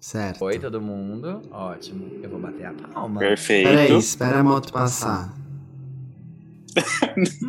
Certo. 0.00 0.42
Oi, 0.44 0.58
todo 0.58 0.80
mundo. 0.80 1.42
Ótimo. 1.50 2.10
Eu 2.22 2.30
vou 2.30 2.40
bater 2.40 2.66
a 2.66 2.72
palma. 2.72 3.20
Perfeito. 3.20 3.68
Peraí, 3.68 3.92
espera 3.98 4.38
a 4.40 4.42
moto 4.42 4.72
passar. 4.72 5.34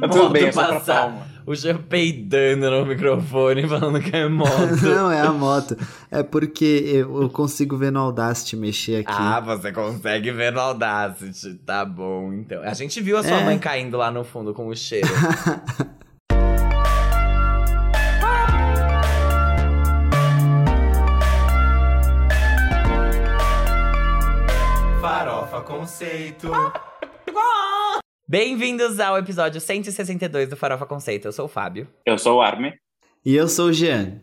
Tá 0.02 0.08
tudo 0.10 0.30
bem, 0.32 0.44
é 0.44 0.46
Moto 0.48 0.54
pra 0.56 0.68
passar. 0.80 1.28
O 1.46 1.54
Jean 1.56 1.78
peidando 1.78 2.72
no 2.72 2.86
microfone, 2.88 3.66
falando 3.70 4.02
que 4.02 4.16
é 4.16 4.28
moto. 4.28 4.82
Não, 4.84 5.12
é 5.12 5.22
a 5.22 5.32
moto. 5.32 5.78
É 6.10 6.24
porque 6.24 6.66
eu 6.86 7.22
eu 7.22 7.30
consigo 7.30 7.78
ver 7.78 7.92
no 7.92 8.00
Audacity 8.00 8.56
mexer 8.56 9.02
aqui. 9.06 9.14
Ah, 9.16 9.40
você 9.40 9.72
consegue 9.72 10.32
ver 10.32 10.52
no 10.52 10.60
Audacity. 10.60 11.54
Tá 11.64 11.86
bom, 11.86 12.34
então. 12.34 12.64
A 12.64 12.74
gente 12.74 13.00
viu 13.00 13.16
a 13.16 13.24
sua 13.24 13.38
É. 13.42 13.46
mãe 13.46 13.60
caindo 13.60 13.96
lá 13.96 14.10
no 14.10 14.24
fundo 14.24 14.54
com 14.56 14.68
o 14.68 14.76
cheiro. 14.76 15.08
Conceito. 25.82 26.52
Bem-vindos 28.30 29.00
ao 29.00 29.18
episódio 29.18 29.60
162 29.60 30.48
do 30.48 30.56
Farofa 30.56 30.86
Conceito. 30.86 31.28
Eu 31.28 31.32
sou 31.32 31.46
o 31.46 31.48
Fábio. 31.48 31.88
Eu 32.06 32.20
sou 32.20 32.38
o 32.38 32.42
Armin. 32.42 32.72
E 33.26 33.34
eu 33.34 33.48
sou 33.48 33.70
o 33.70 33.74
Jean. 33.74 34.22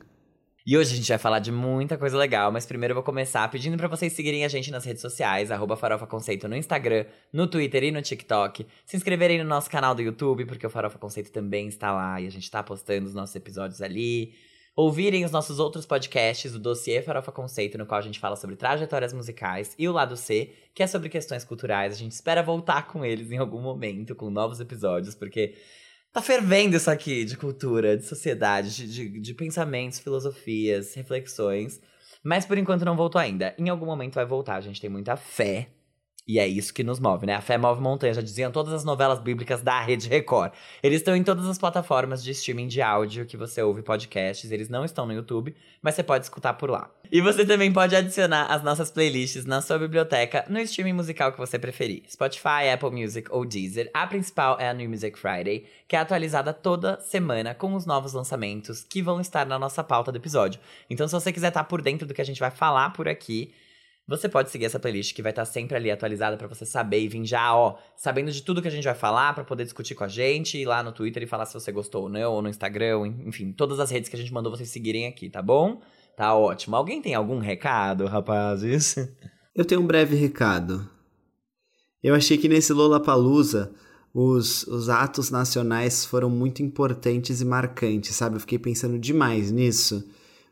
E 0.65 0.79
hoje 0.79 0.93
a 0.93 0.97
gente 0.97 1.09
vai 1.09 1.19
falar 1.19 1.41
de 1.41 1.51
muita 1.51 1.99
coisa 1.99 2.17
legal, 2.17 2.53
mas 2.53 2.65
primeiro 2.65 2.93
eu 2.93 2.95
vou 2.95 3.03
começar 3.03 3.51
pedindo 3.51 3.77
pra 3.77 3.89
vocês 3.89 4.13
seguirem 4.13 4.45
a 4.45 4.49
gente 4.49 4.71
nas 4.71 4.85
redes 4.85 5.03
sociais, 5.03 5.51
arroba 5.51 5.77
Farofa 5.77 6.07
Conceito 6.07 6.47
no 6.47 6.55
Instagram, 6.55 7.07
no 7.33 7.49
Twitter 7.49 7.83
e 7.83 7.91
no 7.91 8.01
TikTok. 8.01 8.65
Se 8.87 8.97
inscreverem 8.97 9.39
no 9.39 9.45
nosso 9.45 9.69
canal 9.69 9.97
do 9.97 10.03
YouTube, 10.03 10.45
porque 10.45 10.65
o 10.65 10.71
Farofa 10.71 10.97
Conceito 10.97 11.33
também 11.33 11.67
está 11.67 11.93
lá 11.93 12.21
e 12.21 12.27
a 12.29 12.31
gente 12.31 12.49
tá 12.49 12.63
postando 12.63 13.05
os 13.05 13.15
nossos 13.15 13.35
episódios 13.35 13.83
ali. 13.83 14.33
Ouvirem 14.79 15.25
os 15.25 15.33
nossos 15.33 15.59
outros 15.59 15.85
podcasts, 15.85 16.55
o 16.55 16.59
Dossiê 16.61 17.03
Farofa 17.03 17.33
Conceito, 17.33 17.77
no 17.77 17.85
qual 17.85 17.99
a 17.99 18.01
gente 18.01 18.21
fala 18.21 18.37
sobre 18.37 18.55
trajetórias 18.55 19.13
musicais, 19.13 19.75
e 19.77 19.89
o 19.89 19.93
Lado 19.93 20.17
C, 20.17 20.53
que 20.73 20.85
é 20.85 20.87
sobre 20.87 21.09
questões 21.09 21.43
culturais. 21.43 21.93
A 21.93 21.97
gente 21.97 22.13
espera 22.13 22.45
voltar 22.45 22.87
com 22.87 23.05
eles 23.05 23.33
em 23.33 23.39
algum 23.39 23.61
momento, 23.61 24.15
com 24.15 24.31
novos 24.31 24.61
episódios, 24.61 25.17
porque 25.17 25.57
Tá 26.13 26.23
fervendo 26.23 26.77
isso 26.77 26.89
aqui 26.89 27.25
de 27.25 27.37
cultura, 27.37 27.97
de 27.97 28.05
sociedade, 28.05 28.71
de, 28.71 28.87
de, 28.87 29.21
de 29.21 29.35
pensamentos, 29.35 29.99
filosofias, 29.99 30.95
reflexões. 30.95 31.81
Mas 32.23 32.47
por 32.47 32.57
enquanto 32.57 32.85
não 32.85 32.97
voltou 32.97 33.21
ainda. 33.21 33.57
Em 33.59 33.69
algum 33.69 33.85
momento 33.85 34.15
vai 34.15 34.27
voltar, 34.27 34.55
a 34.55 34.61
gente 34.61 34.81
tem 34.81 34.89
muita 34.89 35.17
fé. 35.17 35.69
E 36.29 36.39
é 36.39 36.47
isso 36.47 36.75
que 36.75 36.85
nos 36.85 37.01
move, 37.01 37.25
né? 37.25 37.35
A 37.35 37.41
fé 37.41 37.57
move 37.57 37.81
montanha, 37.81 38.13
já 38.13 38.21
diziam 38.21 38.53
todas 38.53 38.75
as 38.75 38.85
novelas 38.85 39.19
bíblicas 39.19 39.63
da 39.63 39.81
Rede 39.81 40.11
Record. 40.11 40.53
Eles 40.83 40.99
estão 40.99 41.17
em 41.17 41.25
todas 41.25 41.47
as 41.47 41.57
plataformas 41.57 42.23
de 42.23 42.33
streaming 42.33 42.67
de 42.67 42.83
áudio 42.83 43.25
que 43.25 43.35
você 43.35 43.63
ouve 43.63 43.81
podcasts. 43.81 44.53
Eles 44.53 44.69
não 44.69 44.85
estão 44.85 45.07
no 45.07 45.15
YouTube, 45.15 45.57
mas 45.81 45.95
você 45.95 46.03
pode 46.03 46.27
escutar 46.27 46.53
por 46.53 46.69
lá. 46.69 46.91
E 47.11 47.23
você 47.23 47.47
também 47.47 47.73
pode 47.73 47.97
adicionar 47.97 48.45
as 48.53 48.63
nossas 48.63 48.91
playlists 48.91 49.47
na 49.47 49.63
sua 49.63 49.79
biblioteca 49.79 50.45
no 50.51 50.61
streaming 50.61 50.93
musical 50.93 51.33
que 51.33 51.39
você 51.39 51.59
preferir. 51.59 52.03
Spotify, 52.11 52.69
Apple 52.75 52.91
Music 52.91 53.27
ou 53.33 53.47
Deezer. 53.47 53.91
A 53.95 54.07
principal 54.07 54.61
é 54.61 54.69
a 54.69 54.75
New 54.75 54.91
Music 54.91 55.19
Friday, 55.19 55.65
que 55.89 55.97
é 55.97 55.99
atualizada 55.99 56.53
toda 56.53 57.01
semana 57.01 57.55
com 57.55 57.73
os 57.73 57.87
novos 57.87 58.13
lançamentos 58.13 58.85
que 58.85 59.01
vão 59.01 59.19
estar 59.19 59.47
na 59.47 59.59
nossa 59.59 59.83
pauta 59.83 60.13
do 60.13 60.19
episódio. 60.19 60.61
Então, 60.91 61.09
se 61.09 61.15
você 61.15 61.33
quiser 61.33 61.49
estar 61.49 61.65
por 61.65 61.81
dentro 61.81 62.07
do 62.07 62.13
que 62.13 62.21
a 62.21 62.25
gente 62.25 62.39
vai 62.39 62.51
falar 62.51 62.91
por 62.91 63.09
aqui, 63.09 63.51
você 64.09 64.27
pode 64.27 64.51
seguir 64.51 64.65
essa 64.65 64.81
playlist 64.81 65.15
que 65.15 65.21
vai 65.21 65.31
estar 65.31 65.45
sempre 65.45 65.77
ali 65.77 65.91
atualizada 65.91 66.39
pra 66.39 66.49
você 66.49 66.65
saber 66.65 67.01
e 67.01 67.09
vir 67.09 67.27
já, 67.27 67.55
ó, 67.55 67.77
sabendo 67.95 68.33
de 68.33 68.43
tudo 68.43 68.63
que 68.63 68.69
a 68.69 68.71
gente 68.71 68.85
vai 68.85 68.95
falar 68.95 69.35
pra 69.35 69.45
poder 69.45 69.65
discutir 69.65 69.95
com 69.95 70.03
a 70.03 70.09
gente, 70.09 70.57
ir 70.57 70.65
lá 70.65 70.83
no 70.83 70.93
Twitter 70.93 71.23
e 71.23 71.27
falar 71.27 71.45
se 71.45 71.53
você 71.53 71.71
gostou 71.71 72.05
ou 72.05 72.09
não, 72.09 72.33
ou 72.33 72.41
no 72.41 72.49
Instagram, 72.49 73.07
enfim, 73.27 73.53
todas 73.53 73.79
as 73.79 73.91
redes 73.91 74.09
que 74.09 74.17
a 74.17 74.19
gente 74.19 74.33
mandou 74.33 74.51
vocês 74.51 74.71
seguirem 74.71 75.07
aqui, 75.07 75.29
tá 75.29 75.43
bom? 75.43 75.83
Tá 76.17 76.35
ótimo. 76.35 76.75
Alguém 76.75 77.03
tem 77.03 77.15
algum 77.15 77.39
recado, 77.39 78.07
rapazes? 78.07 78.97
Eu 79.55 79.65
tenho 79.65 79.83
um 79.83 79.87
breve 79.87 80.17
recado. 80.17 80.89
Eu 82.03 82.15
achei 82.15 82.39
que 82.39 82.49
nesse 82.49 82.73
Lollapalooza 82.73 83.75
os, 84.15 84.67
os 84.67 84.89
atos 84.89 85.31
nacionais 85.31 86.07
foram 86.07 86.31
muito 86.31 86.63
importantes 86.63 87.41
e 87.41 87.45
marcantes, 87.45 88.17
sabe? 88.17 88.37
Eu 88.37 88.41
fiquei 88.41 88.59
pensando 88.59 88.99
demais 88.99 89.51
nisso, 89.51 90.09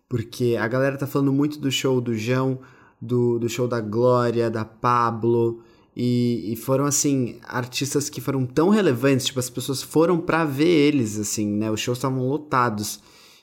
porque 0.08 0.56
a 0.60 0.68
galera 0.68 0.98
tá 0.98 1.06
falando 1.06 1.32
muito 1.32 1.58
do 1.58 1.70
show 1.70 2.00
do 2.00 2.14
João, 2.14 2.60
do, 3.00 3.38
do 3.38 3.48
show 3.48 3.68
da 3.68 3.80
Glória, 3.80 4.50
da 4.50 4.64
Pablo, 4.64 5.60
e, 5.96 6.52
e 6.52 6.56
foram, 6.56 6.84
assim, 6.84 7.36
artistas 7.42 8.10
que 8.10 8.20
foram 8.20 8.44
tão 8.44 8.68
relevantes, 8.68 9.26
tipo, 9.26 9.40
as 9.40 9.48
pessoas 9.48 9.82
foram 9.82 10.20
pra 10.20 10.44
ver 10.44 10.68
eles, 10.68 11.18
assim, 11.18 11.48
né? 11.48 11.70
Os 11.70 11.80
shows 11.80 11.96
estavam 11.98 12.28
lotados. 12.28 13.00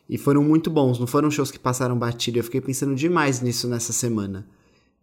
E 0.07 0.17
foram 0.17 0.43
muito 0.43 0.69
bons, 0.69 0.99
não 0.99 1.07
foram 1.07 1.31
shows 1.31 1.49
que 1.49 1.57
passaram 1.57 1.97
batido. 1.97 2.37
Eu 2.37 2.43
fiquei 2.43 2.61
pensando 2.61 2.93
demais 2.93 3.41
nisso 3.41 3.67
nessa 3.67 3.91
semana. 3.91 4.45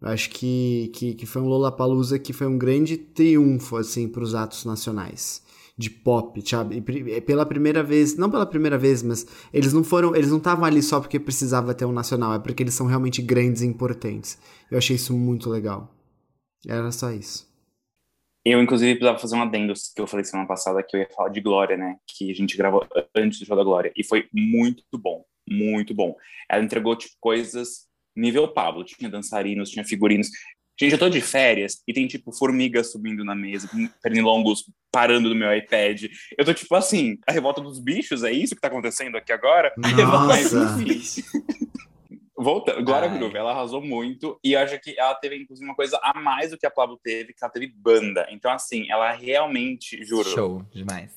Eu 0.01 0.07
acho 0.07 0.29
que, 0.29 0.89
que, 0.93 1.13
que 1.13 1.25
foi 1.25 1.41
um 1.41 1.47
Lollapalooza 1.47 2.17
que 2.17 2.31
foi 2.31 2.47
um 2.47 2.57
grande 2.57 2.97
triunfo, 2.97 3.75
assim, 3.75 4.07
pros 4.07 4.33
atos 4.33 4.63
nacionais. 4.63 5.41
De 5.77 5.89
pop, 5.89 6.41
sabe? 6.47 6.77
E 6.77 6.81
pri- 6.81 7.21
pela 7.21 7.45
primeira 7.45 7.81
vez, 7.81 8.15
não 8.17 8.29
pela 8.29 8.45
primeira 8.45 8.77
vez, 8.77 9.01
mas 9.01 9.25
eles 9.53 9.73
não 9.73 9.83
foram, 9.83 10.15
eles 10.15 10.29
não 10.29 10.37
estavam 10.37 10.65
ali 10.65 10.81
só 10.83 10.99
porque 10.99 11.19
precisava 11.19 11.73
ter 11.73 11.85
um 11.85 11.91
nacional, 11.91 12.33
é 12.33 12.39
porque 12.39 12.61
eles 12.61 12.73
são 12.73 12.85
realmente 12.85 13.21
grandes 13.21 13.61
e 13.61 13.65
importantes. 13.67 14.37
Eu 14.69 14.77
achei 14.77 14.95
isso 14.95 15.13
muito 15.17 15.49
legal. 15.49 15.89
Era 16.67 16.91
só 16.91 17.11
isso. 17.11 17.49
Eu, 18.43 18.61
inclusive, 18.61 18.95
precisava 18.95 19.19
fazer 19.19 19.35
um 19.35 19.41
adendo 19.43 19.73
que 19.73 20.01
eu 20.01 20.07
falei 20.07 20.23
semana 20.25 20.47
passada 20.47 20.83
que 20.83 20.95
eu 20.97 21.01
ia 21.01 21.09
falar 21.15 21.29
de 21.29 21.41
Glória, 21.41 21.77
né? 21.77 21.97
Que 22.07 22.31
a 22.31 22.33
gente 22.33 22.57
gravou 22.57 22.85
antes 23.15 23.39
do 23.39 23.45
show 23.45 23.55
da 23.55 23.63
Glória. 23.63 23.91
E 23.95 24.03
foi 24.03 24.27
muito 24.33 24.83
bom, 24.97 25.23
muito 25.47 25.93
bom. 25.93 26.15
Ela 26.49 26.63
entregou, 26.63 26.95
tipo, 26.95 27.15
coisas 27.19 27.87
nível 28.15 28.47
Pablo. 28.47 28.83
Tinha 28.83 29.09
dançarinos, 29.09 29.69
tinha 29.69 29.85
figurinos. 29.85 30.29
Gente, 30.81 30.93
eu 30.93 30.97
tô 30.97 31.09
de 31.09 31.21
férias 31.21 31.83
e 31.87 31.93
tem, 31.93 32.07
tipo, 32.07 32.31
formigas 32.31 32.91
subindo 32.91 33.23
na 33.23 33.35
mesa, 33.35 33.69
pernilongos 34.01 34.65
parando 34.91 35.29
no 35.29 35.35
meu 35.35 35.55
iPad. 35.55 36.05
Eu 36.35 36.43
tô, 36.43 36.55
tipo, 36.55 36.73
assim, 36.73 37.19
a 37.27 37.31
revolta 37.31 37.61
dos 37.61 37.77
bichos, 37.77 38.23
é 38.23 38.31
isso 38.31 38.55
que 38.55 38.61
tá 38.61 38.67
acontecendo 38.67 39.15
aqui 39.15 39.31
agora? 39.31 39.71
Nossa! 39.77 40.81
enfim. 40.81 41.23
Volta, 42.35 42.81
Glória 42.81 43.07
Ai. 43.07 43.15
Groove, 43.15 43.37
ela 43.37 43.51
arrasou 43.51 43.79
muito 43.79 44.39
e 44.43 44.53
eu 44.53 44.59
acho 44.59 44.79
que 44.79 44.97
ela 44.97 45.13
teve, 45.13 45.35
inclusive, 45.35 45.69
uma 45.69 45.75
coisa 45.75 45.99
a 46.01 46.19
mais 46.19 46.49
do 46.49 46.57
que 46.57 46.65
a 46.65 46.71
Pablo 46.71 46.99
teve, 47.03 47.33
que 47.33 47.43
ela 47.43 47.53
teve 47.53 47.67
banda. 47.67 48.25
Então, 48.31 48.51
assim, 48.51 48.89
ela 48.89 49.11
realmente, 49.11 50.03
juro, 50.03 50.27
Show, 50.27 50.65
demais. 50.73 51.11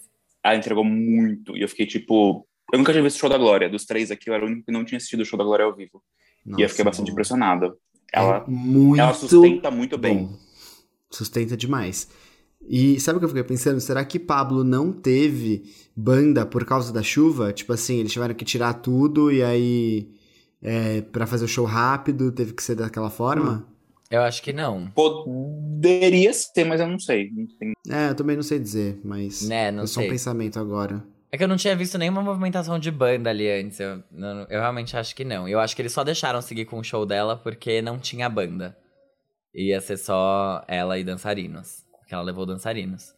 ela 0.44 0.56
entregou 0.56 0.84
muito. 0.84 1.56
E 1.56 1.62
eu 1.62 1.68
fiquei, 1.70 1.86
tipo... 1.86 2.46
Eu 2.70 2.78
nunca 2.78 2.92
tinha 2.92 3.02
visto 3.02 3.16
o 3.16 3.20
show 3.20 3.30
da 3.30 3.38
Glória. 3.38 3.70
Dos 3.70 3.86
três 3.86 4.10
aqui, 4.10 4.28
eu 4.28 4.34
era 4.34 4.44
o 4.44 4.46
único 4.46 4.66
que 4.66 4.72
não 4.72 4.84
tinha 4.84 4.98
assistido 4.98 5.20
o 5.20 5.24
show 5.24 5.38
da 5.38 5.44
Glória 5.44 5.64
ao 5.64 5.74
vivo. 5.74 6.02
e 6.44 6.60
eu 6.60 6.68
fiquei 6.68 6.84
Nossa, 6.84 7.00
bastante 7.00 7.10
bom. 7.10 7.16
Impressionado. 8.14 8.44
Ela, 8.44 8.44
é 8.46 8.50
muito 8.50 9.00
ela 9.00 9.14
sustenta 9.14 9.70
muito 9.70 9.98
bem. 9.98 10.24
bom. 10.24 10.38
Sustenta 11.10 11.56
demais. 11.56 12.08
E 12.66 12.98
sabe 12.98 13.16
o 13.16 13.18
que 13.20 13.24
eu 13.24 13.28
fiquei 13.28 13.44
pensando? 13.44 13.80
Será 13.80 14.04
que 14.04 14.18
Pablo 14.18 14.64
não 14.64 14.90
teve 14.92 15.64
banda 15.94 16.46
por 16.46 16.64
causa 16.64 16.92
da 16.92 17.02
chuva? 17.02 17.52
Tipo 17.52 17.72
assim, 17.74 17.98
eles 17.98 18.12
tiveram 18.12 18.34
que 18.34 18.44
tirar 18.44 18.74
tudo 18.74 19.30
e 19.30 19.42
aí. 19.42 20.08
É, 20.66 21.02
para 21.02 21.26
fazer 21.26 21.44
o 21.44 21.48
show 21.48 21.66
rápido, 21.66 22.32
teve 22.32 22.54
que 22.54 22.62
ser 22.62 22.74
daquela 22.74 23.10
forma? 23.10 23.68
Eu 24.10 24.22
acho 24.22 24.42
que 24.42 24.50
não. 24.50 24.90
Poderia 24.92 26.32
ser, 26.32 26.64
mas 26.64 26.80
eu 26.80 26.86
não 26.86 26.98
sei. 26.98 27.30
É, 27.86 28.08
eu 28.08 28.14
também 28.14 28.34
não 28.34 28.42
sei 28.42 28.58
dizer, 28.58 28.98
mas. 29.04 29.46
Né, 29.46 29.70
não 29.70 29.82
é 29.82 29.86
só 29.86 30.00
um 30.00 30.04
sei. 30.04 30.12
pensamento 30.12 30.58
agora. 30.58 31.04
É 31.34 31.36
que 31.36 31.42
eu 31.42 31.48
não 31.48 31.56
tinha 31.56 31.74
visto 31.74 31.98
nenhuma 31.98 32.22
movimentação 32.22 32.78
de 32.78 32.92
banda 32.92 33.28
ali 33.30 33.50
antes. 33.50 33.80
Eu, 33.80 34.00
não- 34.12 34.42
eu 34.48 34.60
realmente 34.60 34.96
acho 34.96 35.16
que 35.16 35.24
não. 35.24 35.48
Eu 35.48 35.58
acho 35.58 35.74
que 35.74 35.82
eles 35.82 35.90
só 35.90 36.04
deixaram 36.04 36.40
seguir 36.40 36.64
com 36.64 36.78
o 36.78 36.84
show 36.84 37.04
dela 37.04 37.36
porque 37.36 37.82
não 37.82 37.98
tinha 37.98 38.28
banda. 38.28 38.76
Ia 39.52 39.80
ser 39.80 39.96
só 39.96 40.64
ela 40.68 40.96
e 40.96 41.02
dançarinos. 41.02 41.82
Porque 41.98 42.14
ela 42.14 42.22
levou 42.22 42.46
dançarinos. 42.46 43.12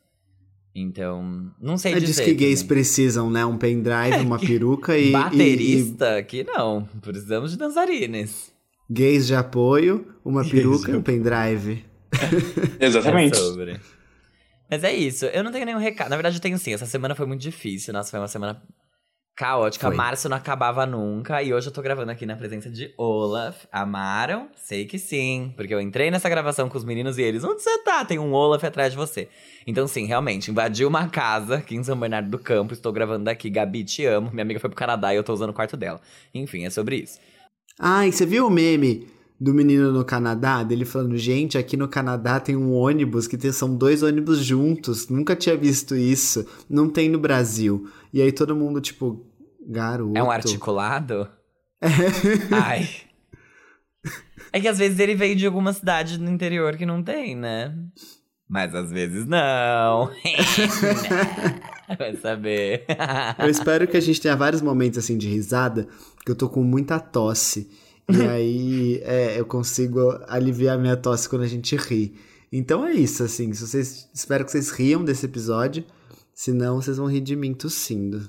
Então, 0.74 1.50
não 1.60 1.76
sei 1.76 1.92
É 1.92 1.94
dizer. 1.96 2.06
disso 2.06 2.22
que 2.24 2.32
gays 2.32 2.60
também. 2.62 2.68
precisam, 2.76 3.30
né? 3.30 3.44
Um 3.44 3.58
pendrive, 3.58 4.20
uma 4.24 4.38
peruca 4.40 4.96
e, 4.96 5.08
e- 5.08 5.12
Baterista, 5.12 6.22
que 6.22 6.42
não. 6.42 6.88
Precisamos 7.02 7.50
de 7.50 7.58
dançarines. 7.58 8.50
e 8.88 8.92
gays 8.94 9.26
de 9.26 9.34
apoio, 9.34 10.06
uma 10.24 10.40
Gays 10.40 10.52
peruca 10.54 10.90
e 10.90 10.96
um 10.96 11.02
pendrive. 11.02 11.84
Exatamente. 12.80 13.34
É 13.36 13.40
sobre. 13.40 13.80
Mas 14.70 14.84
é 14.84 14.92
isso. 14.92 15.26
Eu 15.26 15.44
não 15.44 15.52
tenho 15.52 15.64
nenhum 15.66 15.78
recado. 15.78 16.10
Na 16.10 16.16
verdade, 16.16 16.36
eu 16.36 16.42
tenho 16.42 16.58
sim. 16.58 16.72
Essa 16.74 16.86
semana 16.86 17.14
foi 17.14 17.26
muito 17.26 17.40
difícil. 17.40 17.92
Nossa, 17.92 18.10
foi 18.10 18.18
uma 18.18 18.28
semana 18.28 18.60
caótica. 19.36 19.86
Foi. 19.86 19.96
Março 19.96 20.28
não 20.28 20.36
acabava 20.36 20.84
nunca. 20.86 21.42
E 21.42 21.52
hoje 21.52 21.68
eu 21.68 21.72
tô 21.72 21.82
gravando 21.82 22.10
aqui 22.10 22.26
na 22.26 22.34
presença 22.34 22.68
de 22.68 22.92
Olaf. 22.96 23.64
Amaram? 23.70 24.48
Sei 24.56 24.86
que 24.86 24.98
sim. 24.98 25.52
Porque 25.56 25.72
eu 25.72 25.80
entrei 25.80 26.10
nessa 26.10 26.28
gravação 26.28 26.68
com 26.68 26.76
os 26.76 26.84
meninos 26.84 27.18
e 27.18 27.22
eles. 27.22 27.44
Onde 27.44 27.62
você 27.62 27.78
tá? 27.84 28.04
Tem 28.04 28.18
um 28.18 28.32
Olaf 28.32 28.64
atrás 28.64 28.92
de 28.92 28.96
você. 28.96 29.28
Então, 29.66 29.86
sim, 29.86 30.06
realmente, 30.06 30.50
invadi 30.50 30.84
uma 30.84 31.08
casa 31.08 31.56
aqui 31.56 31.76
em 31.76 31.84
São 31.84 31.98
Bernardo 31.98 32.30
do 32.30 32.38
Campo. 32.38 32.72
Estou 32.72 32.92
gravando 32.92 33.24
daqui. 33.24 33.50
Gabi, 33.50 33.84
te 33.84 34.04
amo. 34.04 34.30
Minha 34.30 34.42
amiga 34.42 34.58
foi 34.58 34.70
pro 34.70 34.76
Canadá 34.76 35.12
e 35.12 35.16
eu 35.16 35.22
tô 35.22 35.32
usando 35.32 35.50
o 35.50 35.54
quarto 35.54 35.76
dela. 35.76 36.00
Enfim, 36.34 36.64
é 36.64 36.70
sobre 36.70 36.96
isso. 36.96 37.20
Ai, 37.78 38.10
você 38.10 38.24
viu 38.24 38.46
o 38.46 38.50
meme 38.50 39.15
do 39.38 39.52
menino 39.52 39.92
no 39.92 40.04
Canadá? 40.04 40.62
Dele 40.62 40.84
falando, 40.84 41.16
gente, 41.16 41.58
aqui 41.58 41.76
no 41.76 41.88
Canadá 41.88 42.40
tem 42.40 42.56
um 42.56 42.72
ônibus 42.72 43.26
que 43.26 43.36
tem, 43.36 43.52
são 43.52 43.76
dois 43.76 44.02
ônibus 44.02 44.38
juntos. 44.38 45.08
Nunca 45.08 45.36
tinha 45.36 45.56
visto 45.56 45.94
isso. 45.94 46.46
Não 46.68 46.88
tem 46.88 47.08
no 47.08 47.18
Brasil. 47.18 47.88
E 48.12 48.22
aí 48.22 48.32
todo 48.32 48.56
mundo, 48.56 48.80
tipo, 48.80 49.26
garoto. 49.66 50.16
É 50.16 50.22
um 50.22 50.30
articulado? 50.30 51.28
Ai. 52.50 52.88
É 54.52 54.60
que 54.60 54.68
às 54.68 54.78
vezes 54.78 54.98
ele 54.98 55.14
veio 55.14 55.36
de 55.36 55.44
alguma 55.46 55.72
cidade 55.72 56.18
no 56.18 56.30
interior 56.30 56.76
que 56.76 56.86
não 56.86 57.02
tem, 57.02 57.36
né? 57.36 57.74
Mas 58.48 58.74
às 58.74 58.90
vezes 58.90 59.26
não. 59.26 60.10
Vai 61.98 62.16
saber. 62.16 62.86
Eu 63.38 63.50
espero 63.50 63.86
que 63.86 63.96
a 63.96 64.00
gente 64.00 64.20
tenha 64.20 64.36
vários 64.36 64.62
momentos 64.62 64.98
assim 64.98 65.18
de 65.18 65.28
risada, 65.28 65.88
que 66.24 66.30
eu 66.30 66.36
tô 66.36 66.48
com 66.48 66.62
muita 66.62 66.98
tosse. 66.98 67.68
E 68.08 68.22
aí 68.28 69.00
é, 69.04 69.38
eu 69.38 69.46
consigo 69.46 70.00
aliviar 70.28 70.78
minha 70.78 70.96
tosse 70.96 71.28
quando 71.28 71.42
a 71.42 71.48
gente 71.48 71.76
ri. 71.76 72.14
Então 72.52 72.86
é 72.86 72.92
isso, 72.92 73.22
assim. 73.22 73.52
Se 73.52 73.66
vocês, 73.66 74.08
espero 74.14 74.44
que 74.44 74.50
vocês 74.50 74.70
riam 74.70 75.04
desse 75.04 75.26
episódio. 75.26 75.84
Senão 76.34 76.80
vocês 76.80 76.98
vão 76.98 77.06
rir 77.06 77.22
de 77.22 77.34
mim 77.34 77.54
tossindo. 77.54 78.28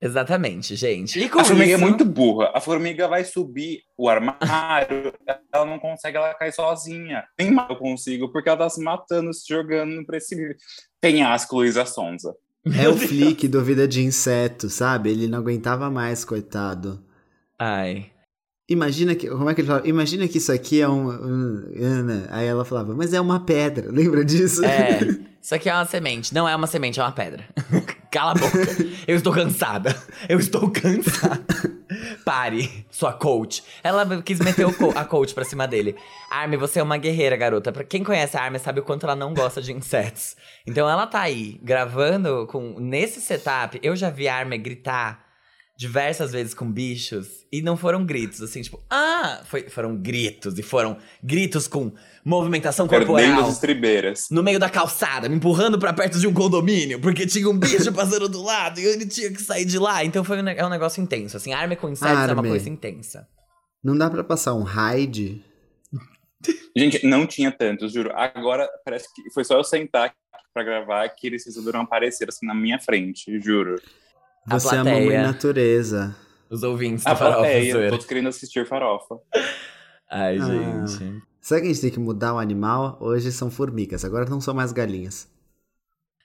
Exatamente, 0.00 0.76
gente. 0.76 1.18
E 1.18 1.28
com 1.28 1.40
a 1.40 1.44
formiga 1.44 1.72
é 1.72 1.74
isso... 1.74 1.84
é 1.84 1.86
muito 1.86 2.04
burra. 2.04 2.52
A 2.54 2.60
formiga 2.60 3.08
vai 3.08 3.24
subir 3.24 3.82
o 3.96 4.08
armário, 4.08 5.12
ela 5.52 5.64
não 5.64 5.78
consegue, 5.78 6.16
ela 6.16 6.34
cai 6.34 6.52
sozinha. 6.52 7.24
Nem 7.38 7.52
eu 7.68 7.76
consigo, 7.76 8.30
porque 8.30 8.48
ela 8.48 8.58
tá 8.58 8.68
se 8.68 8.80
matando, 8.80 9.34
se 9.34 9.44
jogando 9.48 9.90
no 9.90 10.06
precipício. 10.06 10.56
Penhasco, 11.00 11.56
Luísa 11.56 11.84
Sonza. 11.84 12.34
É 12.76 12.88
o 12.88 12.96
Flick 12.96 13.46
do 13.48 13.62
Vida 13.62 13.86
de 13.86 14.02
Inseto, 14.02 14.68
sabe? 14.68 15.10
Ele 15.10 15.28
não 15.28 15.38
aguentava 15.38 15.90
mais, 15.90 16.24
coitado. 16.24 17.00
Ai. 17.58 18.06
Imagina 18.68 19.14
que. 19.14 19.28
Como 19.28 19.48
é 19.48 19.54
que 19.54 19.62
ele 19.62 19.68
fala? 19.68 19.82
Imagina 19.86 20.28
que 20.28 20.38
isso 20.38 20.52
aqui 20.52 20.80
é 20.80 20.88
um, 20.88 21.08
um. 21.08 21.62
Aí 22.30 22.46
ela 22.46 22.64
falava, 22.64 22.94
mas 22.94 23.14
é 23.14 23.20
uma 23.20 23.40
pedra. 23.40 23.88
Lembra 23.92 24.24
disso? 24.24 24.64
É. 24.64 25.00
Isso 25.40 25.54
aqui 25.54 25.70
é 25.70 25.74
uma 25.74 25.86
semente. 25.86 26.34
Não 26.34 26.48
é 26.48 26.54
uma 26.54 26.66
semente, 26.66 27.00
é 27.00 27.02
uma 27.02 27.12
pedra. 27.12 27.44
Cala 28.10 28.32
a 28.32 28.34
boca. 28.34 28.58
Eu 29.06 29.16
estou 29.16 29.32
cansada. 29.32 29.96
Eu 30.28 30.38
estou 30.38 30.70
cansada. 30.70 31.77
Pare, 32.24 32.86
sua 32.90 33.12
coach. 33.12 33.62
Ela 33.82 34.22
quis 34.22 34.40
meter 34.40 34.66
co 34.76 34.92
a 34.96 35.04
coach 35.04 35.34
pra 35.34 35.44
cima 35.44 35.66
dele. 35.66 35.96
Armin, 36.30 36.56
você 36.56 36.80
é 36.80 36.82
uma 36.82 36.96
guerreira, 36.96 37.36
garota. 37.36 37.72
Pra 37.72 37.84
quem 37.84 38.04
conhece 38.04 38.36
a 38.36 38.42
Armin 38.42 38.58
sabe 38.58 38.80
o 38.80 38.82
quanto 38.82 39.04
ela 39.04 39.16
não 39.16 39.34
gosta 39.34 39.60
de 39.62 39.72
insetos. 39.72 40.36
Então 40.66 40.88
ela 40.88 41.06
tá 41.06 41.20
aí, 41.20 41.58
gravando 41.62 42.46
com. 42.46 42.78
Nesse 42.78 43.20
setup, 43.20 43.78
eu 43.82 43.96
já 43.96 44.10
vi 44.10 44.28
a 44.28 44.36
Armin 44.36 44.60
gritar 44.60 45.27
diversas 45.78 46.32
vezes 46.32 46.54
com 46.54 46.68
bichos 46.68 47.46
e 47.52 47.62
não 47.62 47.76
foram 47.76 48.04
gritos, 48.04 48.42
assim, 48.42 48.60
tipo, 48.60 48.82
ah! 48.90 49.42
Foi, 49.44 49.70
foram 49.70 49.96
gritos 49.96 50.58
e 50.58 50.62
foram 50.62 50.98
gritos 51.22 51.68
com 51.68 51.92
movimentação 52.24 52.88
corporal. 52.88 53.14
Perdendo 53.14 53.40
as 53.42 53.54
estribeiras. 53.54 54.26
No 54.28 54.42
meio 54.42 54.58
da 54.58 54.68
calçada, 54.68 55.28
me 55.28 55.36
empurrando 55.36 55.78
para 55.78 55.92
perto 55.92 56.18
de 56.18 56.26
um 56.26 56.34
condomínio, 56.34 57.00
porque 57.00 57.24
tinha 57.24 57.48
um 57.48 57.56
bicho 57.56 57.92
passando 57.94 58.28
do 58.28 58.42
lado 58.42 58.80
e 58.80 58.84
ele 58.84 59.06
tinha 59.06 59.30
que 59.30 59.40
sair 59.40 59.64
de 59.64 59.78
lá. 59.78 60.04
Então 60.04 60.24
foi 60.24 60.42
um, 60.42 60.48
é 60.48 60.66
um 60.66 60.68
negócio 60.68 61.00
intenso, 61.00 61.36
assim, 61.36 61.52
arma 61.52 61.76
com 61.76 61.88
insetos 61.88 62.12
Arme. 62.12 62.30
é 62.30 62.34
uma 62.34 62.42
coisa 62.42 62.68
intensa. 62.68 63.28
Não 63.82 63.96
dá 63.96 64.10
para 64.10 64.24
passar 64.24 64.54
um 64.54 64.64
raid? 64.64 65.44
Gente, 66.76 67.06
não 67.06 67.24
tinha 67.24 67.52
tantos, 67.52 67.92
juro. 67.92 68.10
Agora 68.14 68.68
parece 68.84 69.06
que 69.14 69.30
foi 69.32 69.44
só 69.44 69.56
eu 69.56 69.62
sentar 69.62 70.12
para 70.52 70.64
gravar 70.64 71.08
que 71.10 71.28
eles 71.28 71.46
resolveram 71.46 71.82
aparecer 71.82 72.28
assim 72.28 72.46
na 72.46 72.54
minha 72.54 72.80
frente, 72.80 73.38
juro. 73.38 73.80
Você 74.50 74.74
é 74.74 74.78
a 74.78 74.84
mamãe 74.84 75.18
natureza. 75.18 76.16
Os 76.50 76.62
ouvintes 76.62 77.06
a 77.06 77.14
Farofa. 77.14 77.40
Plateia, 77.40 77.90
todos 77.90 78.06
querendo 78.06 78.28
assistir 78.28 78.66
Farofa. 78.66 79.18
Ai, 80.10 80.38
ah. 80.38 80.86
gente. 80.86 81.22
Será 81.40 81.60
que 81.60 81.66
a 81.66 81.72
gente 81.72 81.80
tem 81.80 81.90
que 81.90 82.00
mudar 82.00 82.34
o 82.34 82.38
animal? 82.38 82.98
Hoje 83.00 83.30
são 83.30 83.50
formigas, 83.50 84.04
agora 84.04 84.28
não 84.28 84.40
são 84.40 84.54
mais 84.54 84.72
galinhas. 84.72 85.28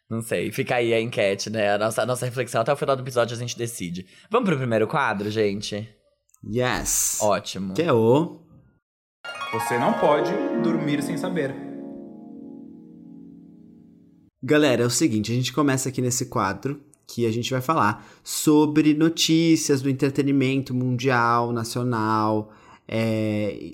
Não 0.10 0.22
sei, 0.22 0.52
fica 0.52 0.76
aí 0.76 0.94
a 0.94 1.02
enquete, 1.02 1.50
né? 1.50 1.74
A 1.74 1.78
nossa, 1.78 2.04
a 2.04 2.06
nossa 2.06 2.26
reflexão 2.26 2.62
até 2.62 2.72
o 2.72 2.76
final 2.76 2.96
do 2.96 3.02
episódio 3.02 3.36
a 3.36 3.40
gente 3.40 3.58
decide. 3.58 4.06
Vamos 4.30 4.48
pro 4.48 4.58
primeiro 4.58 4.88
quadro, 4.88 5.30
gente? 5.30 5.90
Yes. 6.46 7.20
Ótimo. 7.22 7.74
Que 7.74 7.84
é 7.84 7.94
o. 7.94 8.42
Você 9.54 9.78
não 9.78 9.94
pode 9.94 10.32
dormir 10.62 11.02
sem 11.02 11.18
saber. 11.18 11.56
Galera, 14.42 14.84
é 14.84 14.86
o 14.86 14.90
seguinte, 14.90 15.32
a 15.32 15.36
gente 15.36 15.54
começa 15.54 15.88
aqui 15.88 16.02
nesse 16.02 16.26
quadro 16.26 16.82
que 17.08 17.26
a 17.26 17.32
gente 17.32 17.52
vai 17.52 17.62
falar 17.62 18.06
sobre 18.24 18.94
notícias 18.94 19.82
do 19.82 19.90
entretenimento 19.90 20.74
mundial, 20.74 21.52
nacional. 21.52 22.52
É... 22.88 23.72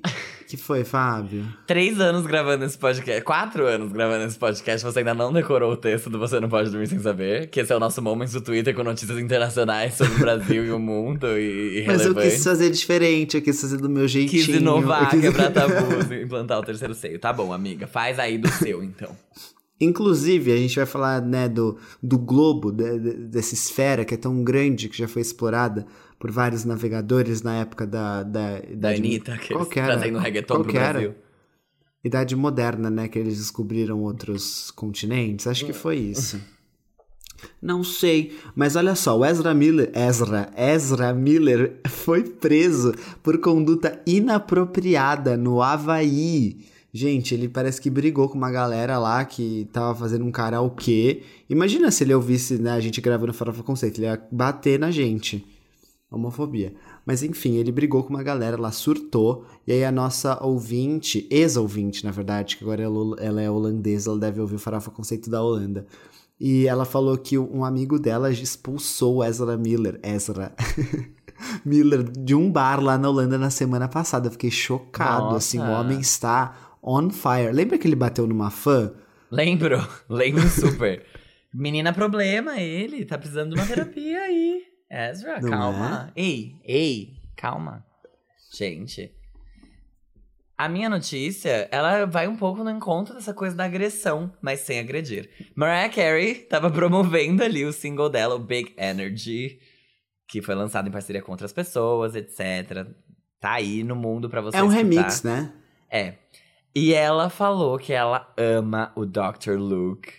que 0.47 0.55
foi, 0.55 0.83
Fábio? 0.83 1.45
Três 1.65 1.99
anos 1.99 2.25
gravando 2.25 2.65
esse 2.65 2.77
podcast. 2.77 3.21
Quatro 3.23 3.65
anos 3.65 3.91
gravando 3.91 4.25
esse 4.25 4.37
podcast. 4.37 4.85
Você 4.85 4.99
ainda 4.99 5.13
não 5.13 5.31
decorou 5.33 5.73
o 5.73 5.77
texto 5.77 6.09
do 6.09 6.19
Você 6.19 6.39
Não 6.39 6.49
Pode 6.49 6.69
Dormir 6.69 6.87
Sem 6.87 6.99
Saber. 6.99 7.47
Que 7.47 7.59
esse 7.61 7.71
é 7.71 7.75
o 7.75 7.79
nosso 7.79 8.01
momento 8.01 8.31
do 8.31 8.41
Twitter 8.41 8.75
com 8.75 8.83
notícias 8.83 9.17
internacionais 9.17 9.95
sobre 9.95 10.15
o 10.15 10.19
Brasil 10.19 10.65
e 10.65 10.71
o 10.71 10.79
mundo. 10.79 11.27
E, 11.37 11.83
e 11.83 11.87
Mas 11.87 12.05
eu 12.05 12.15
quis 12.15 12.43
fazer 12.43 12.69
diferente, 12.69 13.37
eu 13.37 13.41
quis 13.41 13.59
fazer 13.59 13.77
do 13.77 13.89
meu 13.89 14.07
jeitinho. 14.07 14.45
Quis 14.45 14.55
inovar, 14.55 15.09
quis... 15.09 15.21
quebrar 15.21 15.51
tabus 15.53 16.09
e 16.11 16.23
implantar 16.23 16.59
o 16.59 16.63
terceiro 16.63 16.93
seio. 16.93 17.19
Tá 17.19 17.33
bom, 17.33 17.53
amiga. 17.53 17.87
Faz 17.87 18.19
aí 18.19 18.37
do 18.37 18.49
seu, 18.49 18.83
então. 18.83 19.15
Inclusive, 19.79 20.51
a 20.51 20.57
gente 20.57 20.75
vai 20.75 20.85
falar 20.85 21.21
né, 21.21 21.47
do, 21.47 21.77
do 22.03 22.17
globo, 22.17 22.71
de, 22.71 22.99
de, 22.99 23.13
dessa 23.13 23.53
esfera 23.53 24.03
que 24.03 24.13
é 24.13 24.17
tão 24.17 24.43
grande, 24.43 24.89
que 24.89 24.97
já 24.97 25.07
foi 25.07 25.21
explorada 25.21 25.85
por 26.19 26.29
vários 26.31 26.65
navegadores 26.65 27.41
na 27.41 27.55
época 27.55 27.87
da... 27.87 28.23
Da, 28.23 28.61
da 28.75 28.89
Anitta, 28.89 29.37
que 29.37 29.53
eles 29.53 29.67
trazendo 29.69 30.19
reggaeton 30.19 30.55
qual 30.55 30.63
pro 30.63 30.73
Brasil. 30.73 31.15
Idade 32.03 32.35
moderna, 32.35 32.89
né? 32.89 33.07
Que 33.07 33.19
eles 33.19 33.37
descobriram 33.37 34.01
outros 34.03 34.71
continentes. 34.71 35.47
Acho 35.47 35.65
que 35.65 35.73
foi 35.73 35.97
isso. 35.97 36.39
Não 37.61 37.83
sei, 37.83 38.37
mas 38.55 38.75
olha 38.75 38.95
só, 38.95 39.17
o 39.17 39.25
Ezra 39.25 39.53
Miller, 39.53 39.91
Ezra, 39.93 40.49
Ezra 40.57 41.13
Miller 41.13 41.79
foi 41.87 42.23
preso 42.23 42.93
por 43.23 43.37
conduta 43.39 44.01
inapropriada 44.05 45.37
no 45.37 45.61
Havaí. 45.61 46.65
Gente, 46.91 47.35
ele 47.35 47.47
parece 47.47 47.79
que 47.79 47.89
brigou 47.89 48.27
com 48.27 48.37
uma 48.37 48.51
galera 48.51 48.97
lá 48.97 49.23
que 49.23 49.69
tava 49.71 49.93
fazendo 49.93 50.25
um 50.25 50.31
karaokê. 50.31 51.21
Imagina 51.47 51.91
se 51.91 52.03
ele 52.03 52.13
ouvisse 52.13 52.57
né, 52.57 52.71
a 52.71 52.79
gente 52.79 52.99
gravando 52.99 53.33
Farofa 53.33 53.61
Conceito, 53.61 53.99
ele 53.99 54.07
ia 54.07 54.21
bater 54.31 54.79
na 54.79 54.89
gente. 54.89 55.45
Homofobia. 56.11 56.73
Mas 57.05 57.21
enfim, 57.21 57.57
ele 57.57 57.71
brigou 57.71 58.03
com 58.03 58.09
uma 58.09 58.23
galera 58.23 58.59
lá, 58.59 58.71
surtou. 58.71 59.45
E 59.67 59.71
aí 59.71 59.85
a 59.85 59.91
nossa 59.91 60.43
ouvinte, 60.43 61.27
ex-ouvinte, 61.29 62.03
na 62.03 62.09
verdade, 62.09 62.57
que 62.57 62.63
agora 62.63 62.81
ela 62.81 63.41
é 63.41 63.49
holandesa, 63.49 64.09
ela 64.09 64.19
deve 64.19 64.41
ouvir 64.41 64.55
o 64.55 64.59
Farofa 64.59 64.89
Conceito 64.89 65.29
da 65.29 65.43
Holanda. 65.43 65.85
E 66.39 66.67
ela 66.67 66.85
falou 66.85 67.17
que 67.17 67.37
um 67.37 67.63
amigo 67.63 67.99
dela 67.99 68.31
expulsou 68.31 69.23
Ezra 69.23 69.57
Miller. 69.57 69.99
Ezra. 70.01 70.55
Miller 71.63 72.03
de 72.03 72.33
um 72.33 72.51
bar 72.51 72.81
lá 72.81 72.97
na 72.97 73.09
Holanda 73.09 73.37
na 73.37 73.49
semana 73.49 73.87
passada. 73.87 74.27
Eu 74.27 74.31
fiquei 74.31 74.49
chocado, 74.49 75.25
Nossa. 75.25 75.37
assim, 75.37 75.59
o 75.59 75.69
homem 75.69 75.99
está 75.99 76.68
on 76.83 77.09
fire. 77.09 77.51
Lembra 77.51 77.77
que 77.77 77.87
ele 77.87 77.95
bateu 77.95 78.25
numa 78.27 78.49
fã? 78.49 78.93
Lembro, 79.31 79.77
lembro 80.09 80.47
super. 80.49 81.05
Menina 81.53 81.91
problema, 81.93 82.59
ele 82.59 83.05
tá 83.05 83.17
precisando 83.17 83.53
de 83.53 83.59
uma 83.59 83.67
terapia 83.67 84.21
aí. 84.21 84.63
Ezra, 84.91 85.39
Não 85.41 85.49
calma. 85.49 86.11
É? 86.15 86.21
Ei, 86.21 86.55
ei, 86.63 87.13
calma. 87.35 87.85
Gente, 88.55 89.11
a 90.57 90.67
minha 90.67 90.89
notícia, 90.89 91.69
ela 91.71 92.05
vai 92.05 92.27
um 92.27 92.35
pouco 92.35 92.63
no 92.63 92.69
encontro 92.71 93.13
dessa 93.13 93.33
coisa 93.33 93.55
da 93.55 93.65
agressão, 93.65 94.33
mas 94.41 94.61
sem 94.61 94.79
agredir. 94.79 95.29
Mariah 95.55 95.89
Carey 95.93 96.35
tava 96.35 96.69
promovendo 96.71 97.43
ali 97.43 97.63
o 97.65 97.71
single 97.71 98.09
dela, 98.09 98.35
o 98.35 98.39
Big 98.39 98.73
Energy, 98.77 99.59
que 100.27 100.41
foi 100.41 100.55
lançado 100.55 100.87
em 100.87 100.91
parceria 100.91 101.21
com 101.21 101.31
outras 101.31 101.53
pessoas, 101.53 102.15
etc. 102.15 102.87
Tá 103.39 103.53
aí 103.53 103.83
no 103.83 103.95
mundo 103.95 104.29
para 104.29 104.41
você 104.41 104.57
É 104.57 104.63
um 104.63 104.67
escutar. 104.69 104.83
remix, 104.83 105.23
né? 105.23 105.53
É. 105.89 106.15
E 106.81 106.93
ela 106.93 107.29
falou 107.29 107.77
que 107.77 107.91
ela 107.91 108.33
ama 108.37 108.93
o 108.95 109.05
Dr. 109.05 109.57
Luke, 109.57 110.13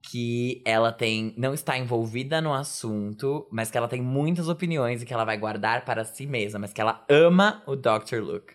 que 0.00 0.62
ela 0.64 0.90
tem 0.90 1.34
não 1.36 1.52
está 1.52 1.76
envolvida 1.76 2.40
no 2.40 2.54
assunto, 2.54 3.46
mas 3.52 3.70
que 3.70 3.76
ela 3.76 3.86
tem 3.86 4.00
muitas 4.00 4.48
opiniões 4.48 5.02
e 5.02 5.04
que 5.04 5.12
ela 5.12 5.26
vai 5.26 5.36
guardar 5.36 5.84
para 5.84 6.06
si 6.06 6.26
mesma, 6.26 6.60
mas 6.60 6.72
que 6.72 6.80
ela 6.80 7.04
ama 7.10 7.62
o 7.66 7.76
Dr. 7.76 8.22
Luke. 8.22 8.54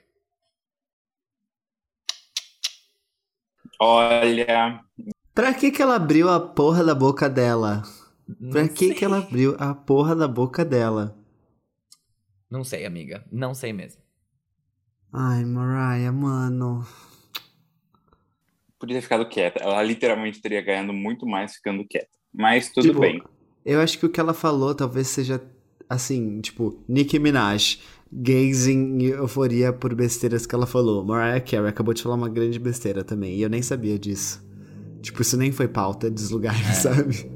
Olha, 3.79 4.83
pra 5.35 5.53
que 5.53 5.69
que 5.69 5.83
ela 5.83 5.97
abriu 5.97 6.29
a 6.29 6.39
porra 6.39 6.83
da 6.83 6.95
boca 6.95 7.29
dela? 7.29 7.83
Pra 8.51 8.67
que 8.67 8.95
que 8.95 9.05
ela 9.05 9.19
abriu 9.19 9.55
a 9.59 9.75
porra 9.75 10.15
da 10.15 10.27
boca 10.27 10.65
dela? 10.65 11.15
Não 12.49 12.63
sei, 12.63 12.83
amiga. 12.83 13.23
Não 13.31 13.53
sei 13.53 13.71
mesmo. 13.71 14.01
Ai, 15.13 15.45
Mariah, 15.45 16.11
mano 16.11 16.83
podia 18.83 18.97
ter 18.97 19.01
ficado 19.01 19.25
quieta. 19.25 19.63
Ela 19.63 19.81
literalmente 19.81 20.41
teria 20.41 20.61
ganhado 20.61 20.91
muito 20.91 21.25
mais 21.25 21.55
ficando 21.55 21.85
quieta. 21.87 22.09
Mas 22.33 22.69
tudo 22.69 22.87
tipo, 22.89 22.99
bem. 22.99 23.23
Eu 23.65 23.79
acho 23.79 23.97
que 23.97 24.05
o 24.05 24.09
que 24.09 24.19
ela 24.19 24.33
falou 24.33 24.75
talvez 24.75 25.07
seja 25.07 25.41
assim, 25.89 26.41
tipo, 26.41 26.83
Nicki 26.87 27.17
Minaj 27.17 27.79
gazing 28.11 28.97
em 28.99 29.05
euforia 29.05 29.71
por 29.71 29.95
besteiras 29.95 30.45
que 30.45 30.53
ela 30.53 30.67
falou. 30.67 31.03
Mariah 31.05 31.39
Carey 31.39 31.69
acabou 31.69 31.93
de 31.93 32.03
falar 32.03 32.15
uma 32.15 32.27
grande 32.27 32.59
besteira 32.59 33.05
também, 33.05 33.37
e 33.37 33.41
eu 33.41 33.49
nem 33.49 33.61
sabia 33.61 33.97
disso. 33.97 34.45
Tipo, 35.01 35.21
isso 35.21 35.37
nem 35.37 35.51
foi 35.51 35.67
pauta 35.67 36.09
de 36.09 36.15
deslugar, 36.15 36.55
é. 36.69 36.73
sabe? 36.73 37.31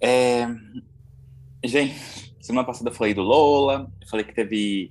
É... 0.00 0.48
Gente, 1.64 1.94
semana 2.40 2.66
passada 2.66 2.88
eu 2.88 2.94
falei 2.94 3.12
do 3.12 3.22
Lola, 3.22 3.92
eu 4.00 4.08
falei 4.08 4.24
que 4.24 4.34
teve 4.34 4.90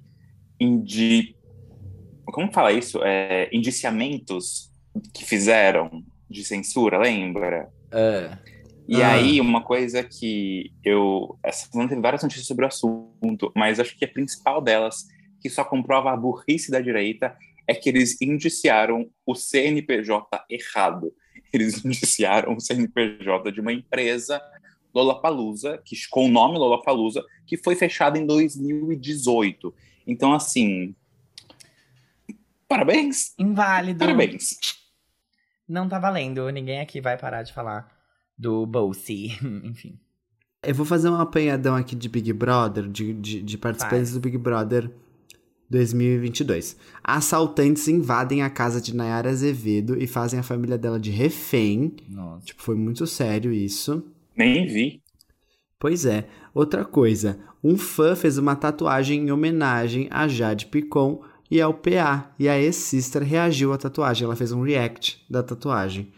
indi... 0.60 1.36
como 2.26 2.54
fala 2.54 2.72
isso? 2.72 3.00
É, 3.04 3.50
indiciamentos 3.52 4.72
que 5.14 5.26
fizeram 5.26 6.04
de 6.30 6.44
censura, 6.44 6.98
lembra? 6.98 7.70
Ah, 7.92 8.38
E 8.90 9.02
Ah. 9.04 9.14
aí, 9.14 9.42
uma 9.42 9.62
coisa 9.62 10.02
que 10.02 10.72
eu. 10.84 11.38
Essa 11.44 11.68
semana 11.70 11.90
teve 11.90 12.02
várias 12.02 12.24
notícias 12.24 12.48
sobre 12.48 12.64
o 12.64 12.68
assunto, 12.70 13.52
mas 13.54 13.80
acho 13.82 13.98
que 13.98 14.06
a 14.06 14.08
principal 14.08 14.62
delas, 14.62 15.06
que 15.42 15.50
só 15.50 15.64
comprova 15.66 16.12
a 16.12 16.16
burrice 16.16 16.72
da 16.72 16.80
direita, 16.80 17.36
é 17.68 17.74
que 17.76 17.90
eles 17.90 18.22
indiciaram 18.22 19.10
o 19.26 19.36
CNPJ 19.36 20.46
errado. 20.50 21.12
Eles 21.52 21.84
indiciaram 21.84 22.56
o 22.56 22.62
CNPJ 22.62 23.52
de 23.52 23.60
uma 23.60 23.74
empresa, 23.74 24.42
Lollapalooza, 24.96 25.82
que, 25.84 25.96
com 26.10 26.26
o 26.26 26.30
nome 26.30 26.58
Lollapalooza, 26.58 27.24
que 27.46 27.58
foi 27.58 27.76
fechada 27.76 28.18
em 28.18 28.26
2018. 28.26 29.74
Então, 30.08 30.32
assim. 30.34 30.96
Parabéns! 32.70 33.34
inválido. 33.38 34.00
Parabéns! 34.00 34.58
Não 35.68 35.90
tá 35.90 36.00
valendo. 36.00 36.50
Ninguém 36.50 36.80
aqui 36.80 37.02
vai 37.02 37.18
parar 37.18 37.44
de 37.44 37.54
falar 37.54 37.88
do 38.38 38.66
Bolsi. 38.66 39.38
Enfim. 39.64 40.00
Eu 40.64 40.74
vou 40.74 40.86
fazer 40.86 41.10
um 41.10 41.16
apanhadão 41.16 41.76
aqui 41.76 41.96
de 41.96 42.10
Big 42.10 42.34
Brother, 42.34 42.88
de, 42.88 43.14
de, 43.14 43.42
de 43.42 43.58
participantes 43.58 44.10
Faz. 44.10 44.14
do 44.14 44.20
Big 44.20 44.38
Brother 44.38 44.92
2022. 45.70 46.78
Assaltantes 47.04 47.88
invadem 47.88 48.42
a 48.42 48.50
casa 48.50 48.82
de 48.82 48.96
Nayara 48.96 49.30
Azevedo 49.30 50.02
e 50.02 50.08
fazem 50.08 50.40
a 50.40 50.44
família 50.44 50.78
dela 50.78 51.00
de 51.00 51.12
refém. 51.12 51.96
Nossa. 52.10 52.46
Tipo, 52.46 52.62
foi 52.64 52.76
muito 52.76 53.06
sério 53.06 53.52
isso. 53.52 54.04
Nem 54.36 54.66
vi. 54.66 55.02
Pois 55.80 56.06
é. 56.06 56.28
Outra 56.54 56.84
coisa, 56.84 57.40
um 57.64 57.78
fã 57.78 58.16
fez 58.16 58.38
uma 58.38 58.56
tatuagem 58.56 59.28
em 59.28 59.32
homenagem 59.32 60.08
a 60.10 60.28
Jade 60.28 60.66
Picon 60.68 61.22
e 61.50 61.62
ao 61.62 61.74
PA. 61.74 62.34
E 62.38 62.48
a 62.48 62.58
ex-sister 62.60 63.24
reagiu 63.24 63.74
à 63.74 63.78
tatuagem. 63.78 64.26
Ela 64.26 64.36
fez 64.36 64.52
um 64.52 64.62
react 64.62 65.26
da 65.30 65.42
tatuagem. 65.44 66.12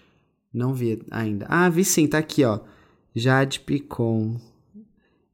Não 0.53 0.73
vi 0.73 1.01
ainda. 1.11 1.45
Ah, 1.49 1.69
vi 1.69 1.85
sim, 1.85 2.07
tá 2.07 2.17
aqui, 2.17 2.43
ó. 2.43 2.59
Jade 3.15 3.59
Picon. 3.59 4.39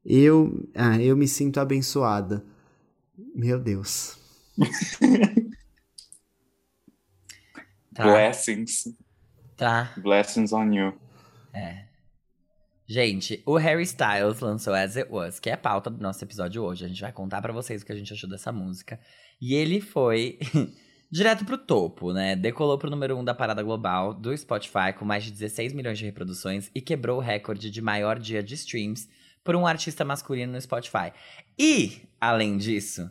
Eu. 0.04 0.68
Ah, 0.74 1.00
eu 1.00 1.16
me 1.16 1.26
sinto 1.26 1.58
abençoada. 1.58 2.44
Meu 3.34 3.58
Deus. 3.58 4.18
Tá. 7.94 8.04
Blessings. 8.04 8.94
Tá. 9.56 9.90
Blessings 9.96 10.52
on 10.52 10.70
you. 10.70 10.92
Gente, 12.86 13.42
o 13.46 13.56
Harry 13.56 13.84
Styles 13.84 14.40
lançou 14.40 14.74
As 14.74 14.98
It 14.98 15.10
Was, 15.10 15.40
que 15.40 15.48
é 15.48 15.54
a 15.54 15.56
pauta 15.56 15.88
do 15.88 16.00
nosso 16.00 16.22
episódio 16.22 16.62
hoje. 16.62 16.84
A 16.84 16.88
gente 16.88 17.00
vai 17.00 17.10
contar 17.10 17.40
pra 17.40 17.54
vocês 17.54 17.80
o 17.80 17.86
que 17.86 17.92
a 17.92 17.96
gente 17.96 18.12
achou 18.12 18.28
dessa 18.28 18.52
música. 18.52 19.00
E 19.40 19.54
ele 19.54 19.80
foi 19.80 20.38
direto 21.10 21.44
pro 21.44 21.58
topo, 21.58 22.12
né? 22.12 22.34
Decolou 22.36 22.78
pro 22.78 22.90
número 22.90 23.16
1 23.16 23.20
um 23.20 23.24
da 23.24 23.34
parada 23.34 23.62
global 23.62 24.12
do 24.14 24.36
Spotify 24.36 24.92
com 24.96 25.04
mais 25.04 25.24
de 25.24 25.30
16 25.30 25.72
milhões 25.72 25.98
de 25.98 26.04
reproduções 26.04 26.70
e 26.74 26.80
quebrou 26.80 27.18
o 27.18 27.22
recorde 27.22 27.70
de 27.70 27.80
maior 27.80 28.18
dia 28.18 28.42
de 28.42 28.54
streams 28.54 29.08
por 29.44 29.54
um 29.54 29.66
artista 29.66 30.04
masculino 30.04 30.52
no 30.52 30.60
Spotify. 30.60 31.12
E, 31.58 32.02
além 32.20 32.56
disso, 32.56 33.10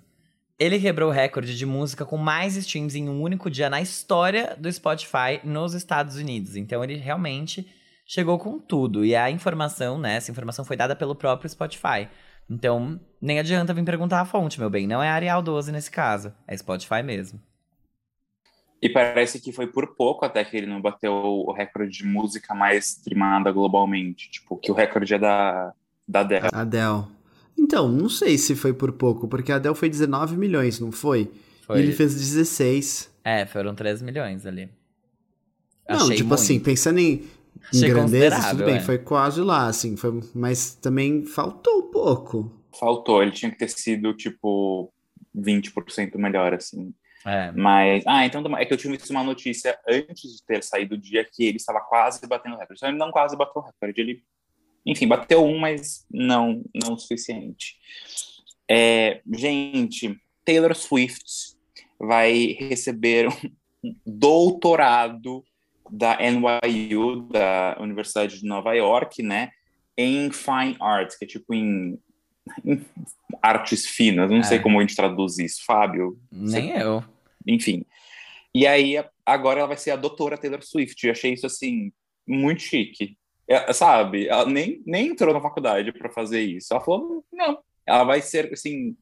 ele 0.60 0.80
quebrou 0.80 1.10
o 1.10 1.14
recorde 1.14 1.58
de 1.58 1.66
música 1.66 2.06
com 2.06 2.18
mais 2.18 2.56
streams 2.56 2.98
em 2.98 3.10
um 3.10 3.22
único 3.22 3.50
dia 3.50 3.70
na 3.70 3.82
história 3.82 4.56
do 4.58 4.72
Spotify 4.72 5.40
nos 5.44 5.74
Estados 5.74 6.16
Unidos. 6.16 6.56
Então 6.56 6.84
ele 6.84 6.96
realmente 6.96 7.68
chegou 8.06 8.38
com 8.38 8.60
tudo. 8.60 9.04
E 9.04 9.16
a 9.16 9.30
informação, 9.32 9.98
né? 9.98 10.16
Essa 10.16 10.32
informação 10.32 10.64
foi 10.64 10.78
dada 10.78 10.96
pelo 10.96 11.16
próprio 11.16 11.50
Spotify. 11.50 12.08
Então, 12.50 13.00
nem 13.20 13.40
adianta 13.40 13.74
vir 13.74 13.84
perguntar 13.84 14.22
a 14.22 14.26
fonte, 14.26 14.60
meu 14.60 14.70
bem. 14.70 14.86
Não 14.86 15.02
é 15.02 15.10
Arial 15.10 15.42
12 15.42 15.72
nesse 15.72 15.90
caso. 15.90 16.32
É 16.48 16.56
Spotify 16.56 17.02
mesmo. 17.04 17.42
E 18.82 18.90
parece 18.90 19.40
que 19.40 19.52
foi 19.52 19.68
por 19.68 19.96
pouco 19.96 20.26
até 20.26 20.44
que 20.44 20.56
ele 20.56 20.68
não 20.68 20.82
bateu 20.82 21.14
o 21.14 21.52
recorde 21.52 21.98
de 21.98 22.06
música 22.06 22.54
mais 22.54 22.90
streamada 22.90 23.52
globalmente. 23.52 24.30
Tipo, 24.30 24.58
que 24.58 24.72
o 24.72 24.76
recorde 24.76 25.16
é 25.16 25.20
da, 25.20 25.74
da 26.08 26.20
Adele. 26.20 26.50
Adele. 26.54 27.06
Então, 27.58 27.88
não 27.88 28.10
sei 28.10 28.38
se 28.38 28.56
foi 28.56 28.74
por 28.74 28.92
pouco, 28.92 29.28
porque 29.28 29.52
a 29.52 29.56
Adele 29.56 29.76
foi 29.76 29.90
19 29.90 30.38
milhões, 30.38 30.80
não 30.80 30.92
foi? 30.92 31.32
Foi. 31.66 31.80
E 31.80 31.82
ele 31.82 31.94
fez 31.94 32.14
16. 32.14 33.10
É, 33.24 33.46
foram 33.46 33.74
3 33.74 34.04
milhões 34.04 34.46
ali. 34.46 34.70
Não, 35.90 35.98
Achei 35.98 36.18
tipo 36.18 36.30
muito. 36.30 36.40
assim, 36.42 36.60
pensando 36.60 37.00
em, 37.00 37.24
em 37.74 37.78
Achei 37.78 37.90
grandeza, 37.90 38.50
tudo 38.50 38.66
bem, 38.66 38.76
é. 38.76 38.82
foi 38.82 38.98
quase 38.98 39.42
lá, 39.42 39.68
assim, 39.68 39.96
foi, 39.96 40.22
mas 40.34 40.76
também 40.76 41.26
faltou 41.26 41.80
um 41.80 41.92
pouco. 41.92 42.52
Faltou, 42.80 43.22
ele 43.22 43.32
tinha 43.32 43.52
que 43.52 43.58
ter 43.58 43.70
sido, 43.70 44.14
tipo, 44.14 44.94
20% 45.36 46.16
melhor, 46.18 46.54
assim. 46.54 46.94
É. 47.26 47.52
Mas. 47.52 48.04
Ah, 48.06 48.26
então 48.26 48.44
é 48.56 48.66
que 48.66 48.74
eu 48.74 48.78
tinha 48.78 48.94
visto 48.94 49.10
uma 49.10 49.24
notícia 49.24 49.78
antes 49.88 50.36
de 50.36 50.44
ter 50.46 50.64
saído 50.64 50.94
o 50.94 50.98
dia 50.98 51.26
que 51.26 51.44
ele 51.44 51.58
estava 51.58 51.82
quase 51.82 52.26
batendo 52.28 52.56
o 52.56 52.60
recorde. 52.60 52.78
Então 52.78 52.90
ele 52.90 53.00
não 53.00 53.12
quase 53.12 53.36
bateu 53.36 53.62
o 53.62 53.66
recorde. 53.66 54.00
Ele, 54.00 54.24
enfim, 54.86 55.08
bateu 55.08 55.44
um, 55.44 55.58
mas 55.58 56.06
não, 56.12 56.64
não 56.74 56.94
o 56.94 57.00
suficiente. 57.00 57.78
É, 58.70 59.22
gente, 59.34 60.20
Taylor 60.46 60.76
Swift 60.76 61.56
vai 62.00 62.56
receber 62.60 63.28
um 63.84 63.96
doutorado 64.06 65.44
da 65.90 66.18
NYU, 66.20 67.22
da 67.30 67.78
Universidade 67.80 68.40
de 68.40 68.46
Nova 68.48 68.74
York, 68.74 69.22
né? 69.24 69.52
Em 69.98 70.32
Fine 70.32 70.76
Arts, 70.80 71.18
que 71.18 71.26
é 71.26 71.28
tipo 71.28 71.54
em, 71.54 71.98
em 72.66 72.86
artes 73.42 73.86
finas. 73.88 74.30
Não 74.30 74.44
sei 74.44 74.58
É. 74.58 74.62
como 74.62 74.78
a 74.80 74.82
gente 74.82 74.96
traduz 74.96 75.38
isso, 75.40 75.64
Fábio. 75.66 76.18
Nem 76.32 76.72
eu. 76.72 77.04
Enfim. 77.48 77.86
E 78.54 78.66
aí, 78.66 78.96
agora 79.26 79.60
ela 79.60 79.68
vai 79.68 79.78
ser 79.78 79.92
a 79.92 79.96
doutora 79.96 80.38
Taylor 80.38 80.64
Swift. 80.64 81.06
Eu 81.06 81.12
achei 81.12 81.34
isso, 81.34 81.46
assim, 81.46 81.92
muito 82.28 82.62
chique. 82.62 83.18
É, 83.48 83.72
sabe? 83.74 84.28
Ela 84.28 84.46
nem, 84.46 84.82
nem 84.86 85.08
entrou 85.08 85.34
na 85.34 85.42
faculdade 85.42 85.92
para 85.92 86.10
fazer 86.10 86.42
isso. 86.42 86.74
Ela 86.74 86.82
falou, 86.84 87.24
não. 87.32 87.60
Ela 87.86 88.04
vai 88.04 88.22
ser, 88.22 88.52
assim, 88.52 88.96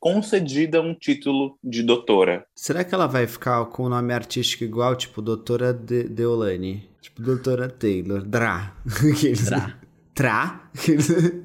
concedida 0.00 0.80
um 0.80 0.94
título 0.94 1.58
de 1.62 1.82
doutora. 1.82 2.46
Será 2.56 2.82
que 2.82 2.94
ela 2.94 3.06
vai 3.06 3.26
ficar 3.26 3.66
com 3.66 3.84
o 3.84 3.88
nome 3.88 4.14
artístico 4.14 4.64
igual, 4.64 4.96
tipo, 4.96 5.20
Doutora 5.20 5.74
De 5.74 6.04
Deolane? 6.04 6.88
Tipo, 7.02 7.22
Doutora 7.22 7.68
Taylor. 7.68 8.22
Dra. 8.22 8.74
Dra. 9.44 9.78
Tra. 10.14 10.70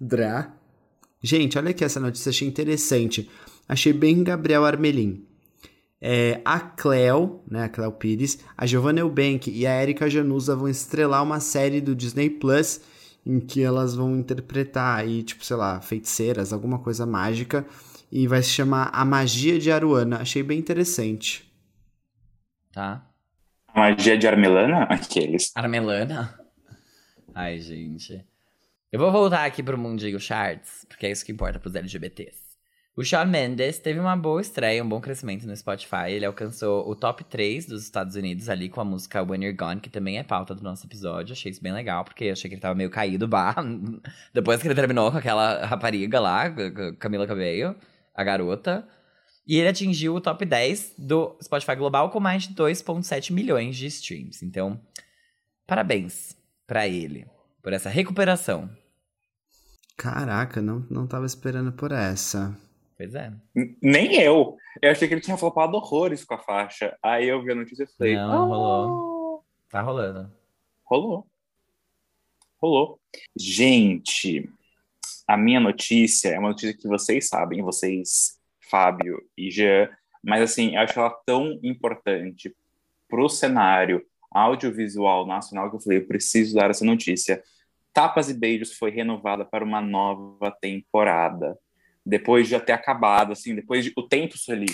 Dra. 0.00 0.54
Gente, 1.20 1.58
olha 1.58 1.70
aqui 1.70 1.84
essa 1.84 2.00
notícia, 2.00 2.30
achei 2.30 2.46
interessante. 2.46 3.28
Achei 3.68 3.92
bem 3.92 4.22
Gabriel 4.22 4.64
Armelin. 4.64 5.24
É, 6.00 6.40
a 6.44 6.58
Cleo, 6.58 7.42
né, 7.48 7.64
a 7.64 7.68
Cleo 7.68 7.92
Pires, 7.92 8.40
a 8.56 8.66
Giovanna 8.66 9.00
Eubank 9.00 9.48
e 9.48 9.64
a 9.66 9.82
Erika 9.82 10.10
Januza 10.10 10.56
vão 10.56 10.68
estrelar 10.68 11.22
uma 11.22 11.38
série 11.38 11.80
do 11.80 11.94
Disney 11.94 12.28
Plus 12.28 12.80
em 13.24 13.40
que 13.40 13.62
elas 13.62 13.94
vão 13.94 14.16
interpretar 14.16 14.98
aí, 14.98 15.22
tipo, 15.22 15.44
sei 15.44 15.56
lá, 15.56 15.80
feiticeiras, 15.80 16.52
alguma 16.52 16.78
coisa 16.78 17.06
mágica, 17.06 17.64
e 18.10 18.26
vai 18.26 18.42
se 18.42 18.50
chamar 18.50 18.90
A 18.92 19.04
Magia 19.04 19.58
de 19.58 19.70
Aruana. 19.70 20.18
Achei 20.18 20.42
bem 20.42 20.58
interessante. 20.58 21.50
Tá? 22.72 23.06
A 23.68 23.80
magia 23.80 24.18
de 24.18 24.26
Armelana? 24.26 24.82
Aqueles. 24.84 25.50
Armelana? 25.54 26.38
Ai, 27.34 27.58
gente. 27.58 28.24
Eu 28.90 29.00
vou 29.00 29.10
voltar 29.10 29.46
aqui 29.46 29.62
pro 29.62 29.78
mundinho 29.78 30.20
charts, 30.20 30.84
porque 30.86 31.06
é 31.06 31.10
isso 31.10 31.24
que 31.24 31.32
importa 31.32 31.58
pros 31.58 31.74
LGBTs. 31.74 32.41
O 32.94 33.02
Shawn 33.02 33.24
Mendes 33.24 33.78
teve 33.78 33.98
uma 33.98 34.14
boa 34.14 34.42
estreia, 34.42 34.84
um 34.84 34.88
bom 34.88 35.00
crescimento 35.00 35.46
no 35.46 35.56
Spotify. 35.56 36.10
Ele 36.10 36.26
alcançou 36.26 36.86
o 36.86 36.94
top 36.94 37.24
3 37.24 37.64
dos 37.64 37.84
Estados 37.84 38.16
Unidos 38.16 38.50
ali 38.50 38.68
com 38.68 38.82
a 38.82 38.84
música 38.84 39.22
When 39.22 39.42
You're 39.42 39.56
Gone, 39.56 39.80
que 39.80 39.88
também 39.88 40.18
é 40.18 40.22
pauta 40.22 40.54
do 40.54 40.62
nosso 40.62 40.86
episódio. 40.86 41.32
Achei 41.32 41.50
isso 41.50 41.62
bem 41.62 41.72
legal, 41.72 42.04
porque 42.04 42.28
achei 42.28 42.50
que 42.50 42.54
ele 42.54 42.60
tava 42.60 42.74
meio 42.74 42.90
caído, 42.90 43.26
bah. 43.26 43.56
Depois 44.34 44.60
que 44.60 44.68
ele 44.68 44.74
terminou 44.74 45.10
com 45.10 45.16
aquela 45.16 45.64
rapariga 45.64 46.20
lá, 46.20 46.44
Camila 46.98 47.26
Cabello, 47.26 47.74
a 48.14 48.22
garota. 48.22 48.86
E 49.46 49.56
ele 49.56 49.68
atingiu 49.68 50.14
o 50.14 50.20
top 50.20 50.44
10 50.44 50.96
do 50.98 51.34
Spotify 51.42 51.74
Global 51.74 52.10
com 52.10 52.20
mais 52.20 52.42
de 52.42 52.54
2,7 52.54 53.32
milhões 53.32 53.74
de 53.74 53.86
streams. 53.86 54.44
Então, 54.44 54.78
parabéns 55.66 56.36
pra 56.66 56.86
ele 56.86 57.26
por 57.62 57.72
essa 57.72 57.88
recuperação. 57.88 58.68
Caraca, 59.96 60.60
não, 60.60 60.86
não 60.90 61.06
tava 61.06 61.24
esperando 61.24 61.72
por 61.72 61.90
essa. 61.90 62.54
Pois 63.02 63.16
é. 63.16 63.32
Nem 63.82 64.14
eu. 64.20 64.56
Eu 64.80 64.92
achei 64.92 65.08
que 65.08 65.14
ele 65.14 65.20
tinha 65.20 65.36
flopado 65.36 65.76
horrores 65.76 66.24
com 66.24 66.34
a 66.34 66.38
faixa. 66.38 66.96
Aí 67.02 67.26
eu 67.26 67.42
vi 67.42 67.50
a 67.50 67.54
notícia 67.56 67.82
e 67.82 67.86
falei... 67.98 68.14
Não, 68.14 68.30
"Ah, 68.30 68.36
rolou. 68.36 69.44
Tá 69.68 69.80
rolando. 69.80 70.32
Rolou. 70.84 71.26
Rolou. 72.60 73.00
Gente, 73.36 74.48
a 75.26 75.36
minha 75.36 75.58
notícia 75.58 76.28
é 76.28 76.38
uma 76.38 76.50
notícia 76.50 76.76
que 76.76 76.86
vocês 76.86 77.28
sabem, 77.28 77.60
vocês, 77.60 78.38
Fábio 78.70 79.20
e 79.36 79.50
Jean, 79.50 79.90
mas 80.22 80.40
assim, 80.42 80.76
eu 80.76 80.82
acho 80.82 80.96
ela 80.96 81.10
tão 81.26 81.58
importante 81.60 82.54
pro 83.08 83.28
cenário 83.28 84.06
audiovisual 84.30 85.26
nacional 85.26 85.70
que 85.70 85.76
eu 85.76 85.80
falei, 85.80 85.98
eu 85.98 86.06
preciso 86.06 86.54
dar 86.54 86.70
essa 86.70 86.84
notícia. 86.84 87.42
Tapas 87.92 88.30
e 88.30 88.34
Beijos 88.34 88.74
foi 88.78 88.92
renovada 88.92 89.44
para 89.44 89.64
uma 89.64 89.80
nova 89.80 90.52
temporada. 90.52 91.58
Depois 92.04 92.46
de 92.46 92.52
já 92.52 92.60
ter 92.60 92.72
acabado, 92.72 93.32
assim, 93.32 93.54
depois 93.54 93.84
de 93.84 93.92
o 93.96 94.02
tempo 94.02 94.34
ali. 94.48 94.66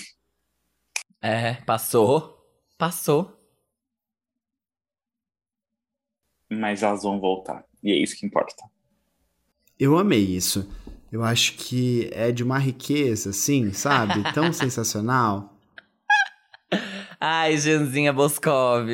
É, 1.20 1.54
passou. 1.54 2.38
Passou. 2.76 3.36
Mas 6.50 6.82
elas 6.82 7.02
vão 7.02 7.20
voltar. 7.20 7.64
E 7.82 7.92
é 7.92 7.96
isso 7.96 8.16
que 8.16 8.26
importa. 8.26 8.64
Eu 9.78 9.98
amei 9.98 10.20
isso. 10.20 10.68
Eu 11.10 11.22
acho 11.22 11.54
que 11.54 12.10
é 12.12 12.32
de 12.32 12.42
uma 12.42 12.58
riqueza, 12.58 13.30
assim, 13.30 13.72
sabe? 13.72 14.32
Tão 14.32 14.52
sensacional. 14.54 15.56
Ai, 17.20 17.56
Jeanzinha 17.56 18.12
Boscov. 18.12 18.88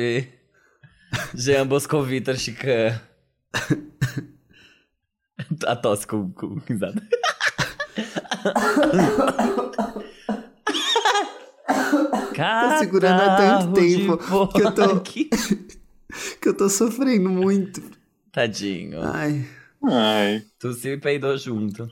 Jean 1.33 1.67
Boscovitor 1.67 2.35
Chican. 2.37 3.01
A 5.67 5.75
tosse 5.75 6.07
com, 6.07 6.31
com 6.31 6.55
risada. 6.55 7.01
Tô 12.35 12.79
segurando 12.79 13.21
há 13.21 13.35
tanto 13.35 13.73
tempo 13.73 14.17
que 14.47 14.61
eu 14.61 14.71
tô, 14.71 14.99
que 16.41 16.47
eu 16.49 16.53
tô 16.55 16.69
sofrendo 16.69 17.29
muito. 17.29 17.81
Tadinho. 18.31 19.01
Ai. 19.01 19.45
Ai. 19.83 20.43
Tu 20.59 20.73
se 20.73 20.97
peidou 20.97 21.37
junto. 21.37 21.89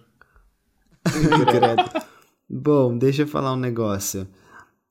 Bom, 2.49 2.97
deixa 2.97 3.23
eu 3.23 3.27
falar 3.27 3.53
um 3.53 3.59
negócio. 3.59 4.27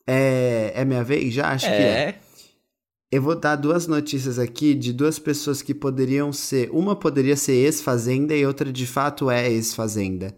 É, 0.07 0.73
é 0.75 0.85
minha 0.85 1.04
vez 1.04 1.33
já? 1.33 1.50
Acho 1.50 1.66
é. 1.66 1.76
que 1.76 1.83
é. 1.83 2.21
Eu 3.11 3.21
vou 3.21 3.38
dar 3.38 3.57
duas 3.57 3.87
notícias 3.87 4.38
aqui 4.38 4.75
de 4.75 4.92
duas 4.92 5.19
pessoas 5.19 5.61
que 5.61 5.75
poderiam 5.75 6.33
ser. 6.33 6.71
Uma 6.71 6.97
poderia 6.97 7.37
ser 7.37 7.52
ex-fazenda 7.52 8.35
e 8.35 8.47
outra 8.47 8.73
de 8.73 8.87
fato 8.87 9.31
é 9.31 9.50
ex-fazenda. 9.50 10.35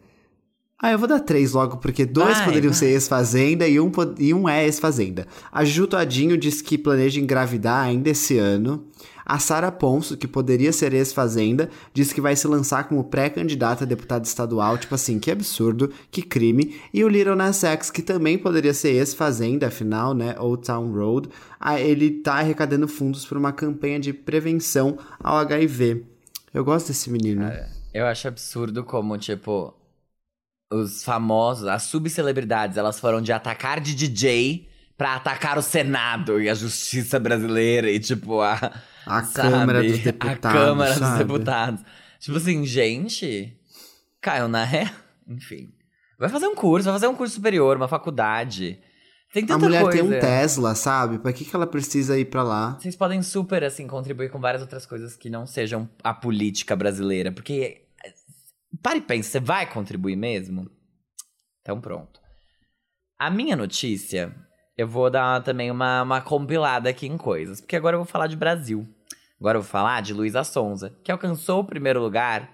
Ah, 0.82 0.90
eu 0.90 0.98
vou 0.98 1.08
dar 1.08 1.20
três 1.20 1.52
logo, 1.52 1.76
porque 1.78 2.04
dois 2.04 2.36
Vai, 2.36 2.46
poderiam 2.46 2.72
vai. 2.72 2.78
ser 2.78 2.86
ex-fazenda 2.86 3.66
e 3.66 3.78
um, 3.80 3.90
e 4.18 4.34
um 4.34 4.48
é 4.48 4.64
ex-fazenda. 4.64 5.26
A 5.50 5.64
Ju 5.64 5.86
Todinho 5.86 6.36
diz 6.36 6.60
que 6.60 6.76
planeja 6.76 7.20
engravidar 7.20 7.84
ainda 7.84 8.10
esse 8.10 8.36
ano. 8.38 8.86
A 9.24 9.38
Sara 9.38 9.72
Ponço, 9.72 10.18
que 10.18 10.28
poderia 10.28 10.70
ser 10.70 10.92
ex-fazenda, 10.92 11.70
diz 11.94 12.12
que 12.12 12.20
vai 12.20 12.36
se 12.36 12.46
lançar 12.46 12.86
como 12.88 13.04
pré-candidata 13.04 13.84
a 13.84 13.86
deputada 13.86 14.26
estadual. 14.26 14.76
Tipo 14.76 14.96
assim, 14.96 15.18
que 15.18 15.30
absurdo, 15.30 15.90
que 16.10 16.20
crime. 16.20 16.78
E 16.92 17.02
o 17.02 17.08
Little 17.08 17.34
Nas 17.36 17.64
X, 17.64 17.90
que 17.90 18.02
também 18.02 18.36
poderia 18.36 18.74
ser 18.74 18.90
ex-fazenda, 18.90 19.68
afinal, 19.68 20.12
né? 20.12 20.34
Old 20.38 20.66
Town 20.66 20.92
Road. 20.92 21.30
Ah, 21.58 21.80
ele 21.80 22.10
tá 22.10 22.34
arrecadando 22.34 22.86
fundos 22.86 23.24
para 23.24 23.38
uma 23.38 23.52
campanha 23.52 23.98
de 23.98 24.12
prevenção 24.12 24.98
ao 25.18 25.38
HIV. 25.38 26.04
Eu 26.52 26.62
gosto 26.64 26.88
desse 26.88 27.08
menino. 27.10 27.50
Eu 27.94 28.04
acho 28.06 28.28
absurdo 28.28 28.84
como, 28.84 29.16
tipo, 29.16 29.72
os 30.74 31.04
famosos, 31.04 31.66
as 31.66 31.84
subcelebridades, 31.84 32.76
elas 32.76 32.98
foram 33.00 33.20
de 33.20 33.32
atacar 33.32 33.80
de 33.80 33.94
DJ 33.94 34.68
pra 34.96 35.16
atacar 35.16 35.58
o 35.58 35.62
Senado 35.62 36.40
e 36.40 36.48
a 36.48 36.54
justiça 36.54 37.18
brasileira 37.18 37.90
e, 37.90 37.98
tipo, 37.98 38.40
a. 38.40 38.72
A 39.06 39.22
sabe? 39.22 39.50
Câmara 39.50 39.82
dos 39.82 39.98
Deputados. 39.98 40.44
A 40.44 40.52
Câmara 40.52 40.90
dos 40.90 40.98
sabe? 40.98 41.18
Deputados. 41.18 41.84
Tipo 42.20 42.36
assim, 42.38 42.64
gente. 42.64 43.58
Caiu 44.20 44.48
na 44.48 44.64
ré. 44.64 44.90
Enfim. 45.28 45.72
Vai 46.18 46.28
fazer 46.28 46.46
um 46.46 46.54
curso, 46.54 46.84
vai 46.84 46.94
fazer 46.94 47.06
um 47.08 47.14
curso 47.14 47.34
superior, 47.34 47.76
uma 47.76 47.88
faculdade. 47.88 48.78
Tem 49.32 49.42
A 49.44 49.46
tanta 49.48 49.66
mulher 49.66 49.82
coisa. 49.82 49.98
tem 49.98 50.06
um 50.06 50.20
Tesla, 50.20 50.74
sabe? 50.74 51.18
Pra 51.18 51.32
que, 51.32 51.44
que 51.44 51.54
ela 51.54 51.66
precisa 51.66 52.16
ir 52.18 52.26
pra 52.26 52.42
lá? 52.42 52.78
Vocês 52.80 52.94
podem 52.96 53.20
super, 53.20 53.64
assim, 53.64 53.86
contribuir 53.86 54.30
com 54.30 54.40
várias 54.40 54.62
outras 54.62 54.86
coisas 54.86 55.16
que 55.16 55.28
não 55.28 55.44
sejam 55.44 55.88
a 56.02 56.14
política 56.14 56.74
brasileira. 56.76 57.32
Porque. 57.32 57.82
Pare 58.82 58.98
e 58.98 59.02
pense, 59.02 59.30
você 59.30 59.40
vai 59.40 59.70
contribuir 59.70 60.16
mesmo? 60.16 60.70
Então 61.60 61.80
pronto. 61.80 62.20
A 63.18 63.30
minha 63.30 63.56
notícia, 63.56 64.34
eu 64.76 64.88
vou 64.88 65.08
dar 65.10 65.42
também 65.42 65.70
uma, 65.70 66.02
uma 66.02 66.20
compilada 66.20 66.88
aqui 66.88 67.06
em 67.06 67.16
coisas. 67.16 67.60
Porque 67.60 67.76
agora 67.76 67.94
eu 67.94 68.00
vou 68.00 68.06
falar 68.06 68.26
de 68.26 68.36
Brasil. 68.36 68.86
Agora 69.38 69.58
eu 69.58 69.62
vou 69.62 69.70
falar 69.70 70.00
de 70.02 70.12
Luísa 70.12 70.42
Sonza, 70.44 70.90
que 71.04 71.12
alcançou 71.12 71.60
o 71.60 71.64
primeiro 71.64 72.00
lugar 72.00 72.50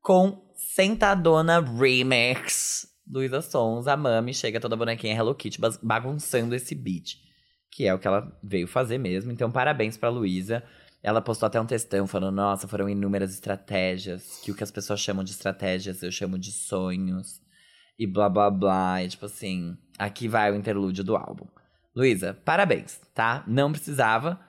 com 0.00 0.42
Sentadona 0.54 1.60
Remix. 1.60 2.86
Luísa 3.08 3.40
Sonza, 3.40 3.96
Mami, 3.96 4.32
chega 4.34 4.60
toda 4.60 4.76
bonequinha 4.76 5.14
Hello 5.14 5.34
Kitty 5.34 5.60
bagunçando 5.82 6.54
esse 6.54 6.74
beat. 6.74 7.16
Que 7.70 7.86
é 7.86 7.94
o 7.94 7.98
que 7.98 8.06
ela 8.06 8.38
veio 8.42 8.66
fazer 8.66 8.98
mesmo. 8.98 9.32
Então, 9.32 9.50
parabéns 9.50 9.96
pra 9.96 10.08
Luísa. 10.08 10.62
Ela 11.02 11.20
postou 11.20 11.46
até 11.46 11.60
um 11.60 11.66
textão 11.66 12.06
falando: 12.06 12.34
Nossa, 12.34 12.68
foram 12.68 12.88
inúmeras 12.88 13.32
estratégias. 13.32 14.40
Que 14.42 14.52
o 14.52 14.54
que 14.54 14.62
as 14.62 14.70
pessoas 14.70 15.00
chamam 15.00 15.24
de 15.24 15.32
estratégias 15.32 16.02
eu 16.02 16.12
chamo 16.12 16.38
de 16.38 16.52
sonhos. 16.52 17.40
E 17.98 18.06
blá 18.06 18.28
blá 18.28 18.50
blá. 18.50 19.02
E 19.02 19.08
tipo 19.08 19.26
assim, 19.26 19.76
aqui 19.98 20.28
vai 20.28 20.52
o 20.52 20.56
interlúdio 20.56 21.02
do 21.02 21.16
álbum. 21.16 21.46
Luísa, 21.94 22.38
parabéns, 22.44 23.00
tá? 23.14 23.44
Não 23.46 23.72
precisava. 23.72 24.40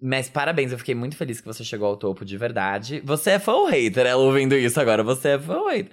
Mas 0.00 0.30
parabéns, 0.30 0.70
eu 0.70 0.78
fiquei 0.78 0.94
muito 0.94 1.16
feliz 1.16 1.40
que 1.40 1.46
você 1.46 1.64
chegou 1.64 1.88
ao 1.88 1.96
topo 1.96 2.24
de 2.24 2.36
verdade. 2.36 3.02
Você 3.04 3.32
é 3.32 3.38
fã 3.38 3.52
ou 3.52 3.66
hater? 3.66 4.06
Ela 4.06 4.22
ouvindo 4.22 4.56
isso 4.56 4.80
agora, 4.80 5.02
você 5.02 5.30
é 5.30 5.38
fã 5.38 5.56
ou 5.56 5.68
hater? 5.68 5.90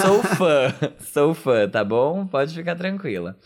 Sou 0.00 0.22
fã, 0.22 0.74
sou 1.00 1.34
fã, 1.34 1.68
tá 1.68 1.84
bom? 1.84 2.26
Pode 2.26 2.54
ficar 2.54 2.76
tranquila. 2.76 3.36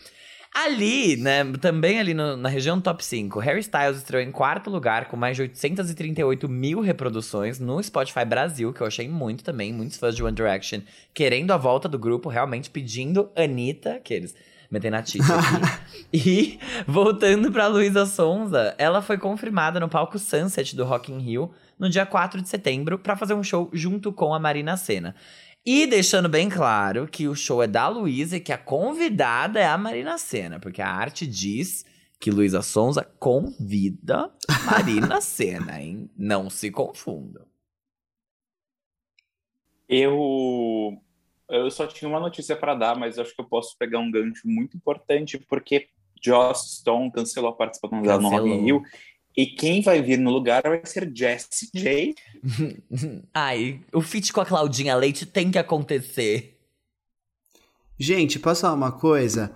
Ali, 0.65 1.17
né, 1.17 1.43
também 1.61 1.99
ali 1.99 2.15
no- 2.15 2.35
na 2.35 2.49
região 2.49 2.81
top 2.81 3.05
5, 3.05 3.37
Harry 3.39 3.59
Styles 3.59 3.97
estreou 3.97 4.23
em 4.23 4.31
quarto 4.31 4.71
lugar 4.71 5.05
com 5.05 5.15
mais 5.15 5.35
de 5.35 5.43
838 5.43 6.49
mil 6.49 6.79
reproduções 6.81 7.59
no 7.59 7.81
Spotify 7.83 8.25
Brasil, 8.25 8.73
que 8.73 8.81
eu 8.81 8.87
achei 8.87 9.07
muito 9.07 9.43
também, 9.43 9.71
muitos 9.71 9.97
fãs 9.97 10.15
de 10.15 10.23
One 10.23 10.35
Direction 10.35 10.79
querendo 11.13 11.51
a 11.51 11.57
volta 11.57 11.87
do 11.87 11.99
grupo, 11.99 12.27
realmente 12.27 12.71
pedindo 12.71 13.29
Anitta, 13.35 13.99
que 14.03 14.13
eles 14.15 14.33
metem 14.69 14.89
na 14.89 14.97
aqui. 14.97 15.19
e 16.11 16.59
voltando 16.87 17.51
pra 17.51 17.67
Luísa 17.67 18.07
Sonza, 18.07 18.73
ela 18.79 19.01
foi 19.01 19.17
confirmada 19.17 19.79
no 19.79 19.87
palco 19.87 20.17
Sunset 20.17 20.75
do 20.75 20.83
Rock 20.83 21.11
in 21.11 21.19
Rio 21.19 21.51
no 21.77 21.87
dia 21.89 22.05
4 22.05 22.41
de 22.41 22.49
setembro 22.49 22.97
pra 22.97 23.15
fazer 23.15 23.35
um 23.35 23.43
show 23.43 23.69
junto 23.71 24.11
com 24.11 24.33
a 24.33 24.39
Marina 24.39 24.75
Senna. 24.75 25.15
E 25.69 25.85
deixando 25.85 26.29
bem 26.29 26.47
claro 26.47 27.09
que 27.09 27.27
o 27.27 27.35
show 27.35 27.61
é 27.61 27.67
da 27.67 27.89
Luísa 27.89 28.37
e 28.37 28.39
que 28.39 28.53
a 28.53 28.57
convidada 28.57 29.59
é 29.59 29.65
a 29.65 29.77
Marina 29.77 30.17
Senna, 30.17 30.61
porque 30.61 30.81
a 30.81 30.89
arte 30.89 31.27
diz 31.27 31.85
que 32.17 32.31
Luísa 32.31 32.61
Sonza 32.61 33.03
convida 33.19 34.31
Marina 34.65 35.19
Senna, 35.19 35.81
hein? 35.81 36.09
Não 36.17 36.49
se 36.49 36.71
confundam. 36.71 37.45
Eu, 39.89 40.97
eu 41.49 41.69
só 41.69 41.85
tinha 41.85 42.07
uma 42.07 42.21
notícia 42.21 42.55
para 42.55 42.73
dar, 42.73 42.97
mas 42.97 43.19
acho 43.19 43.35
que 43.35 43.41
eu 43.41 43.45
posso 43.49 43.77
pegar 43.77 43.99
um 43.99 44.09
gancho 44.09 44.47
muito 44.47 44.77
importante, 44.77 45.37
porque 45.37 45.89
Joss 46.23 46.77
Stone 46.77 47.11
cancelou 47.11 47.49
a 47.49 47.53
participação 47.53 48.01
dela 48.01 48.21
no 48.21 48.29
Rock 48.29 48.47
in. 48.47 48.63
Rio. 48.63 48.83
E 49.37 49.45
quem 49.45 49.83
vai 49.83 50.01
vir 50.01 50.17
no 50.17 50.31
lugar 50.31 50.63
vai 50.63 50.81
ser 50.83 51.11
Jessie 51.15 51.69
J. 51.71 52.15
Ai, 53.31 53.81
o 53.93 54.01
feat 54.01 54.33
com 54.33 54.41
a 54.41 54.45
Claudinha 54.45 54.95
Leite 54.95 55.27
tem 55.27 55.51
que 55.51 55.59
acontecer. 55.59 56.57
Gente, 57.99 58.39
posso 58.39 58.61
falar 58.61 58.73
uma 58.73 58.91
coisa? 58.91 59.51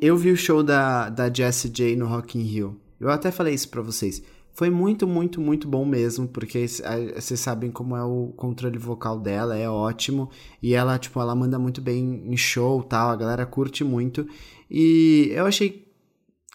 Eu 0.00 0.16
vi 0.16 0.30
o 0.30 0.36
show 0.36 0.62
da, 0.62 1.10
da 1.10 1.30
Jessie 1.30 1.68
J 1.68 1.96
no 1.96 2.06
Rock 2.06 2.38
in 2.38 2.42
Rio. 2.44 2.80
Eu 2.98 3.10
até 3.10 3.30
falei 3.30 3.52
isso 3.52 3.68
pra 3.68 3.82
vocês. 3.82 4.22
Foi 4.54 4.70
muito, 4.70 5.06
muito, 5.06 5.38
muito 5.38 5.68
bom 5.68 5.84
mesmo, 5.84 6.26
porque 6.26 6.66
vocês 6.66 7.40
sabem 7.40 7.70
como 7.70 7.94
é 7.94 8.02
o 8.02 8.32
controle 8.36 8.78
vocal 8.78 9.18
dela, 9.18 9.56
é 9.56 9.68
ótimo. 9.68 10.30
E 10.62 10.74
ela, 10.74 10.98
tipo, 10.98 11.20
ela 11.20 11.34
manda 11.34 11.58
muito 11.58 11.82
bem 11.82 12.22
em 12.26 12.36
show 12.38 12.82
tal, 12.82 13.10
a 13.10 13.16
galera 13.16 13.44
curte 13.44 13.84
muito. 13.84 14.26
E 14.70 15.30
eu 15.32 15.44
achei 15.44 15.89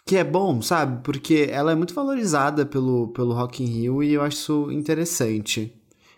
que 0.06 0.16
é 0.16 0.22
bom, 0.22 0.62
sabe? 0.62 1.02
Porque 1.02 1.48
ela 1.50 1.72
é 1.72 1.74
muito 1.74 1.92
valorizada 1.92 2.64
pelo, 2.64 3.08
pelo 3.08 3.34
Rock 3.34 3.62
in 3.62 3.66
Rio 3.66 4.02
e 4.04 4.12
eu 4.14 4.22
acho 4.22 4.36
isso 4.36 4.70
interessante. 4.70 5.74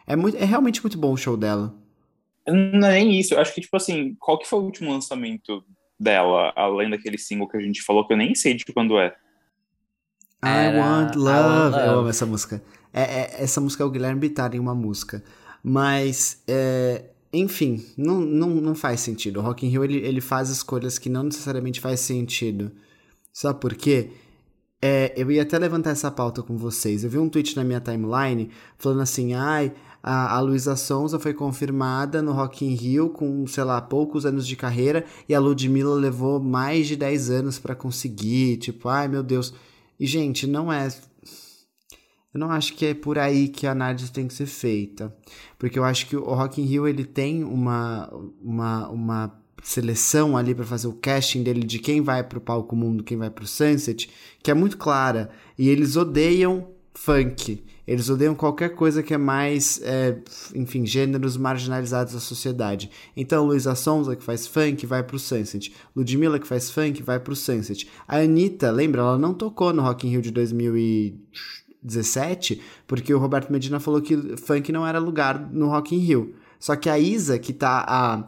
É, 0.06 0.14
muito, 0.14 0.36
é 0.36 0.44
realmente 0.44 0.82
muito 0.82 0.98
bom 0.98 1.14
o 1.14 1.16
show 1.16 1.38
dela. 1.38 1.74
Não 2.46 2.88
é 2.88 2.92
nem 2.92 3.18
isso. 3.18 3.32
Eu 3.34 3.40
acho 3.40 3.54
que, 3.54 3.62
tipo 3.62 3.76
assim, 3.76 4.14
qual 4.20 4.38
que 4.38 4.46
foi 4.46 4.58
o 4.58 4.62
último 4.62 4.92
lançamento 4.92 5.64
dela, 5.98 6.52
além 6.54 6.90
daquele 6.90 7.16
single 7.16 7.48
que 7.48 7.56
a 7.56 7.60
gente 7.60 7.82
falou, 7.82 8.06
que 8.06 8.12
eu 8.12 8.16
nem 8.16 8.34
sei 8.34 8.54
de 8.54 8.64
quando 8.66 8.98
é. 8.98 9.08
I 10.44 10.48
Era 10.48 10.78
Want 10.78 11.14
I 11.14 11.18
Love. 11.18 11.30
Want 11.48 11.74
Eu 11.74 11.86
Love. 11.86 11.98
amo 12.00 12.08
essa 12.08 12.26
música. 12.26 12.62
É, 12.92 13.02
é- 13.02 13.42
essa 13.42 13.60
música 13.60 13.82
é 13.82 13.86
o 13.86 13.90
Guilherme 13.90 14.20
Bittar 14.20 14.54
em 14.54 14.58
uma 14.58 14.74
música. 14.74 15.24
Mas, 15.62 16.42
é, 16.46 17.04
enfim, 17.32 17.84
não, 17.96 18.20
não, 18.20 18.48
não 18.50 18.74
faz 18.74 19.00
sentido. 19.00 19.40
O 19.40 19.42
Rock 19.42 19.66
in 19.66 19.70
Rio, 19.70 19.82
ele, 19.84 19.96
ele 19.96 20.20
faz 20.20 20.50
escolhas 20.50 20.98
que 20.98 21.08
não 21.08 21.22
necessariamente 21.22 21.80
faz 21.80 22.00
sentido. 22.00 22.70
Sabe 23.38 23.60
por 23.60 23.72
quê? 23.76 24.10
É, 24.82 25.14
eu 25.16 25.30
ia 25.30 25.42
até 25.42 25.56
levantar 25.56 25.90
essa 25.90 26.10
pauta 26.10 26.42
com 26.42 26.56
vocês. 26.56 27.04
Eu 27.04 27.10
vi 27.10 27.18
um 27.18 27.28
tweet 27.28 27.54
na 27.54 27.62
minha 27.62 27.78
timeline 27.78 28.50
falando 28.76 29.00
assim, 29.00 29.32
ai, 29.32 29.72
a, 30.02 30.34
a 30.34 30.40
Luísa 30.40 30.74
Sonza 30.74 31.20
foi 31.20 31.32
confirmada 31.32 32.20
no 32.20 32.32
Rock 32.32 32.64
in 32.64 32.74
Rio 32.74 33.10
com, 33.10 33.46
sei 33.46 33.62
lá, 33.62 33.80
poucos 33.80 34.26
anos 34.26 34.44
de 34.44 34.56
carreira 34.56 35.04
e 35.28 35.36
a 35.36 35.38
Ludmilla 35.38 35.94
levou 35.94 36.40
mais 36.40 36.88
de 36.88 36.96
10 36.96 37.30
anos 37.30 37.60
pra 37.60 37.76
conseguir. 37.76 38.56
Tipo, 38.56 38.88
ai 38.88 39.06
meu 39.06 39.22
Deus. 39.22 39.54
E, 40.00 40.04
gente, 40.04 40.44
não 40.44 40.72
é. 40.72 40.88
Eu 42.34 42.40
não 42.40 42.50
acho 42.50 42.74
que 42.74 42.86
é 42.86 42.92
por 42.92 43.20
aí 43.20 43.46
que 43.46 43.68
a 43.68 43.70
análise 43.70 44.10
tem 44.10 44.26
que 44.26 44.34
ser 44.34 44.46
feita. 44.46 45.16
Porque 45.56 45.78
eu 45.78 45.84
acho 45.84 46.08
que 46.08 46.16
o 46.16 46.34
Rock 46.34 46.60
in 46.60 46.64
Rio 46.64 46.88
ele 46.88 47.04
tem 47.04 47.44
uma, 47.44 48.12
uma, 48.42 48.88
uma 48.88 49.47
seleção 49.68 50.34
ali 50.34 50.54
para 50.54 50.64
fazer 50.64 50.88
o 50.88 50.94
casting 50.94 51.42
dele 51.42 51.62
de 51.62 51.78
quem 51.78 52.00
vai 52.00 52.24
pro 52.24 52.40
palco 52.40 52.74
mundo, 52.74 53.04
quem 53.04 53.18
vai 53.18 53.28
pro 53.28 53.46
Sunset, 53.46 54.08
que 54.42 54.50
é 54.50 54.54
muito 54.54 54.78
clara. 54.78 55.28
E 55.58 55.68
eles 55.68 55.94
odeiam 55.94 56.68
funk. 56.94 57.62
Eles 57.86 58.08
odeiam 58.08 58.34
qualquer 58.34 58.74
coisa 58.74 59.02
que 59.02 59.12
é 59.12 59.18
mais, 59.18 59.78
é, 59.82 60.16
enfim, 60.54 60.86
gêneros 60.86 61.36
marginalizados 61.36 62.14
da 62.14 62.20
sociedade. 62.20 62.90
Então, 63.14 63.44
Luísa 63.44 63.74
Sonza, 63.74 64.16
que 64.16 64.24
faz 64.24 64.46
funk, 64.46 64.86
vai 64.86 65.02
pro 65.02 65.18
Sunset. 65.18 65.74
Ludmilla, 65.94 66.38
que 66.38 66.46
faz 66.46 66.70
funk, 66.70 67.02
vai 67.02 67.20
pro 67.20 67.36
Sunset. 67.36 67.86
A 68.06 68.20
Anitta, 68.20 68.70
lembra? 68.70 69.02
Ela 69.02 69.18
não 69.18 69.34
tocou 69.34 69.74
no 69.74 69.82
Rock 69.82 70.06
in 70.06 70.10
Rio 70.10 70.22
de 70.22 70.30
2017, 70.30 72.62
porque 72.86 73.12
o 73.12 73.18
Roberto 73.18 73.52
Medina 73.52 73.78
falou 73.78 74.00
que 74.00 74.16
funk 74.38 74.72
não 74.72 74.86
era 74.86 74.98
lugar 74.98 75.38
no 75.52 75.68
Rock 75.68 75.94
in 75.94 75.98
Rio. 75.98 76.34
Só 76.58 76.74
que 76.74 76.88
a 76.88 76.98
Isa, 76.98 77.38
que 77.38 77.52
tá 77.52 77.84
há 77.86 78.24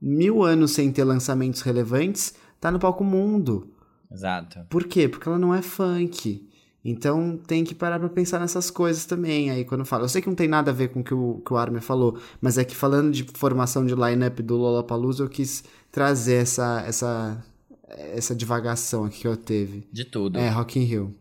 mil 0.00 0.42
anos 0.42 0.72
sem 0.72 0.90
ter 0.92 1.04
lançamentos 1.04 1.62
relevantes, 1.62 2.34
tá 2.60 2.70
no 2.70 2.78
palco 2.78 3.04
mundo. 3.04 3.72
Exato. 4.10 4.60
Por 4.68 4.84
quê? 4.84 5.08
Porque 5.08 5.28
ela 5.28 5.38
não 5.38 5.54
é 5.54 5.62
funk. 5.62 6.48
Então 6.84 7.38
tem 7.46 7.64
que 7.64 7.74
parar 7.74 7.98
pra 7.98 8.08
pensar 8.08 8.38
nessas 8.38 8.70
coisas 8.70 9.04
também. 9.04 9.50
Aí 9.50 9.64
quando 9.64 9.84
fala. 9.84 10.04
Eu 10.04 10.08
sei 10.08 10.22
que 10.22 10.28
não 10.28 10.34
tem 10.34 10.48
nada 10.48 10.70
a 10.70 10.74
ver 10.74 10.88
com 10.88 11.00
o 11.00 11.04
que 11.04 11.12
o, 11.12 11.42
que 11.44 11.52
o 11.52 11.56
Armin 11.56 11.80
falou, 11.80 12.18
mas 12.40 12.56
é 12.56 12.64
que 12.64 12.74
falando 12.74 13.12
de 13.12 13.24
formação 13.34 13.84
de 13.84 13.94
line-up 13.94 14.42
do 14.42 14.56
Lollapalooza, 14.56 15.24
eu 15.24 15.28
quis 15.28 15.64
trazer 15.90 16.42
essa, 16.42 16.82
essa, 16.86 17.44
essa 17.88 18.34
divagação 18.34 19.04
aqui 19.04 19.20
que 19.20 19.28
eu 19.28 19.36
teve. 19.36 19.86
De 19.92 20.04
tudo. 20.04 20.38
É, 20.38 20.48
Rock 20.48 20.78
in 20.78 20.84
Rio. 20.84 21.14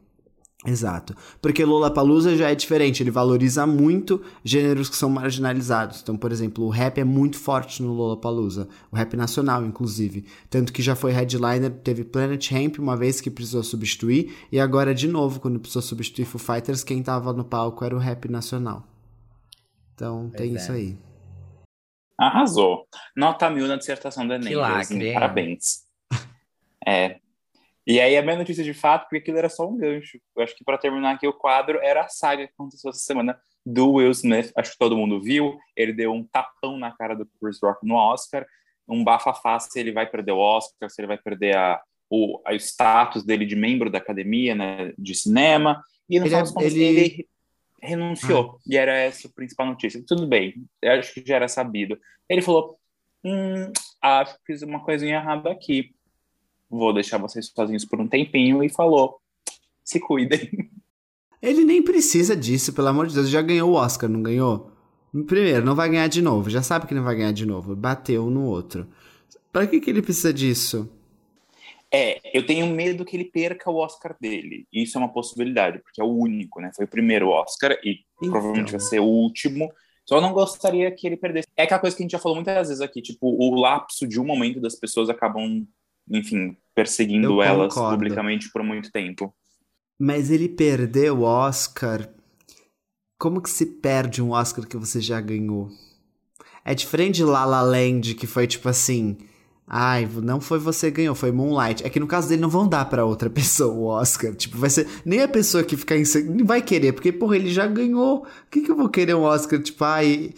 Exato. 0.68 1.16
Porque 1.42 1.64
Lollapalooza 1.64 2.36
já 2.36 2.52
é 2.52 2.56
diferente, 2.56 3.02
ele 3.02 3.10
valoriza 3.10 3.66
muito 3.66 4.22
gêneros 4.44 4.90
que 4.90 4.98
são 4.98 5.10
marginalizados. 5.10 6.02
Então, 6.02 6.18
por 6.18 6.30
exemplo, 6.30 6.66
o 6.66 6.70
rap 6.70 7.00
é 7.00 7.06
muito 7.06 7.40
forte 7.40 7.82
no 7.82 7.94
Lollapalooza, 7.94 8.68
o 8.92 8.96
rap 8.98 9.16
nacional, 9.16 9.64
inclusive. 9.66 10.26
Tanto 10.50 10.74
que 10.74 10.82
já 10.82 10.94
foi 10.94 11.14
headliner, 11.14 11.72
teve 11.72 12.04
Planet 12.04 12.52
Hemp 12.52 12.80
uma 12.80 12.98
vez 12.98 13.22
que 13.22 13.32
precisou 13.32 13.64
substituir, 13.64 14.36
e 14.52 14.60
agora 14.60 14.94
de 14.94 15.08
novo, 15.08 15.40
quando 15.40 15.58
precisou 15.58 15.82
substituir 15.82 16.26
Foo 16.26 16.38
Fighters, 16.38 16.84
quem 16.84 17.02
tava 17.02 17.32
no 17.32 17.46
palco 17.46 17.86
era 17.86 17.96
o 17.96 18.00
rap 18.00 18.28
nacional. 18.28 18.86
Então, 19.96 20.28
Pois 20.30 20.42
tem 20.42 20.52
é. 20.52 20.56
isso 20.58 20.72
aí. 20.74 20.98
Arrasou. 22.20 22.86
Nota 23.16 23.50
mil 23.50 23.68
na 23.68 23.78
dissertação 23.78 24.28
da 24.28 24.36
Enem. 24.36 24.54
lacre, 24.56 24.82
assim, 24.82 25.02
hein? 25.02 25.14
Parabéns. 25.14 25.88
É. 26.86 27.20
E 27.88 28.02
aí 28.02 28.18
a 28.18 28.22
minha 28.22 28.36
notícia 28.36 28.64
de 28.66 28.74
fato, 28.74 29.04
porque 29.04 29.18
aquilo 29.18 29.38
era 29.38 29.48
só 29.48 29.66
um 29.68 29.78
gancho. 29.78 30.20
Eu 30.36 30.44
acho 30.44 30.54
que 30.56 30.64
para 30.66 30.78
terminar 30.78 31.12
aqui 31.16 31.26
o 31.26 31.32
quadro 31.34 31.80
era 31.82 32.02
a 32.04 32.10
saga 32.10 32.46
que 32.46 32.54
aconteceu 32.54 32.90
essa 32.90 33.00
semana 33.00 33.40
do 33.66 33.94
Will 33.94 34.12
Smith. 34.12 34.52
Acho 34.58 34.72
que 34.74 34.78
todo 34.78 34.98
mundo 34.98 35.22
viu. 35.22 35.58
Ele 35.76 35.94
deu 35.94 36.12
um 36.12 36.24
tapão 36.24 36.78
na 36.78 36.92
cara 36.92 37.16
do 37.16 37.26
Chris 37.42 37.58
Rock 37.64 37.88
no 37.88 37.96
Oscar. 37.96 38.46
Um 38.86 39.04
bafafá 39.06 39.58
se 39.60 39.80
ele 39.80 39.94
vai 39.94 40.06
perder 40.06 40.34
o 40.34 40.38
Oscar, 40.38 40.90
se 40.90 41.00
ele 41.02 41.08
vai 41.08 41.18
perder 41.18 41.56
a, 41.56 41.82
o, 42.10 42.42
a- 42.46 42.52
o 42.52 42.56
status 42.56 43.24
dele 43.24 43.46
de 43.46 43.56
membro 43.56 43.90
da 43.90 43.98
academia 44.00 44.54
né, 44.54 44.94
de 44.98 45.16
cinema. 45.16 45.82
E 46.10 46.20
no 46.20 46.26
Ele 46.26 46.36
final 46.36 46.62
é- 46.62 46.66
ele- 46.66 46.84
ele 46.84 47.30
renunciou. 47.82 48.60
E 48.68 48.76
era 48.78 48.94
essa 48.98 49.28
a 49.30 49.32
principal 49.32 49.66
notícia. 49.66 50.04
Tudo 50.06 50.28
bem, 50.28 50.56
acho 50.84 51.14
que 51.14 51.24
já 51.26 51.36
era 51.38 51.48
sabido. 51.48 51.98
Ele 52.28 52.42
falou: 52.42 52.78
hum, 53.24 53.72
acho 54.02 54.36
que 54.40 54.46
fiz 54.46 54.62
uma 54.62 54.84
coisinha 54.84 55.16
errada 55.16 55.52
aqui. 55.52 55.94
Vou 56.70 56.94
deixar 56.94 57.18
vocês 57.18 57.48
sozinhos 57.48 57.86
por 57.86 58.00
um 58.00 58.08
tempinho. 58.08 58.64
E 58.64 58.70
falou: 58.70 59.20
se 59.84 60.00
cuidem. 60.00 60.50
Ele 61.42 61.64
nem 61.64 61.82
precisa 61.82 62.36
disso, 62.36 62.74
pelo 62.74 62.88
amor 62.88 63.08
de 63.08 63.14
Deus. 63.14 63.30
Já 63.30 63.42
ganhou 63.42 63.72
o 63.72 63.76
Oscar, 63.76 64.10
não 64.10 64.22
ganhou? 64.22 64.72
Primeiro, 65.28 65.66
não 65.66 65.76
vai 65.76 65.90
ganhar 65.90 66.08
de 66.08 66.22
novo. 66.22 66.50
Já 66.50 66.62
sabe 66.62 66.88
que 66.88 66.94
não 66.94 67.04
vai 67.04 67.16
ganhar 67.16 67.32
de 67.32 67.46
novo. 67.46 67.76
Bateu 67.76 68.26
um 68.26 68.30
no 68.30 68.46
outro. 68.46 68.88
Pra 69.52 69.66
que, 69.66 69.80
que 69.80 69.90
ele 69.90 70.02
precisa 70.02 70.34
disso? 70.34 70.90
É, 71.92 72.20
eu 72.38 72.46
tenho 72.46 72.68
medo 72.68 73.06
que 73.06 73.16
ele 73.16 73.26
perca 73.26 73.72
o 73.72 73.78
Oscar 73.78 74.16
dele. 74.20 74.68
Isso 74.74 74.98
é 74.98 75.00
uma 75.00 75.12
possibilidade, 75.12 75.80
porque 75.80 76.02
é 76.02 76.04
o 76.04 76.08
único, 76.08 76.60
né? 76.60 76.72
Foi 76.76 76.86
o 76.86 76.90
primeiro 76.90 77.30
Oscar 77.30 77.72
e 77.84 78.02
Então. 78.18 78.32
provavelmente 78.32 78.72
vai 78.72 78.80
ser 78.82 79.00
o 79.00 79.06
último. 79.06 79.72
Só 80.06 80.20
não 80.22 80.34
gostaria 80.34 80.92
que 80.92 81.08
ele 81.08 81.18
perdesse. 81.18 81.48
É 81.56 81.64
aquela 81.64 81.80
coisa 81.80 81.96
que 81.96 82.02
a 82.02 82.06
gente 82.06 82.12
já 82.12 82.20
falou 82.20 82.36
muitas 82.36 82.68
vezes 82.68 82.82
aqui, 82.82 83.02
tipo, 83.02 83.28
o 83.28 83.56
lapso 83.56 84.08
de 84.08 84.20
um 84.20 84.26
momento 84.26 84.60
das 84.60 84.76
pessoas 84.76 85.10
acabam, 85.10 85.66
enfim, 86.10 86.56
perseguindo 86.74 87.42
elas 87.42 87.74
publicamente 87.74 88.52
por 88.52 88.64
muito 88.64 88.92
tempo. 88.92 89.34
Mas 90.00 90.30
ele 90.30 90.48
perdeu 90.48 91.20
o 91.20 91.24
Oscar. 91.24 92.08
Como 93.18 93.42
que 93.42 93.50
se 93.50 93.66
perde 93.66 94.22
um 94.22 94.32
Oscar 94.32 94.68
que 94.68 94.78
você 94.78 95.02
já 95.02 95.20
ganhou? 95.20 95.70
É 96.64 96.76
diferente 96.76 97.16
de 97.16 97.24
La 97.24 97.46
La 97.46 97.62
Land, 97.62 98.14
que 98.14 98.28
foi 98.28 98.46
tipo 98.46 98.70
assim. 98.70 99.18
Ai, 99.66 100.08
não 100.24 100.40
foi 100.40 100.60
você 100.60 100.92
que 100.92 100.98
ganhou, 100.98 101.16
foi 101.16 101.32
Moonlight. 101.32 101.84
É 101.86 101.90
que 101.90 102.00
no 102.00 102.08
caso 102.08 102.30
dele 102.30 102.42
não 102.42 102.50
vão 102.50 102.70
dar 102.70 102.86
pra 102.86 103.06
outra 103.06 103.30
pessoa 103.32 103.74
o 103.74 103.86
Oscar. 103.86 104.36
Tipo, 104.36 104.58
vai 104.58 104.70
ser. 104.70 104.88
Nem 105.04 105.22
a 105.22 105.28
pessoa 105.28 105.64
que 105.64 105.76
ficar 105.76 105.98
em. 105.98 106.04
Não 106.26 106.46
vai 106.46 106.62
querer, 106.62 106.94
porque, 106.94 107.12
porra, 107.12 107.38
ele 107.38 107.50
já 107.50 107.66
ganhou. 107.66 108.22
Por 108.22 108.50
que, 108.52 108.62
que 108.62 108.72
eu 108.72 108.78
vou 108.78 108.90
querer 108.90 109.16
um 109.16 109.24
Oscar? 109.24 109.62
Tipo, 109.62 109.84
ai. 109.84 110.34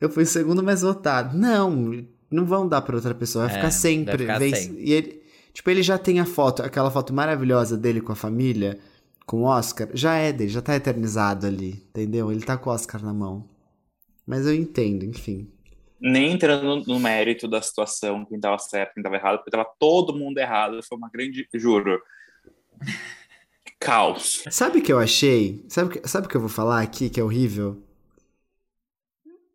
Eu 0.00 0.10
fui 0.10 0.24
segundo, 0.24 0.62
mas 0.62 0.82
votado. 0.82 1.36
Não, 1.36 1.92
não 2.30 2.44
vão 2.46 2.68
dar 2.68 2.82
pra 2.82 2.96
outra 2.96 3.14
pessoa. 3.14 3.46
Vai 3.46 3.54
É, 3.54 3.56
ficar 3.58 3.70
sempre. 3.70 4.26
vai 4.26 4.40
ficar. 4.52 4.74
E 4.78 4.92
ele. 4.92 5.22
Tipo, 5.52 5.70
ele 5.70 5.82
já 5.82 5.98
tem 5.98 6.20
a 6.20 6.24
foto, 6.24 6.62
aquela 6.62 6.90
foto 6.90 7.12
maravilhosa 7.12 7.76
dele 7.76 8.00
com 8.00 8.12
a 8.12 8.16
família, 8.16 8.78
com 9.26 9.42
o 9.42 9.44
Oscar. 9.44 9.88
Já 9.92 10.14
é 10.14 10.32
dele, 10.32 10.50
já 10.50 10.62
tá 10.62 10.76
eternizado 10.76 11.46
ali, 11.46 11.82
entendeu? 11.90 12.30
Ele 12.30 12.42
tá 12.42 12.56
com 12.56 12.70
o 12.70 12.72
Oscar 12.72 13.02
na 13.02 13.12
mão. 13.12 13.48
Mas 14.26 14.46
eu 14.46 14.54
entendo, 14.54 15.04
enfim. 15.04 15.48
Nem 16.00 16.32
entrando 16.32 16.84
no 16.86 17.00
mérito 17.00 17.48
da 17.48 17.60
situação, 17.60 18.24
quem 18.24 18.38
tava 18.38 18.56
certo, 18.58 18.94
quem 18.94 19.02
tava 19.02 19.16
errado, 19.16 19.38
porque 19.38 19.50
tava 19.50 19.66
todo 19.80 20.14
mundo 20.16 20.38
errado. 20.38 20.80
Foi 20.82 20.96
uma 20.96 21.10
grande. 21.10 21.48
Juro. 21.54 21.98
Caos. 23.80 24.44
Sabe 24.50 24.78
o 24.78 24.82
que 24.82 24.92
eu 24.92 24.98
achei? 24.98 25.64
Sabe 25.68 25.88
o 25.88 25.92
que, 26.00 26.08
sabe 26.08 26.26
o 26.26 26.30
que 26.30 26.36
eu 26.36 26.40
vou 26.40 26.50
falar 26.50 26.80
aqui 26.82 27.08
que 27.10 27.18
é 27.20 27.24
horrível? 27.24 27.82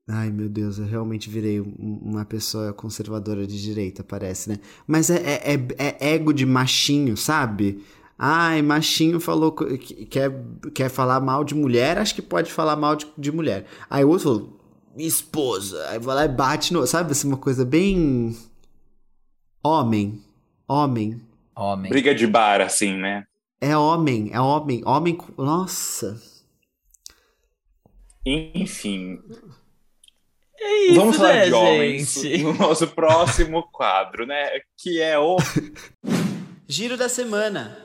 Ai, 0.07 0.29
meu 0.31 0.49
Deus, 0.49 0.79
eu 0.79 0.85
realmente 0.85 1.29
virei 1.29 1.61
um- 1.61 1.99
uma 2.03 2.25
pessoa 2.25 2.73
conservadora 2.73 3.47
de 3.47 3.61
direita, 3.61 4.03
parece, 4.03 4.49
né? 4.49 4.57
Mas 4.85 5.09
é, 5.09 5.15
é, 5.15 5.53
é- 5.53 5.97
é 5.99 6.13
ego 6.15 6.33
de 6.33 6.45
machinho, 6.45 7.15
sabe? 7.15 7.83
Ai, 8.17 8.61
machinho 8.61 9.19
falou 9.19 9.51
que 9.53 10.05
quer, 10.05 10.31
quer 10.73 10.89
falar 10.89 11.19
mal 11.21 11.43
de 11.43 11.55
mulher, 11.55 11.97
acho 11.97 12.13
que 12.15 12.21
pode 12.21 12.51
falar 12.51 12.75
mal 12.75 12.95
de, 12.97 13.07
de 13.17 13.31
mulher. 13.31 13.65
Aí 13.89 14.03
o 14.03 14.09
outro 14.09 14.23
falou, 14.25 14.59
minha 14.95 15.07
esposa. 15.07 15.87
Aí 15.89 15.99
vai 15.99 16.15
lá 16.15 16.25
e 16.25 16.29
bate 16.29 16.73
no. 16.73 16.85
Sabe 16.85 17.11
assim, 17.11 17.27
uma 17.27 17.37
coisa 17.37 17.65
bem. 17.65 18.37
Homem. 19.63 20.21
Homem. 20.67 21.21
Homem. 21.55 21.89
Briga 21.89 22.13
de 22.13 22.27
bar, 22.27 22.61
assim, 22.61 22.93
né? 22.97 23.25
É 23.59 23.75
homem, 23.77 24.29
é 24.33 24.39
homem. 24.39 24.83
Homem. 24.85 25.15
com- 25.15 25.41
Nossa. 25.41 26.21
Enfim, 28.25 29.19
É 30.65 30.85
isso, 30.85 30.95
Vamos 30.95 31.17
falar 31.17 31.33
né, 31.33 31.45
de 31.45 31.53
homens 31.53 32.13
gente? 32.13 32.43
no 32.43 32.53
nosso 32.53 32.87
próximo 32.87 33.63
quadro, 33.63 34.25
né? 34.25 34.49
Que 34.77 35.01
é 35.01 35.19
o. 35.19 35.35
Giro 36.65 36.95
da 36.95 37.09
semana. 37.09 37.77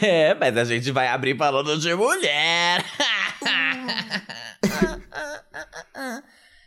É, 0.00 0.32
mas 0.34 0.56
a 0.56 0.64
gente 0.64 0.90
vai 0.90 1.08
abrir 1.08 1.36
falando 1.36 1.78
de 1.78 1.94
mulher. 1.94 2.82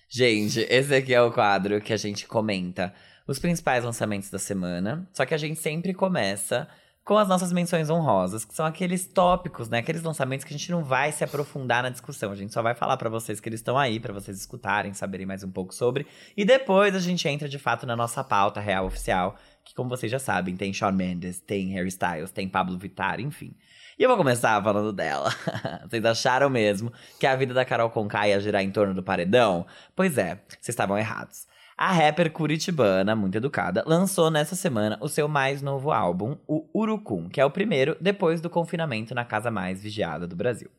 gente, 0.08 0.60
esse 0.70 0.94
aqui 0.94 1.16
é 1.16 1.22
o 1.22 1.32
quadro 1.32 1.82
que 1.82 1.92
a 1.92 1.98
gente 1.98 2.28
comenta 2.28 2.94
os 3.28 3.40
principais 3.40 3.84
lançamentos 3.84 4.30
da 4.30 4.38
semana. 4.38 5.10
Só 5.14 5.26
que 5.26 5.34
a 5.34 5.38
gente 5.38 5.60
sempre 5.60 5.96
começa 5.96 6.68
com 7.08 7.18
as 7.18 7.30
nossas 7.30 7.54
menções 7.54 7.90
honrosas, 7.90 8.44
que 8.44 8.54
são 8.54 8.66
aqueles 8.66 9.08
tópicos, 9.08 9.70
né? 9.70 9.78
Aqueles 9.78 10.04
lançamentos 10.04 10.44
que 10.44 10.54
a 10.54 10.58
gente 10.58 10.70
não 10.70 10.84
vai 10.84 11.10
se 11.14 11.24
aprofundar 11.24 11.82
na 11.82 11.90
discussão. 11.90 12.34
A 12.34 12.36
gente 12.36 12.54
só 12.54 12.62
vai 12.62 12.76
falar 12.76 12.98
pra 12.98 13.10
vocês 13.10 13.40
que 13.40 13.48
eles 13.48 13.62
estão 13.62 13.78
aí, 13.78 13.98
pra 13.98 14.12
vocês 14.12 14.38
escutarem, 14.38 14.94
saberem 14.94 15.26
mais 15.26 15.42
um 15.42 15.50
pouco 15.50 15.74
sobre. 15.74 16.06
E 16.36 16.44
depois 16.44 16.94
a 16.94 17.00
gente 17.00 17.26
entra 17.26 17.48
de 17.48 17.58
fato 17.58 17.86
na 17.86 17.96
nossa 17.96 18.26
pauta 18.26 18.60
real 18.60 18.86
oficial, 18.86 19.38
que 19.64 19.74
como 19.74 19.88
vocês 19.90 20.12
já 20.12 20.20
sabem, 20.20 20.58
tem 20.58 20.74
Shawn 20.74 20.92
Mendes, 20.92 21.40
tem 21.40 21.70
Harry 21.70 21.88
Styles, 21.88 22.30
tem 22.30 22.50
Pablo 22.50 22.78
Vittar, 22.78 23.22
enfim. 23.22 23.56
E 23.98 24.04
eu 24.04 24.10
vou 24.10 24.18
começar 24.18 24.62
falando 24.62 24.92
dela. 24.92 25.34
Vocês 25.90 26.06
acharam 26.06 26.50
mesmo 26.50 26.92
que 27.20 27.26
a 27.26 27.36
vida 27.36 27.54
da 27.54 27.66
Carol 27.66 27.90
Conká 27.90 28.28
ia 28.28 28.40
girar 28.40 28.62
em 28.62 28.70
torno 28.70 28.94
do 28.94 29.02
paredão? 29.02 29.66
Pois 29.96 30.20
é, 30.20 30.36
vocês 30.50 30.70
estavam 30.70 30.96
errados. 30.96 31.48
A 31.80 31.92
rapper 31.92 32.32
curitibana, 32.32 33.16
muito 33.16 33.38
educada, 33.38 33.84
lançou 33.86 34.32
nessa 34.32 34.56
semana 34.56 34.98
o 35.00 35.08
seu 35.08 35.28
mais 35.28 35.62
novo 35.62 35.92
álbum, 35.92 36.36
o 36.48 36.68
Urucum, 36.74 37.30
que 37.30 37.40
é 37.40 37.46
o 37.46 37.52
primeiro 37.52 37.96
depois 38.02 38.42
do 38.42 38.50
confinamento 38.50 39.14
na 39.14 39.24
casa 39.24 39.52
mais 39.52 39.84
vigiada 39.84 40.26
do 40.26 40.36
Brasil. 40.36 40.72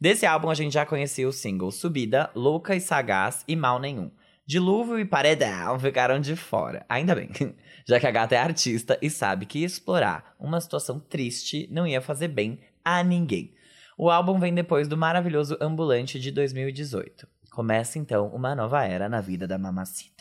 Desse 0.00 0.26
álbum 0.26 0.50
a 0.50 0.54
gente 0.54 0.72
já 0.72 0.84
conhecia 0.84 1.28
os 1.28 1.36
singles 1.36 1.76
Subida, 1.76 2.30
Louca 2.34 2.74
e 2.74 2.80
Sagaz 2.80 3.44
e 3.46 3.54
Mal 3.54 3.78
Nenhum. 3.78 4.10
Dilúvio 4.44 4.98
e 4.98 5.04
Paredão 5.04 5.78
ficaram 5.78 6.18
de 6.18 6.34
fora. 6.34 6.84
Ainda 6.88 7.14
bem, 7.14 7.30
já 7.86 8.00
que 8.00 8.06
a 8.08 8.10
gata 8.10 8.34
é 8.34 8.38
artista 8.38 8.98
e 9.00 9.08
sabe 9.08 9.46
que 9.46 9.62
explorar 9.62 10.34
uma 10.36 10.60
situação 10.60 10.98
triste 10.98 11.68
não 11.70 11.86
ia 11.86 12.00
fazer 12.00 12.26
bem 12.26 12.58
a 12.84 13.04
ninguém. 13.04 13.54
O 13.96 14.10
álbum 14.10 14.40
vem 14.40 14.52
depois 14.52 14.88
do 14.88 14.96
maravilhoso 14.96 15.56
Ambulante 15.60 16.18
de 16.18 16.32
2018. 16.32 17.28
Começa 17.52 18.00
então 18.00 18.26
uma 18.28 18.52
nova 18.56 18.84
era 18.84 19.08
na 19.08 19.20
vida 19.20 19.46
da 19.46 19.56
Mamacita. 19.56 20.19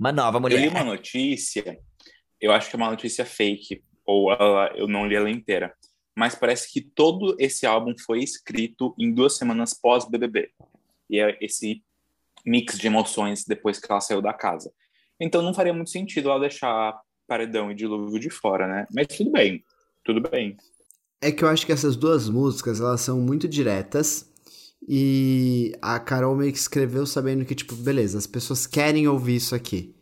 Uma 0.00 0.10
nova 0.12 0.38
Eu 0.38 0.40
mulher. 0.40 0.60
li 0.62 0.68
uma 0.68 0.82
notícia, 0.82 1.78
eu 2.40 2.50
acho 2.52 2.70
que 2.70 2.74
é 2.76 2.78
uma 2.78 2.88
notícia 2.90 3.22
fake, 3.26 3.84
ou 4.06 4.32
ela- 4.32 4.72
eu 4.74 4.88
não 4.88 5.06
li 5.06 5.14
ela 5.14 5.30
inteira, 5.30 5.74
mas 6.16 6.34
parece 6.34 6.72
que 6.72 6.80
todo 6.80 7.36
esse 7.38 7.66
álbum 7.66 7.92
foi 8.06 8.20
escrito 8.24 8.94
em 8.98 9.12
duas 9.12 9.36
semanas 9.36 9.74
pós-BBB. 9.74 10.50
E 11.10 11.20
é 11.20 11.36
esse 11.42 11.82
mix 12.46 12.78
de 12.78 12.86
emoções 12.86 13.44
depois 13.44 13.78
que 13.78 13.92
ela 13.92 14.00
saiu 14.00 14.22
da 14.22 14.32
casa. 14.32 14.72
Então 15.20 15.42
não 15.42 15.52
faria 15.52 15.74
muito 15.74 15.90
sentido 15.90 16.30
ela 16.30 16.40
deixar 16.40 16.98
Paredão 17.26 17.70
e 17.70 17.74
Dilúvio 17.74 18.18
de 18.18 18.30
fora, 18.30 18.66
né? 18.66 18.86
Mas 18.94 19.06
tudo 19.08 19.30
bem, 19.30 19.62
tudo 20.02 20.20
bem. 20.22 20.56
É 21.20 21.30
que 21.30 21.44
eu 21.44 21.48
acho 21.48 21.66
que 21.66 21.72
essas 21.72 21.94
duas 21.94 22.26
músicas, 22.30 22.80
elas 22.80 23.02
são 23.02 23.20
muito 23.20 23.46
diretas. 23.46 24.29
E 24.88 25.72
a 25.80 25.98
Carol 25.98 26.34
meio 26.34 26.52
que 26.52 26.58
escreveu 26.58 27.06
sabendo 27.06 27.44
que, 27.44 27.54
tipo, 27.54 27.74
beleza, 27.74 28.18
as 28.18 28.26
pessoas 28.26 28.66
querem 28.66 29.06
ouvir 29.06 29.36
isso 29.36 29.54
aqui. 29.54 29.94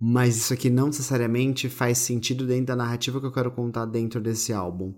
Mas 0.00 0.36
isso 0.36 0.52
aqui 0.52 0.70
não 0.70 0.86
necessariamente 0.86 1.68
faz 1.68 1.98
sentido 1.98 2.46
dentro 2.46 2.66
da 2.66 2.76
narrativa 2.76 3.20
que 3.20 3.26
eu 3.26 3.32
quero 3.32 3.50
contar 3.50 3.84
dentro 3.84 4.20
desse 4.20 4.52
álbum. 4.52 4.94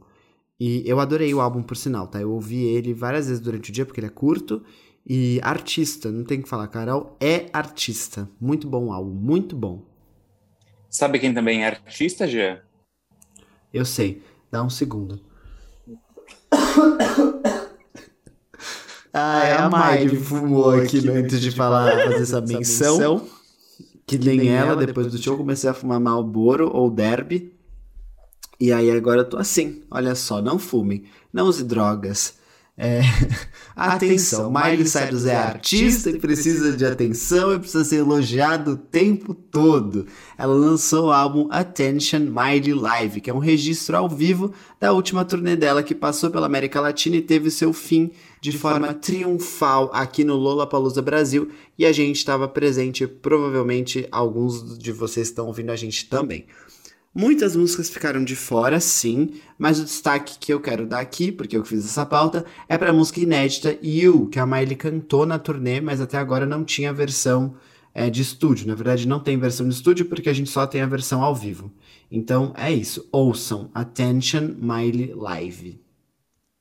E 0.58 0.82
eu 0.84 1.00
adorei 1.00 1.32
o 1.32 1.40
álbum, 1.40 1.62
por 1.62 1.76
sinal, 1.76 2.06
tá? 2.06 2.20
Eu 2.20 2.32
ouvi 2.32 2.64
ele 2.64 2.92
várias 2.92 3.28
vezes 3.28 3.40
durante 3.40 3.70
o 3.70 3.72
dia, 3.72 3.86
porque 3.86 4.00
ele 4.00 4.08
é 4.08 4.10
curto. 4.10 4.62
E 5.06 5.40
artista, 5.42 6.10
não 6.10 6.22
tem 6.24 6.40
o 6.40 6.42
que 6.42 6.48
falar, 6.48 6.68
Carol 6.68 7.16
é 7.18 7.46
artista. 7.52 8.28
Muito 8.38 8.68
bom 8.68 8.86
o 8.86 8.92
álbum, 8.92 9.10
muito 9.10 9.56
bom. 9.56 9.86
Sabe 10.90 11.18
quem 11.18 11.32
também 11.32 11.62
é 11.64 11.66
artista, 11.66 12.26
Jean? 12.26 12.60
Eu 13.72 13.84
sei, 13.84 14.22
dá 14.50 14.62
um 14.62 14.68
segundo. 14.68 15.20
Ah, 19.12 19.44
é 19.44 19.52
a 19.54 19.68
Miley 19.68 20.16
fumou 20.16 20.70
aqui 20.70 21.08
antes 21.08 21.40
de 21.40 21.50
falar, 21.50 21.90
fazer 22.04 22.22
essa 22.22 22.40
menção. 22.40 23.26
Que 24.06 24.18
nem 24.18 24.48
ela, 24.48 24.74
depois 24.74 25.06
do 25.08 25.18
show, 25.18 25.36
comecei 25.36 25.70
a 25.70 25.74
fumar 25.74 26.00
Malboro 26.00 26.70
ou 26.72 26.90
Derby. 26.90 27.52
E 28.58 28.72
aí 28.72 28.90
agora 28.90 29.20
eu 29.20 29.28
tô 29.28 29.38
assim, 29.38 29.82
olha 29.90 30.14
só, 30.14 30.42
não 30.42 30.58
fumem, 30.58 31.04
não 31.32 31.46
use 31.46 31.64
drogas. 31.64 32.34
É, 32.76 33.02
Atenção, 33.76 34.50
Miley 34.50 34.86
Cyrus 34.86 35.26
é 35.26 35.36
artista 35.36 36.08
e 36.08 36.18
precisa 36.18 36.74
de 36.74 36.84
atenção 36.86 37.54
e 37.54 37.58
precisa 37.58 37.84
ser 37.84 37.96
elogiado 37.96 38.72
o 38.72 38.76
tempo 38.76 39.34
todo. 39.34 40.06
Ela 40.36 40.54
lançou 40.54 41.08
o 41.08 41.12
álbum 41.12 41.46
Attention 41.50 42.20
Miley 42.20 42.72
Live, 42.72 43.20
que 43.20 43.28
é 43.28 43.34
um 43.34 43.38
registro 43.38 43.96
ao 43.96 44.08
vivo 44.08 44.52
da 44.78 44.92
última 44.92 45.24
turnê 45.24 45.56
dela 45.56 45.82
que 45.82 45.94
passou 45.94 46.30
pela 46.30 46.46
América 46.46 46.80
Latina 46.80 47.16
e 47.16 47.22
teve 47.22 47.50
seu 47.50 47.72
fim 47.72 48.10
de 48.40 48.52
forma 48.52 48.94
triunfal 48.94 49.90
aqui 49.92 50.24
no 50.24 50.34
Lollapalooza 50.34 51.02
Brasil 51.02 51.50
e 51.78 51.84
a 51.84 51.92
gente 51.92 52.16
estava 52.16 52.48
presente, 52.48 53.06
provavelmente 53.06 54.08
alguns 54.10 54.78
de 54.78 54.92
vocês 54.92 55.28
estão 55.28 55.46
ouvindo 55.46 55.70
a 55.70 55.76
gente 55.76 56.08
também. 56.08 56.46
Muitas 57.12 57.56
músicas 57.56 57.90
ficaram 57.90 58.22
de 58.22 58.36
fora, 58.36 58.78
sim, 58.78 59.30
mas 59.58 59.80
o 59.80 59.84
destaque 59.84 60.38
que 60.38 60.52
eu 60.52 60.60
quero 60.60 60.86
dar 60.86 61.00
aqui, 61.00 61.32
porque 61.32 61.56
eu 61.56 61.64
fiz 61.64 61.84
essa 61.84 62.06
pauta, 62.06 62.46
é 62.68 62.78
para 62.78 62.90
a 62.90 62.92
música 62.92 63.20
inédita 63.20 63.76
You, 63.82 64.28
que 64.28 64.38
a 64.38 64.46
Miley 64.46 64.76
cantou 64.76 65.26
na 65.26 65.36
turnê, 65.36 65.80
mas 65.80 66.00
até 66.00 66.16
agora 66.16 66.46
não 66.46 66.64
tinha 66.64 66.92
versão 66.92 67.56
é, 67.92 68.08
de 68.08 68.22
estúdio. 68.22 68.68
Na 68.68 68.76
verdade, 68.76 69.08
não 69.08 69.18
tem 69.18 69.36
versão 69.36 69.68
de 69.68 69.74
estúdio 69.74 70.06
porque 70.06 70.28
a 70.28 70.32
gente 70.32 70.50
só 70.50 70.66
tem 70.68 70.82
a 70.82 70.86
versão 70.86 71.22
ao 71.22 71.34
vivo. 71.34 71.72
Então 72.10 72.52
é 72.56 72.72
isso. 72.72 73.08
Ouçam 73.10 73.70
Attention 73.74 74.54
Miley 74.58 75.12
Live. 75.12 75.80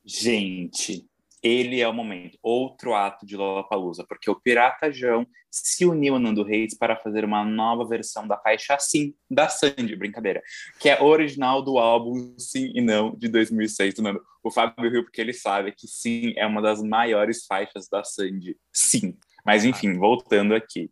Gente, 0.04 1.08
ele 1.42 1.80
é 1.80 1.88
o 1.88 1.92
momento. 1.92 2.38
Outro 2.42 2.94
ato 2.94 3.24
de 3.24 3.36
Lollapalooza, 3.36 4.04
porque 4.06 4.30
o 4.30 4.34
Pirata 4.34 4.92
João 4.92 5.26
se 5.50 5.84
uniu 5.84 6.14
a 6.14 6.18
Nando 6.18 6.42
Reis 6.42 6.76
para 6.76 6.96
fazer 6.96 7.24
uma 7.24 7.44
nova 7.44 7.86
versão 7.86 8.26
da 8.26 8.38
faixa 8.38 8.78
Sim, 8.78 9.14
da 9.30 9.48
Sandy, 9.48 9.96
brincadeira, 9.96 10.42
que 10.78 10.88
é 10.88 11.02
original 11.02 11.62
do 11.62 11.78
álbum 11.78 12.34
Sim 12.38 12.70
e 12.74 12.80
Não, 12.80 13.14
de 13.16 13.28
2006 13.28 13.94
do 13.94 14.02
Nando. 14.02 14.22
O 14.42 14.50
Fábio 14.50 14.90
riu 14.90 15.02
porque 15.02 15.20
ele 15.20 15.32
sabe 15.32 15.72
que 15.72 15.86
Sim 15.86 16.32
é 16.36 16.46
uma 16.46 16.62
das 16.62 16.82
maiores 16.82 17.44
faixas 17.46 17.88
da 17.88 18.04
Sandy. 18.04 18.56
Sim. 18.72 19.16
Mas 19.44 19.64
enfim, 19.64 19.94
voltando 19.94 20.54
aqui. 20.54 20.90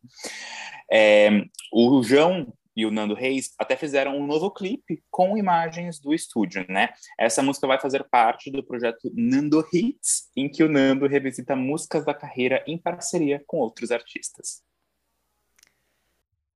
É, 0.90 1.44
o 1.72 2.02
João 2.02 2.52
e 2.78 2.86
o 2.86 2.92
Nando 2.92 3.12
Reis 3.12 3.52
até 3.58 3.74
fizeram 3.74 4.16
um 4.16 4.24
novo 4.24 4.52
clipe 4.52 5.02
com 5.10 5.36
imagens 5.36 5.98
do 5.98 6.14
estúdio, 6.14 6.64
né? 6.68 6.90
Essa 7.18 7.42
música 7.42 7.66
vai 7.66 7.80
fazer 7.80 8.04
parte 8.04 8.52
do 8.52 8.62
projeto 8.62 9.10
Nando 9.12 9.66
Hits, 9.72 10.30
em 10.36 10.48
que 10.48 10.62
o 10.62 10.68
Nando 10.68 11.08
revisita 11.08 11.56
músicas 11.56 12.04
da 12.04 12.14
carreira 12.14 12.62
em 12.68 12.78
parceria 12.78 13.42
com 13.48 13.56
outros 13.56 13.90
artistas. 13.90 14.62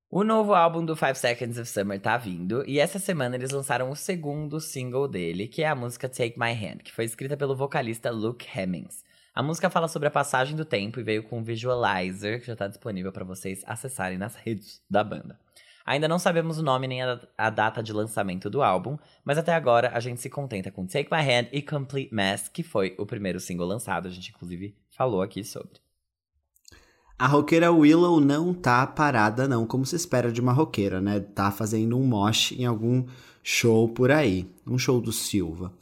O 0.08 0.22
novo 0.22 0.54
álbum 0.54 0.84
do 0.84 0.94
Five 0.94 1.16
Seconds 1.16 1.58
of 1.58 1.68
Summer 1.68 2.00
tá 2.00 2.16
vindo, 2.16 2.62
e 2.68 2.78
essa 2.78 3.00
semana 3.00 3.34
eles 3.34 3.50
lançaram 3.50 3.90
o 3.90 3.96
segundo 3.96 4.60
single 4.60 5.08
dele, 5.08 5.48
que 5.48 5.64
é 5.64 5.66
a 5.66 5.74
música 5.74 6.08
Take 6.08 6.38
My 6.38 6.52
Hand, 6.52 6.84
que 6.84 6.92
foi 6.92 7.04
escrita 7.04 7.36
pelo 7.36 7.56
vocalista 7.56 8.12
Luke 8.12 8.46
Hemmings. 8.56 9.02
A 9.34 9.42
música 9.42 9.68
fala 9.70 9.88
sobre 9.88 10.06
a 10.06 10.10
passagem 10.10 10.54
do 10.54 10.64
tempo 10.64 11.00
e 11.00 11.02
veio 11.02 11.24
com 11.24 11.38
um 11.38 11.42
visualizer 11.42 12.38
que 12.40 12.46
já 12.46 12.54
tá 12.54 12.68
disponível 12.68 13.10
para 13.10 13.24
vocês 13.24 13.64
acessarem 13.66 14.18
nas 14.18 14.36
redes 14.36 14.80
da 14.88 15.02
banda. 15.02 15.36
Ainda 15.84 16.08
não 16.08 16.18
sabemos 16.18 16.58
o 16.58 16.62
nome 16.62 16.86
nem 16.86 17.02
a, 17.02 17.20
a, 17.36 17.50
data 17.50 17.82
de 17.82 17.92
lançamento 17.92 18.48
do 18.48 18.62
álbum, 18.62 18.96
mas 19.24 19.38
até 19.38 19.54
agora 19.54 19.90
a 19.94 20.00
gente 20.00 20.20
se 20.20 20.30
contenta 20.30 20.70
com 20.70 20.86
Take 20.86 21.10
My 21.10 21.20
Hand 21.20 21.48
e 21.52 21.60
Complete 21.60 22.14
Mess, 22.14 22.48
que 22.48 22.62
foi 22.62 22.94
o 22.98 23.06
primeiro 23.06 23.40
single 23.40 23.66
lançado, 23.66 24.08
a 24.08 24.10
gente 24.10 24.30
inclusive 24.30 24.76
falou 24.90 25.22
aqui 25.22 25.42
sobre. 25.42 25.80
A 27.18 27.26
roqueira 27.26 27.70
Willow 27.70 28.20
não 28.20 28.52
tá 28.52 28.86
parada 28.86 29.46
não, 29.46 29.66
como 29.66 29.86
se 29.86 29.94
espera 29.94 30.32
de 30.32 30.40
uma 30.40 30.52
roqueira, 30.52 31.00
né? 31.00 31.20
Tá 31.20 31.50
fazendo 31.52 31.96
um 31.96 32.04
mosh 32.04 32.52
em 32.52 32.64
algum 32.64 33.06
show 33.42 33.88
por 33.88 34.10
aí, 34.10 34.50
um 34.66 34.76
show 34.76 35.00
do 35.00 35.12
Silva. 35.12 35.72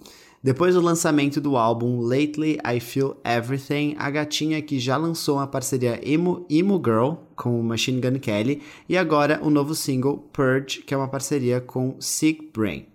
Depois 0.43 0.75
do 0.75 0.81
lançamento 0.81 1.39
do 1.39 1.55
álbum 1.55 2.01
Lately 2.01 2.59
I 2.65 2.81
Feel 2.81 3.15
Everything, 3.23 3.95
a 3.99 4.09
gatinha 4.09 4.63
que 4.63 4.81
já 4.81 4.97
lançou 4.97 5.37
uma 5.37 5.47
parceria 5.47 6.01
Emo, 6.03 6.47
Emo 6.49 6.81
Girl 6.83 7.17
com 7.37 7.63
Machine 7.63 8.01
Gun 8.01 8.19
Kelly 8.19 8.63
e 8.89 8.97
agora 8.97 9.39
o 9.43 9.51
novo 9.51 9.75
single 9.75 10.17
Purge, 10.33 10.81
que 10.81 10.95
é 10.95 10.97
uma 10.97 11.09
parceria 11.09 11.61
com 11.61 11.95
Sick 12.01 12.51
Brain. 12.55 12.87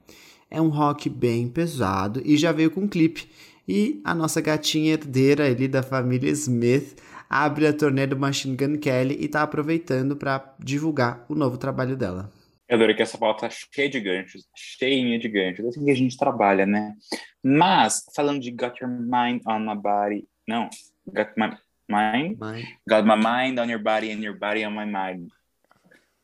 É 0.50 0.60
um 0.60 0.70
rock 0.70 1.08
bem 1.08 1.48
pesado 1.48 2.20
e 2.26 2.36
já 2.36 2.52
veio 2.52 2.72
com 2.72 2.82
um 2.82 2.88
clipe. 2.88 3.30
E 3.68 4.02
a 4.04 4.16
nossa 4.16 4.42
gatinha 4.42 4.94
herdeira 4.94 5.46
ali 5.46 5.68
da 5.68 5.84
família 5.84 6.32
Smith 6.32 7.00
abre 7.30 7.68
a 7.68 7.74
turnê 7.74 8.08
do 8.08 8.18
Machine 8.18 8.58
Gun 8.58 8.80
Kelly 8.80 9.18
e 9.20 9.28
tá 9.28 9.44
aproveitando 9.44 10.16
para 10.16 10.56
divulgar 10.58 11.24
o 11.30 11.36
novo 11.36 11.60
trabalho 11.60 11.96
dela. 11.96 12.32
Eu 12.68 12.78
adorei 12.78 12.96
que 12.96 13.04
essa 13.04 13.18
pauta 13.18 13.48
tá 13.48 13.50
cheia 13.50 13.90
de 13.90 14.00
ganchos, 14.00 14.48
cheinha 14.56 15.20
de 15.20 15.30
ganchos. 15.30 15.66
É 15.66 15.68
assim 15.70 15.86
que 15.86 15.92
a 15.92 15.96
gente 15.96 16.18
trabalha, 16.18 16.66
né? 16.66 16.96
Mas, 17.44 18.04
falando 18.16 18.42
de 18.42 18.50
Got 18.50 18.82
Your 18.82 18.90
Mind 18.90 19.42
on 19.48 19.60
My 19.60 19.76
Body... 19.76 20.28
Não, 20.48 20.70
Got 21.06 21.34
My 21.38 21.50
Mind... 21.88 22.38
Mind. 22.42 22.66
Got 22.90 23.04
My 23.04 23.16
Mind 23.16 23.60
on 23.60 23.70
Your 23.70 23.82
Body 23.82 24.12
and 24.12 24.24
Your 24.24 24.38
Body 24.38 24.66
on 24.66 24.72
My 24.72 24.86
Mind. 24.86 25.30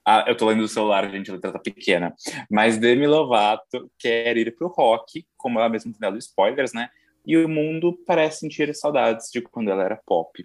Ah, 0.04 0.26
eu 0.28 0.36
tô 0.36 0.48
lendo 0.48 0.62
do 0.62 0.68
celular, 0.68 1.08
gente, 1.12 1.30
a 1.30 1.36
letra 1.36 1.52
tá 1.52 1.60
pequena. 1.60 2.16
Mas 2.50 2.78
Demi 2.80 3.06
Lovato 3.06 3.92
quer 4.00 4.36
ir 4.36 4.56
pro 4.56 4.68
rock, 4.68 5.24
como 5.38 5.60
ela 5.60 5.70
mesma 5.70 5.92
tem 5.92 6.00
dado 6.00 6.18
spoilers, 6.18 6.74
né? 6.74 6.90
E 7.24 7.38
o 7.38 7.48
mundo 7.48 7.96
parece 8.08 8.40
sentir 8.40 8.74
saudades 8.74 9.30
de 9.32 9.42
quando 9.42 9.70
ela 9.70 9.84
era 9.84 10.02
pop. 10.04 10.44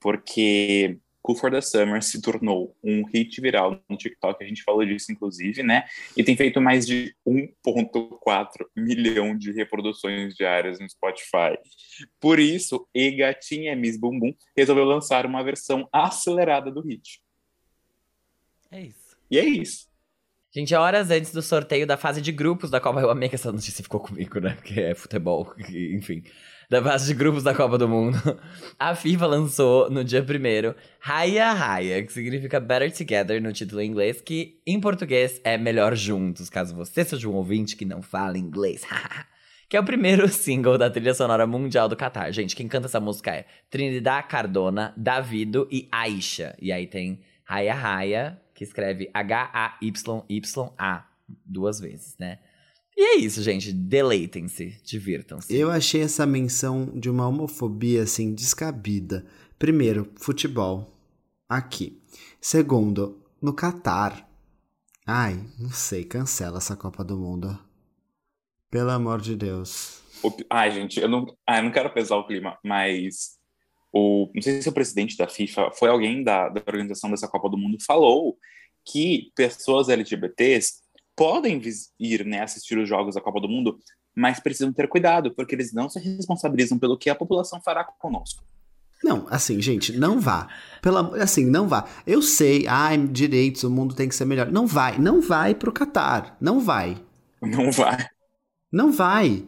Porque 0.00 0.98
Cool 1.26 1.36
for 1.36 1.50
the 1.50 1.60
Summer 1.60 2.00
se 2.00 2.22
tornou 2.22 2.76
um 2.84 3.04
hit 3.04 3.40
viral 3.40 3.82
no 3.88 3.96
TikTok, 3.96 4.44
a 4.44 4.46
gente 4.46 4.62
falou 4.62 4.86
disso 4.86 5.10
inclusive, 5.10 5.60
né? 5.64 5.84
E 6.16 6.22
tem 6.22 6.36
feito 6.36 6.60
mais 6.60 6.86
de 6.86 7.16
1.4 7.26 8.64
milhão 8.76 9.36
de 9.36 9.50
reproduções 9.50 10.36
diárias 10.36 10.78
no 10.78 10.88
Spotify. 10.88 11.58
Por 12.20 12.38
isso, 12.38 12.86
E 12.94 13.10
Gatinha 13.10 13.74
Miss 13.74 13.98
Bumbum 13.98 14.32
resolveu 14.56 14.84
lançar 14.84 15.26
uma 15.26 15.42
versão 15.42 15.88
acelerada 15.92 16.70
do 16.70 16.80
hit. 16.80 17.20
É 18.70 18.82
isso. 18.82 19.16
E 19.28 19.38
é 19.38 19.44
isso. 19.44 19.88
Gente, 20.52 20.76
horas 20.76 21.10
antes 21.10 21.32
do 21.32 21.42
sorteio 21.42 21.88
da 21.88 21.96
fase 21.96 22.22
de 22.22 22.30
grupos 22.30 22.70
da 22.70 22.80
Copa, 22.80 23.00
eu 23.00 23.10
amei 23.10 23.28
que 23.28 23.34
essa 23.34 23.50
notícia 23.50 23.82
ficou 23.82 23.98
comigo, 23.98 24.38
né? 24.38 24.54
Porque 24.54 24.80
é 24.80 24.94
futebol, 24.94 25.52
enfim. 25.68 26.22
Da 26.68 26.82
fase 26.82 27.06
de 27.06 27.14
grupos 27.14 27.44
da 27.44 27.54
Copa 27.54 27.78
do 27.78 27.88
Mundo. 27.88 28.18
A 28.76 28.92
FIFA 28.92 29.26
lançou 29.26 29.88
no 29.88 30.02
dia 30.02 30.20
1 30.20 30.74
Raya 30.98 31.52
Raya, 31.52 32.02
que 32.04 32.12
significa 32.12 32.58
Better 32.58 32.92
Together 32.92 33.40
no 33.40 33.52
título 33.52 33.80
em 33.80 33.88
inglês, 33.88 34.20
que 34.20 34.60
em 34.66 34.80
português 34.80 35.40
é 35.44 35.56
Melhor 35.56 35.94
Juntos, 35.94 36.50
caso 36.50 36.74
você 36.74 37.04
seja 37.04 37.28
um 37.28 37.34
ouvinte 37.34 37.76
que 37.76 37.84
não 37.84 38.02
fala 38.02 38.36
inglês. 38.36 38.82
que 39.68 39.76
é 39.76 39.80
o 39.80 39.84
primeiro 39.84 40.26
single 40.28 40.76
da 40.76 40.90
trilha 40.90 41.14
sonora 41.14 41.46
mundial 41.46 41.88
do 41.88 41.96
Qatar. 41.96 42.32
Gente, 42.32 42.56
quem 42.56 42.66
canta 42.66 42.88
essa 42.88 42.98
música 42.98 43.30
é 43.30 43.46
Trinidad 43.70 44.26
Cardona, 44.26 44.92
Davido 44.96 45.68
e 45.70 45.88
Aisha. 45.92 46.56
E 46.60 46.72
aí 46.72 46.88
tem 46.88 47.20
Raya 47.44 47.74
Raya, 47.74 48.42
que 48.52 48.64
escreve 48.64 49.08
H-A-Y-Y-A 49.14 51.06
duas 51.44 51.78
vezes, 51.78 52.16
né? 52.18 52.40
E 52.96 53.02
é 53.02 53.16
isso, 53.16 53.42
gente. 53.42 53.72
Deleitem-se, 53.72 54.80
divirtam-se. 54.82 55.54
Eu 55.54 55.70
achei 55.70 56.00
essa 56.02 56.24
menção 56.26 56.86
de 56.98 57.10
uma 57.10 57.28
homofobia 57.28 58.02
assim 58.02 58.34
descabida. 58.34 59.26
Primeiro, 59.58 60.10
futebol. 60.16 60.92
Aqui. 61.48 62.00
Segundo, 62.40 63.22
no 63.40 63.52
Catar. 63.52 64.26
Ai, 65.06 65.38
não 65.58 65.70
sei, 65.70 66.04
cancela 66.04 66.58
essa 66.58 66.74
Copa 66.74 67.04
do 67.04 67.16
Mundo. 67.16 67.58
Pelo 68.70 68.90
amor 68.90 69.20
de 69.20 69.36
Deus. 69.36 70.00
O- 70.22 70.32
Ai, 70.50 70.70
gente, 70.72 70.98
eu 70.98 71.08
não, 71.08 71.26
ah, 71.46 71.58
eu 71.58 71.64
não 71.64 71.70
quero 71.70 71.92
pesar 71.92 72.16
o 72.16 72.26
clima, 72.26 72.58
mas 72.64 73.36
o, 73.92 74.30
não 74.34 74.42
sei 74.42 74.60
se 74.60 74.68
o 74.68 74.72
presidente 74.72 75.16
da 75.16 75.28
FIFA 75.28 75.70
foi 75.72 75.88
alguém 75.90 76.24
da, 76.24 76.48
da 76.48 76.60
organização 76.66 77.10
dessa 77.10 77.28
Copa 77.28 77.48
do 77.48 77.58
Mundo 77.58 77.76
falou 77.86 78.36
que 78.84 79.30
pessoas 79.36 79.88
LGBTs 79.88 80.82
podem 81.16 81.60
ir 81.98 82.24
né, 82.24 82.42
assistir 82.42 82.78
os 82.78 82.88
jogos 82.88 83.14
da 83.14 83.20
Copa 83.20 83.40
do 83.40 83.48
Mundo, 83.48 83.78
mas 84.14 84.38
precisam 84.38 84.72
ter 84.72 84.86
cuidado, 84.88 85.34
porque 85.34 85.54
eles 85.54 85.72
não 85.72 85.88
se 85.88 85.98
responsabilizam 85.98 86.78
pelo 86.78 86.96
que 86.96 87.10
a 87.10 87.14
população 87.14 87.60
fará 87.60 87.82
conosco. 87.82 88.44
Não, 89.02 89.26
assim, 89.28 89.60
gente, 89.60 89.96
não 89.96 90.20
vá. 90.20 90.48
Pela, 90.80 91.22
assim, 91.22 91.44
não 91.46 91.68
vá. 91.68 91.86
Eu 92.06 92.22
sei, 92.22 92.66
ai, 92.66 92.96
direitos, 92.98 93.62
o 93.62 93.70
mundo 93.70 93.94
tem 93.94 94.08
que 94.08 94.14
ser 94.14 94.24
melhor. 94.24 94.50
Não 94.50 94.66
vai, 94.66 94.98
não 94.98 95.20
vai 95.20 95.54
pro 95.54 95.72
Catar. 95.72 96.36
Não 96.40 96.60
vai. 96.60 96.96
Não 97.42 97.70
vai. 97.70 98.06
Não 98.72 98.92
vai. 98.92 99.44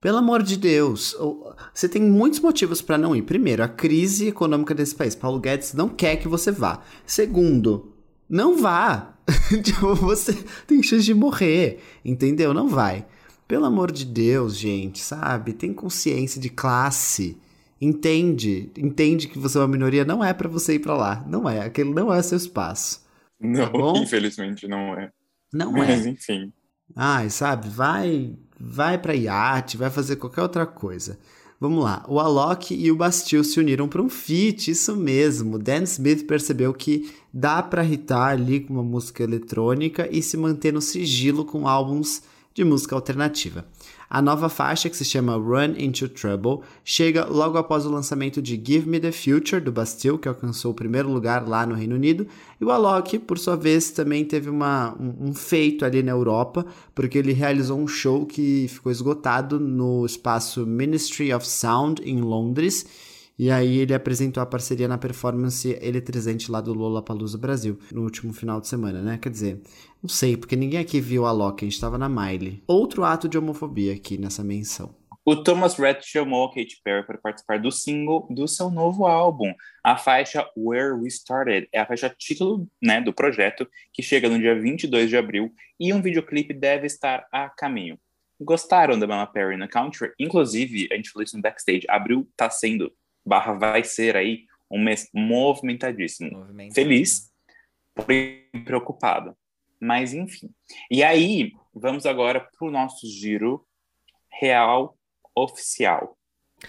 Pelo 0.00 0.18
amor 0.18 0.42
de 0.42 0.56
Deus. 0.56 1.14
Você 1.74 1.88
tem 1.88 2.02
muitos 2.02 2.40
motivos 2.40 2.80
pra 2.80 2.96
não 2.96 3.14
ir. 3.14 3.22
Primeiro, 3.22 3.62
a 3.62 3.68
crise 3.68 4.28
econômica 4.28 4.74
desse 4.74 4.94
país. 4.94 5.14
Paulo 5.14 5.40
Guedes 5.40 5.74
não 5.74 5.88
quer 5.88 6.16
que 6.16 6.28
você 6.28 6.50
vá. 6.50 6.82
Segundo, 7.04 7.92
não 8.28 8.58
vá. 8.58 9.14
tipo, 9.62 9.94
você 9.94 10.32
tem 10.66 10.82
chance 10.82 11.04
de 11.04 11.14
morrer. 11.14 11.80
Entendeu? 12.04 12.52
Não 12.52 12.68
vai. 12.68 13.06
Pelo 13.46 13.64
amor 13.64 13.92
de 13.92 14.04
Deus, 14.04 14.56
gente, 14.56 14.98
sabe? 15.00 15.52
Tem 15.52 15.72
consciência 15.72 16.40
de 16.40 16.48
classe. 16.48 17.38
Entende. 17.80 18.70
Entende 18.76 19.28
que 19.28 19.38
você 19.38 19.58
é 19.58 19.60
uma 19.60 19.68
minoria. 19.68 20.04
Não 20.04 20.22
é 20.24 20.32
pra 20.32 20.48
você 20.48 20.74
ir 20.74 20.78
pra 20.80 20.96
lá. 20.96 21.24
Não 21.28 21.48
é. 21.48 21.60
Aquele 21.60 21.92
não 21.92 22.12
é 22.12 22.20
seu 22.22 22.36
espaço. 22.36 23.04
Não, 23.38 23.70
bom? 23.70 23.98
infelizmente 23.98 24.66
não 24.66 24.94
é. 24.94 25.12
Não 25.52 25.76
é. 25.76 25.88
Mas 25.88 26.06
enfim. 26.06 26.50
Ai, 26.94 27.28
sabe, 27.28 27.68
vai, 27.68 28.34
vai 28.58 28.96
pra 28.96 29.14
iate, 29.14 29.76
vai 29.76 29.90
fazer 29.90 30.16
qualquer 30.16 30.40
outra 30.40 30.64
coisa. 30.64 31.18
Vamos 31.58 31.82
lá, 31.82 32.04
o 32.06 32.20
Alok 32.20 32.74
e 32.74 32.92
o 32.92 32.96
Bastille 32.96 33.42
se 33.42 33.58
uniram 33.58 33.88
para 33.88 34.02
um 34.02 34.10
feat, 34.10 34.70
isso 34.70 34.94
mesmo. 34.94 35.58
Dan 35.58 35.84
Smith 35.84 36.26
percebeu 36.26 36.74
que 36.74 37.10
dá 37.32 37.62
pra 37.62 37.82
hitar 37.82 38.32
ali 38.32 38.60
com 38.60 38.74
uma 38.74 38.82
música 38.82 39.22
eletrônica 39.22 40.06
e 40.12 40.22
se 40.22 40.36
manter 40.36 40.72
no 40.72 40.82
sigilo 40.82 41.46
com 41.46 41.66
álbuns 41.66 42.22
de 42.52 42.62
música 42.62 42.94
alternativa. 42.94 43.64
A 44.08 44.22
nova 44.22 44.48
faixa, 44.48 44.88
que 44.88 44.96
se 44.96 45.04
chama 45.04 45.34
Run 45.34 45.74
Into 45.78 46.08
Trouble, 46.08 46.60
chega 46.84 47.24
logo 47.24 47.58
após 47.58 47.84
o 47.84 47.90
lançamento 47.90 48.40
de 48.40 48.60
Give 48.62 48.88
Me 48.88 49.00
the 49.00 49.10
Future, 49.10 49.60
do 49.60 49.72
Bastille, 49.72 50.18
que 50.18 50.28
alcançou 50.28 50.70
o 50.70 50.74
primeiro 50.74 51.10
lugar 51.10 51.46
lá 51.46 51.66
no 51.66 51.74
Reino 51.74 51.96
Unido, 51.96 52.26
e 52.60 52.64
o 52.64 52.70
Alok, 52.70 53.18
por 53.18 53.38
sua 53.38 53.56
vez, 53.56 53.90
também 53.90 54.24
teve 54.24 54.48
uma, 54.48 54.94
um, 55.00 55.28
um 55.28 55.34
feito 55.34 55.84
ali 55.84 56.02
na 56.02 56.12
Europa, 56.12 56.64
porque 56.94 57.18
ele 57.18 57.32
realizou 57.32 57.78
um 57.78 57.88
show 57.88 58.24
que 58.24 58.66
ficou 58.68 58.92
esgotado 58.92 59.58
no 59.58 60.06
espaço 60.06 60.64
Ministry 60.64 61.32
of 61.34 61.46
Sound, 61.46 62.00
em 62.04 62.20
Londres, 62.20 62.86
e 63.38 63.50
aí 63.50 63.78
ele 63.78 63.94
apresentou 63.94 64.42
a 64.42 64.46
parceria 64.46 64.88
na 64.88 64.98
performance 64.98 65.78
eletrizante 65.82 66.50
lá 66.50 66.60
do 66.60 66.72
Lollapalooza 66.72 67.38
Brasil, 67.38 67.78
no 67.92 68.02
último 68.02 68.32
final 68.32 68.60
de 68.60 68.68
semana, 68.68 69.02
né? 69.02 69.18
Quer 69.18 69.30
dizer, 69.30 69.60
não 70.02 70.08
sei, 70.08 70.36
porque 70.36 70.56
ninguém 70.56 70.80
aqui 70.80 71.00
viu 71.00 71.26
a 71.26 71.32
Loki, 71.32 71.64
a 71.64 71.68
gente 71.68 71.80
tava 71.80 71.98
na 71.98 72.08
Miley. 72.08 72.62
Outro 72.66 73.04
ato 73.04 73.28
de 73.28 73.36
homofobia 73.36 73.92
aqui 73.92 74.16
nessa 74.16 74.42
menção. 74.42 74.94
O 75.28 75.34
Thomas 75.34 75.74
Rhett 75.74 76.06
chamou 76.06 76.44
a 76.44 76.48
Katy 76.50 76.80
Perry 76.84 77.04
para 77.04 77.18
participar 77.18 77.58
do 77.58 77.72
single 77.72 78.28
do 78.30 78.46
seu 78.46 78.70
novo 78.70 79.06
álbum. 79.06 79.52
A 79.82 79.96
faixa 79.96 80.48
Where 80.56 80.92
We 80.92 81.08
Started 81.08 81.68
é 81.72 81.80
a 81.80 81.86
faixa 81.86 82.08
título 82.16 82.68
né, 82.80 83.00
do 83.00 83.12
projeto, 83.12 83.68
que 83.92 84.04
chega 84.04 84.28
no 84.28 84.38
dia 84.38 84.54
22 84.54 85.10
de 85.10 85.16
abril, 85.16 85.52
e 85.80 85.92
um 85.92 86.00
videoclipe 86.00 86.54
deve 86.54 86.86
estar 86.86 87.26
a 87.32 87.50
caminho. 87.50 87.98
Gostaram 88.40 88.96
da 88.96 89.04
Mama 89.04 89.26
Perry 89.26 89.56
no 89.56 89.68
country? 89.68 90.12
Inclusive, 90.16 90.86
a 90.92 90.94
gente 90.94 91.10
falou 91.10 91.24
isso 91.24 91.36
no 91.36 91.42
backstage, 91.42 91.86
abril 91.88 92.28
tá 92.36 92.48
sendo, 92.48 92.92
barra 93.26 93.54
vai 93.54 93.82
ser 93.82 94.16
aí, 94.16 94.44
um 94.70 94.82
mês 94.82 95.08
movimentadíssimo. 95.12 96.46
Feliz, 96.72 97.32
porém 97.94 98.48
preocupado. 98.64 99.36
Mas 99.80 100.14
enfim. 100.14 100.50
E 100.90 101.02
aí, 101.02 101.52
vamos 101.74 102.06
agora 102.06 102.40
para 102.40 102.68
o 102.68 102.70
nosso 102.70 103.06
giro 103.06 103.66
real 104.40 104.96
oficial. 105.34 106.16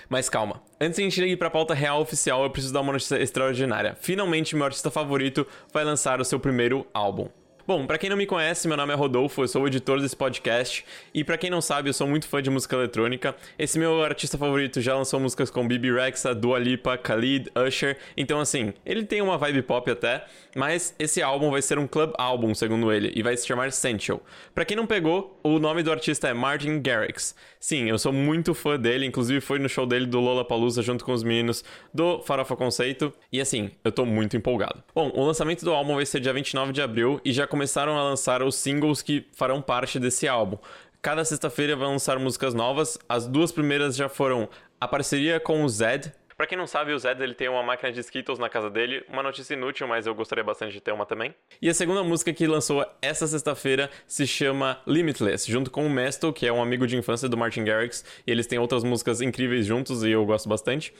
Mas 0.10 0.30
calma, 0.30 0.62
antes 0.82 0.98
de 0.98 1.04
a 1.04 1.10
gente 1.10 1.24
ir 1.24 1.38
pra 1.38 1.50
pauta 1.50 1.74
real 1.74 2.02
oficial, 2.02 2.44
eu 2.44 2.50
preciso 2.50 2.74
dar 2.74 2.82
uma 2.82 2.92
notícia 2.92 3.22
extraordinária. 3.22 3.96
Finalmente, 3.96 4.56
meu 4.56 4.66
artista 4.66 4.92
favorito 4.92 5.48
vai 5.74 5.84
lançar 5.84 6.20
o 6.20 6.26
seu 6.26 6.40
primeiro 6.40 6.86
álbum. 6.94 7.30
Bom, 7.68 7.86
pra 7.86 7.98
quem 7.98 8.10
não 8.10 8.16
me 8.16 8.26
conhece, 8.26 8.66
meu 8.66 8.78
nome 8.78 8.94
é 8.94 8.96
Rodolfo, 8.96 9.44
eu 9.44 9.48
sou 9.50 9.64
o 9.64 9.68
editor 9.68 10.00
desse 10.00 10.16
podcast. 10.16 10.86
E 11.14 11.22
pra 11.22 11.38
quem 11.38 11.50
não 11.50 11.60
sabe, 11.60 11.90
eu 11.90 11.94
sou 11.94 12.08
muito 12.08 12.26
fã 12.26 12.42
de 12.42 12.50
música 12.50 12.78
eletrônica. 12.78 13.36
Esse 13.60 13.78
meu 13.78 14.02
artista 14.02 14.38
favorito 14.38 14.80
já 14.80 14.96
lançou 14.96 15.20
músicas 15.20 15.50
com 15.50 15.68
Bibi 15.68 15.92
Rexa, 15.92 16.34
Dua 16.34 16.60
Lipa, 16.60 16.94
Khalid, 16.96 17.52
Usher. 17.68 17.98
Então, 18.16 18.40
assim, 18.40 18.74
ele 18.86 19.04
tem 19.04 19.22
uma 19.22 19.38
vibe 19.38 19.64
pop 19.64 19.92
até, 19.92 20.24
mas 20.56 20.96
esse 20.98 21.22
álbum 21.22 21.52
vai 21.52 21.62
ser 21.62 21.78
um 21.78 21.86
club 21.86 22.14
álbum, 22.18 22.56
segundo 22.56 22.90
ele, 22.90 23.12
e 23.14 23.22
vai 23.22 23.36
se 23.36 23.46
chamar 23.46 23.68
Essential. 23.68 24.22
Pra 24.56 24.64
quem 24.64 24.78
não 24.78 24.88
pegou, 24.88 25.38
o 25.44 25.60
nome 25.60 25.84
do 25.84 25.92
artista 25.92 26.30
é 26.30 26.34
Martin 26.34 26.82
Garrix. 26.82 27.36
Sim, 27.60 27.90
eu 27.90 28.00
sou 28.00 28.14
muito 28.14 28.54
fã 28.54 28.80
dele, 28.80 29.06
inclusive 29.06 29.42
foi 29.42 29.60
no 29.60 29.68
show 29.68 29.86
dele 29.86 30.06
do 30.06 30.22
Lollapalooza 30.22 30.82
junto 30.82 31.04
com 31.04 31.12
os 31.12 31.22
meninos 31.22 31.66
do 31.94 32.22
Farofa 32.22 32.56
Conceito. 32.56 33.12
E 33.30 33.42
assim, 33.42 33.72
eu 33.84 33.92
tô 33.92 34.06
muito 34.06 34.38
empolgado. 34.38 34.82
Bom, 34.96 35.12
o 35.14 35.26
lançamento 35.26 35.66
do 35.66 35.74
álbum 35.74 35.96
vai 35.96 36.06
ser 36.06 36.22
dia 36.22 36.32
29 36.32 36.72
de 36.72 36.82
abril 36.82 37.20
e 37.26 37.34
já 37.34 37.46
começaram 37.58 37.98
a 37.98 38.04
lançar 38.04 38.44
os 38.44 38.54
singles 38.54 39.02
que 39.02 39.26
farão 39.34 39.64
parte 39.64 40.00
desse 40.00 40.28
álbum. 40.28 40.60
Cada 41.02 41.26
sexta-feira 41.26 41.76
vão 41.76 41.94
lançar 41.94 42.20
músicas 42.20 42.54
novas. 42.54 43.00
As 43.10 43.26
duas 43.26 43.52
primeiras 43.52 43.96
já 43.96 44.08
foram 44.08 44.48
a 44.80 44.88
parceria 44.88 45.40
com 45.40 45.64
o 45.64 45.68
Zed. 45.68 46.14
Pra 46.38 46.46
quem 46.46 46.56
não 46.56 46.68
sabe, 46.68 46.94
o 46.94 47.00
Zed 47.00 47.20
ele 47.20 47.34
tem 47.34 47.50
uma 47.50 47.64
máquina 47.64 47.92
de 47.92 48.00
Skittles 48.00 48.38
na 48.38 48.48
casa 48.48 48.70
dele, 48.70 49.04
uma 49.10 49.24
notícia 49.24 49.56
inútil, 49.56 49.88
mas 49.88 50.06
eu 50.06 50.14
gostaria 50.14 50.44
bastante 50.44 50.72
de 50.72 50.80
ter 50.80 50.92
uma 50.92 51.04
também. 51.04 51.34
E 51.60 51.68
a 51.68 51.74
segunda 51.74 52.04
música 52.04 52.32
que 52.32 52.46
lançou 52.46 52.86
essa 53.02 53.26
sexta-feira 53.26 53.90
se 54.06 54.28
chama 54.28 54.80
Limitless, 54.86 55.52
junto 55.52 55.72
com 55.72 55.84
o 55.84 55.90
Mesto, 55.90 56.32
que 56.32 56.46
é 56.46 56.54
um 56.54 56.62
amigo 56.62 56.86
de 56.86 56.96
infância 56.96 57.28
do 57.28 57.36
Martin 57.36 57.64
Garrix, 57.64 58.06
e 58.28 58.30
eles 58.30 58.46
têm 58.46 58.60
outras 58.60 58.84
músicas 58.84 59.20
incríveis 59.20 59.66
juntos 59.66 60.04
e 60.04 60.12
eu 60.12 60.24
gosto 60.28 60.48
bastante. 60.48 60.94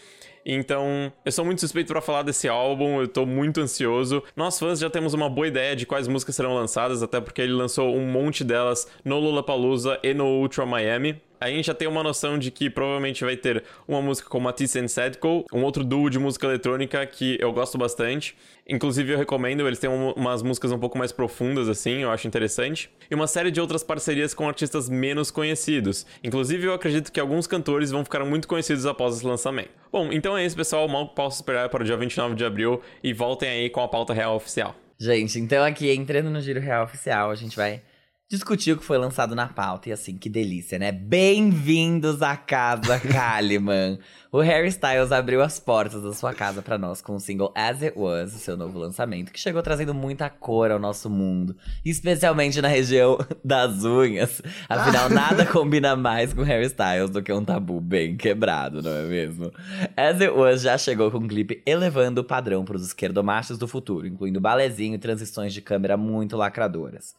Então, 0.50 1.12
eu 1.26 1.32
sou 1.34 1.44
muito 1.44 1.60
suspeito 1.60 1.92
pra 1.92 2.00
falar 2.00 2.22
desse 2.22 2.48
álbum, 2.48 3.02
eu 3.02 3.08
tô 3.10 3.26
muito 3.26 3.60
ansioso. 3.60 4.24
Nós 4.34 4.58
fãs 4.58 4.80
já 4.80 4.90
temos 4.90 5.14
uma 5.14 5.30
boa 5.30 5.46
ideia 5.46 5.76
de 5.76 5.86
quais 5.86 6.08
músicas 6.08 6.38
serão 6.38 6.56
lançadas, 6.56 7.04
até 7.04 7.20
porque 7.20 7.42
ele 7.42 7.52
lançou 7.52 7.94
um 7.94 8.10
monte 8.10 8.46
delas 8.46 8.88
no 9.04 9.20
Lollapalooza 9.20 10.00
e 10.02 10.14
no 10.14 10.26
Ultra 10.26 10.66
Miami. 10.66 11.22
A 11.40 11.50
gente 11.50 11.66
já 11.68 11.74
tem 11.74 11.88
uma 11.88 12.02
noção 12.02 12.38
de 12.38 12.50
que 12.50 12.70
provavelmente 12.70 13.24
vai 13.24 13.36
ter 13.38 13.64
uma 13.88 14.02
música 14.02 14.28
com 14.30 14.40
Matisse 14.40 14.80
and 14.80 14.88
Sadko, 14.88 15.46
um 15.54 15.64
outro 15.64 15.84
duo 15.84 16.10
de 16.10 16.18
música 16.18 16.48
eletrônica 16.48 17.06
que 17.06 17.38
eu 17.40 17.54
gosto 17.54 17.78
bastante. 17.78 18.36
Inclusive 18.68 19.14
eu 19.14 19.18
recomendo, 19.18 19.66
eles 19.68 19.80
têm 19.80 19.90
um- 19.90 20.12
umas 20.12 20.42
músicas 20.42 20.72
um 20.72 20.80
pouco 20.80 20.98
mais 20.98 21.12
profundas 21.12 21.70
assim, 21.70 22.02
eu 22.02 22.12
acho 22.12 22.28
interessante. 22.28 22.90
E 23.10 23.16
uma 23.16 23.28
série 23.28 23.52
de 23.52 23.62
outras 23.62 23.84
parcerias 23.84 24.34
com 24.34 24.48
artistas 24.48 24.90
menos 24.90 25.30
conhecidos. 25.32 26.06
Inclusive 26.24 26.66
eu 26.68 26.74
acredito 26.74 27.12
que 27.12 27.20
alguns 27.20 27.48
cantores 27.48 27.92
vão 27.92 28.04
ficar 28.04 28.26
muito 28.26 28.48
conhecidos 28.48 28.86
após 28.86 29.16
esse 29.18 29.26
lançamento. 29.26 29.70
Bom, 29.92 30.12
então 30.12 30.38
é 30.38 30.46
isso 30.46 30.56
pessoal, 30.56 30.88
mal 30.88 31.08
posso 31.10 31.38
esperar 31.38 31.70
para 31.70 31.84
o 31.84 31.86
dia 31.86 31.96
29 31.96 32.36
de 32.36 32.44
abril 32.44 32.82
e 33.04 33.14
voltem 33.14 33.48
aí 33.50 33.70
com 33.70 33.82
a 33.82 33.88
pauta 33.88 34.14
real 34.14 34.36
oficial. 34.36 34.76
Gente, 35.00 35.40
então 35.40 35.64
aqui, 35.64 35.92
entrando 35.92 36.30
no 36.32 36.42
Giro 36.42 36.60
Real 36.60 36.84
Oficial, 36.84 37.30
a 37.30 37.36
gente 37.36 37.56
vai 37.56 37.82
discutir 38.30 38.74
o 38.74 38.78
que 38.78 38.84
foi 38.84 38.98
lançado 38.98 39.34
na 39.34 39.48
pauta. 39.48 39.88
E 39.88 39.92
assim, 39.94 40.18
que 40.18 40.30
delícia, 40.30 40.78
né? 40.78 40.92
Bem-vindos 40.92 42.22
à 42.22 42.36
casa 42.36 43.00
Kalimann. 43.00 44.00
o 44.30 44.40
Harry 44.40 44.68
Styles 44.68 45.14
abriu 45.14 45.42
as 45.42 45.60
portas 45.60 46.04
da 46.04 46.12
sua 46.12 46.34
casa 46.34 46.62
pra 46.62 46.78
nós 46.78 47.02
com 47.02 47.16
o 47.16 47.20
single 47.22 47.54
As 47.56 47.82
It 47.82 47.98
Was, 47.98 48.32
seu 48.34 48.58
novo 48.58 48.78
lançamento, 48.80 49.32
que 49.32 49.40
chegou 49.40 49.64
trazendo 49.64 49.94
muita 49.94 50.30
cor 50.30 50.72
ao 50.72 50.80
nosso 50.80 51.10
mundo, 51.10 51.56
especialmente 51.86 52.62
na 52.62 52.68
região 52.68 53.18
das 53.44 53.86
unhas. 53.86 54.42
Afinal, 54.68 55.08
nada 55.10 55.46
combina 55.46 55.96
mais 55.96 56.34
com 56.34 56.44
Harry 56.44 56.66
Styles 56.66 57.10
do 57.10 57.24
que 57.24 57.32
um 57.32 57.46
tabu 57.46 57.80
bem 57.80 58.18
quebrado, 58.18 58.82
não 58.82 58.92
é 58.92 59.04
mesmo? 59.04 59.54
As 59.96 60.20
It 60.20 60.32
Was 60.32 60.62
já 60.64 60.78
chegou 60.78 61.10
com 61.10 61.20
um 61.20 61.28
clipe 61.28 61.64
elevando 61.66 62.20
o 62.20 62.26
padrão 62.26 62.66
pros 62.66 62.86
esquerdomachos 62.86 63.58
do 63.58 63.70
futuro, 63.70 64.06
incluindo 64.06 64.42
balezinho 64.42 64.96
e 64.96 65.00
transições 65.00 65.54
de 65.54 65.62
câmera 65.62 65.96
muito 65.96 66.36
lacradoras. 66.36 67.16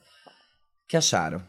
Que 0.89 0.97
acharam? 0.97 1.43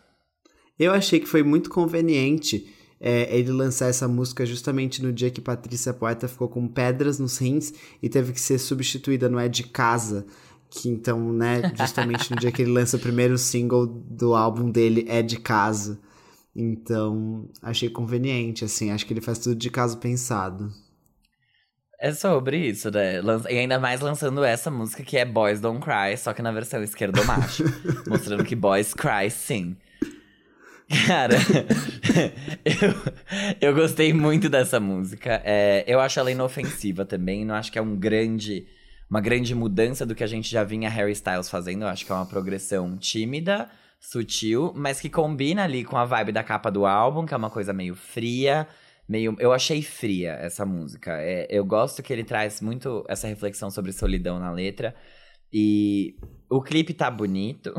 Eu 0.77 0.91
achei 0.91 1.19
que 1.19 1.25
foi 1.25 1.41
muito 1.41 1.69
conveniente 1.69 2.67
é, 2.99 3.35
ele 3.35 3.51
lançar 3.51 3.87
essa 3.87 4.07
música 4.07 4.45
justamente 4.45 5.01
no 5.01 5.13
dia 5.13 5.31
que 5.31 5.39
Patrícia 5.39 5.93
Poeta 5.93 6.27
ficou 6.27 6.49
com 6.49 6.67
pedras 6.67 7.17
nos 7.17 7.37
rins 7.37 7.73
e 8.03 8.09
teve 8.09 8.33
que 8.33 8.41
ser 8.41 8.59
substituída 8.59 9.29
no 9.29 9.39
É 9.39 9.47
de 9.47 9.63
Casa. 9.63 10.25
Que 10.69 10.89
então, 10.89 11.31
né, 11.33 11.73
justamente 11.75 12.29
no 12.29 12.37
dia 12.37 12.51
que 12.51 12.61
ele 12.61 12.71
lança 12.71 12.97
o 12.97 12.99
primeiro 12.99 13.37
single 13.37 13.87
do 13.87 14.35
álbum 14.35 14.69
dele, 14.69 15.05
É 15.07 15.21
de 15.21 15.39
Casa. 15.39 15.99
Então, 16.53 17.47
achei 17.61 17.89
conveniente, 17.89 18.65
assim, 18.65 18.91
acho 18.91 19.05
que 19.05 19.13
ele 19.13 19.21
faz 19.21 19.39
tudo 19.39 19.55
de 19.55 19.69
caso 19.69 19.97
pensado. 19.97 20.71
É 22.01 22.13
sobre 22.13 22.57
isso, 22.57 22.89
né? 22.89 23.15
E 23.49 23.57
ainda 23.57 23.77
mais 23.77 23.99
lançando 23.99 24.41
essa 24.41 24.71
música 24.71 25.03
que 25.03 25.17
é 25.17 25.25
Boys 25.25 25.59
Don't 25.59 25.81
Cry, 25.81 26.15
só 26.17 26.31
que 26.31 26.41
na 26.41 26.49
versão 26.49 26.81
esquerdo 26.81 27.21
macho. 27.25 27.65
mostrando 28.07 28.45
que 28.45 28.55
boys 28.55 28.93
cry 28.93 29.29
sim. 29.29 29.75
Cara, 31.05 31.35
eu, 32.63 33.69
eu 33.69 33.75
gostei 33.75 34.13
muito 34.13 34.47
dessa 34.47 34.79
música. 34.79 35.41
É, 35.43 35.83
eu 35.85 35.99
acho 35.99 36.17
ela 36.21 36.31
inofensiva 36.31 37.03
também. 37.03 37.43
Não 37.43 37.53
acho 37.53 37.69
que 37.69 37.77
é 37.77 37.81
um 37.81 37.97
grande, 37.97 38.65
uma 39.09 39.19
grande 39.19 39.53
mudança 39.53 40.05
do 40.05 40.15
que 40.15 40.23
a 40.23 40.27
gente 40.27 40.49
já 40.49 40.63
vinha 40.63 40.89
Harry 40.89 41.11
Styles 41.11 41.49
fazendo. 41.49 41.81
Eu 41.81 41.89
acho 41.89 42.05
que 42.05 42.11
é 42.13 42.15
uma 42.15 42.25
progressão 42.25 42.97
tímida, 42.97 43.69
sutil, 43.99 44.71
mas 44.73 45.01
que 45.01 45.09
combina 45.09 45.65
ali 45.65 45.83
com 45.83 45.97
a 45.97 46.05
vibe 46.05 46.31
da 46.31 46.43
capa 46.43 46.71
do 46.71 46.85
álbum, 46.85 47.25
que 47.25 47.33
é 47.33 47.37
uma 47.37 47.49
coisa 47.49 47.73
meio 47.73 47.93
fria 47.93 48.65
meio. 49.09 49.35
Eu 49.39 49.51
achei 49.51 49.81
fria 49.81 50.33
essa 50.33 50.65
música. 50.65 51.19
É, 51.19 51.47
eu 51.49 51.65
gosto 51.65 52.03
que 52.03 52.13
ele 52.13 52.23
traz 52.23 52.61
muito 52.61 53.03
essa 53.09 53.27
reflexão 53.27 53.71
sobre 53.71 53.91
solidão 53.91 54.39
na 54.39 54.51
letra. 54.51 54.95
E 55.51 56.15
o 56.49 56.61
clipe 56.61 56.93
tá 56.93 57.09
bonito. 57.09 57.73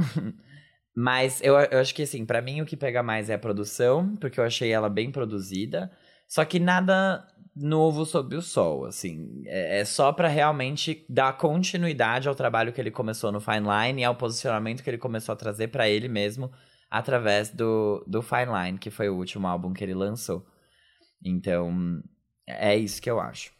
mas 0.95 1.41
eu, 1.43 1.55
eu 1.57 1.79
acho 1.79 1.95
que, 1.95 2.03
assim, 2.03 2.27
para 2.27 2.43
mim 2.43 2.61
o 2.61 2.67
que 2.67 2.77
pega 2.77 3.03
mais 3.03 3.31
é 3.31 3.35
a 3.35 3.39
produção, 3.39 4.17
porque 4.17 4.41
eu 4.41 4.45
achei 4.45 4.73
ela 4.73 4.91
bem 4.91 5.13
produzida. 5.13 5.91
Só 6.27 6.45
que 6.45 6.59
nada 6.59 7.27
novo 7.55 8.05
sob 8.05 8.35
o 8.37 8.43
sol, 8.43 8.85
assim. 8.85 9.43
É, 9.47 9.81
é 9.81 9.85
só 9.85 10.13
para 10.13 10.29
realmente 10.29 11.05
dar 11.09 11.37
continuidade 11.37 12.29
ao 12.29 12.35
trabalho 12.35 12.73
que 12.73 12.81
ele 12.81 12.91
começou 12.91 13.31
no 13.31 13.41
Fine 13.41 13.67
Line 13.69 14.03
e 14.03 14.05
ao 14.05 14.17
posicionamento 14.17 14.83
que 14.83 14.91
ele 14.91 14.99
começou 14.99 15.33
a 15.33 15.37
trazer 15.37 15.69
para 15.69 15.89
ele 15.89 16.09
mesmo 16.09 16.51
através 16.91 17.51
do, 17.51 18.05
do 18.07 18.21
Fine 18.21 18.53
Line, 18.53 18.79
que 18.79 18.91
foi 18.91 19.09
o 19.09 19.17
último 19.17 19.47
álbum 19.47 19.73
que 19.73 19.85
ele 19.85 19.95
lançou. 19.95 20.45
Então, 21.25 22.03
é 22.47 22.77
isso 22.77 23.01
que 23.01 23.11
eu 23.11 23.21
acho. 23.21 23.53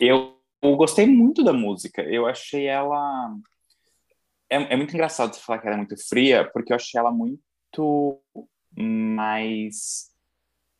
Eu, 0.00 0.36
eu 0.62 0.76
gostei 0.76 1.06
muito 1.06 1.42
da 1.42 1.52
música. 1.52 2.02
Eu 2.02 2.26
achei 2.26 2.66
ela. 2.66 3.34
É, 4.48 4.74
é, 4.74 4.76
muito 4.76 4.94
engraçado 4.94 5.34
você 5.34 5.40
falar 5.40 5.58
que 5.58 5.66
ela 5.66 5.76
é 5.76 5.78
muito 5.78 5.96
fria, 6.08 6.48
porque 6.52 6.72
eu 6.72 6.76
achei 6.76 6.98
ela 6.98 7.10
muito 7.10 8.20
mais 8.76 10.10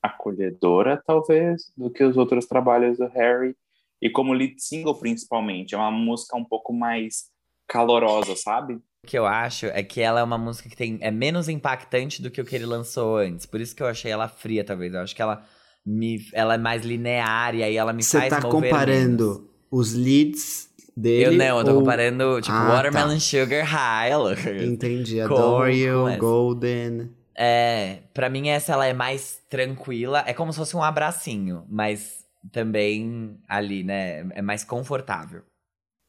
acolhedora, 0.03 1.03
talvez, 1.07 1.72
do 1.77 1.91
que 1.91 2.05
os 2.05 2.16
outros 2.16 2.47
trabalhos 2.47 2.99
do 2.99 3.07
Harry. 3.09 3.57
E 4.01 4.11
como 4.11 4.35
lead 4.35 4.61
single, 4.62 4.99
principalmente. 4.99 5.75
É 5.75 5.79
uma 5.79 5.91
música 5.91 6.37
um 6.37 6.45
pouco 6.45 6.72
mais 6.72 7.31
calorosa, 7.66 8.37
sabe? 8.37 8.75
O 8.75 9.07
que 9.07 9.18
eu 9.18 9.27
acho 9.27 9.66
é 9.66 9.83
que 9.83 10.01
ela 10.01 10.20
é 10.20 10.22
uma 10.22 10.39
música 10.39 10.68
que 10.68 10.77
tem, 10.77 10.99
é 11.01 11.11
menos 11.11 11.49
impactante 11.49 12.20
do 12.20 12.31
que 12.31 12.41
o 12.41 12.45
que 12.45 12.55
ele 12.55 12.66
lançou 12.66 13.16
antes. 13.16 13.47
Por 13.47 13.61
isso 13.61 13.75
que 13.75 13.83
eu 13.83 13.87
achei 13.87 14.11
ela 14.11 14.29
fria, 14.29 14.64
talvez. 14.64 14.93
Eu 14.93 15.01
acho 15.01 15.14
que 15.14 15.22
ela 15.22 15.45
me, 15.85 16.26
ela 16.32 16.55
é 16.55 16.59
mais 16.59 16.85
linear 16.85 17.55
e 17.55 17.62
aí 17.62 17.76
ela 17.76 17.93
me 17.93 18.03
Cê 18.03 18.18
faz 18.18 18.30
tá 18.30 18.41
mover 18.41 18.70
comparando 18.70 19.26
menos. 19.26 19.51
os 19.70 19.93
leads 19.93 20.70
dele? 20.97 21.26
Eu 21.26 21.32
não, 21.32 21.59
eu 21.59 21.64
tô 21.64 21.72
ou... 21.72 21.80
comparando, 21.80 22.41
tipo, 22.41 22.57
ah, 22.57 22.68
Watermelon 22.68 23.14
tá. 23.14 23.20
Sugar 23.20 23.64
High. 23.64 24.64
Entendi, 24.64 25.20
Adore 25.20 25.76
You, 25.76 26.16
Golden... 26.18 27.11
É, 27.37 27.99
pra 28.14 28.30
mim 28.30 28.49
essa 28.49 28.74
ela 28.74 28.87
é 28.87 28.93
mais 28.93 29.43
tranquila, 29.51 30.22
é 30.24 30.32
como 30.32 30.53
se 30.53 30.59
fosse 30.59 30.76
um 30.76 30.82
abracinho, 30.85 31.64
mas 31.68 32.24
também 32.53 33.37
ali, 33.49 33.82
né, 33.82 34.20
é 34.30 34.41
mais 34.41 34.62
confortável. 34.62 35.43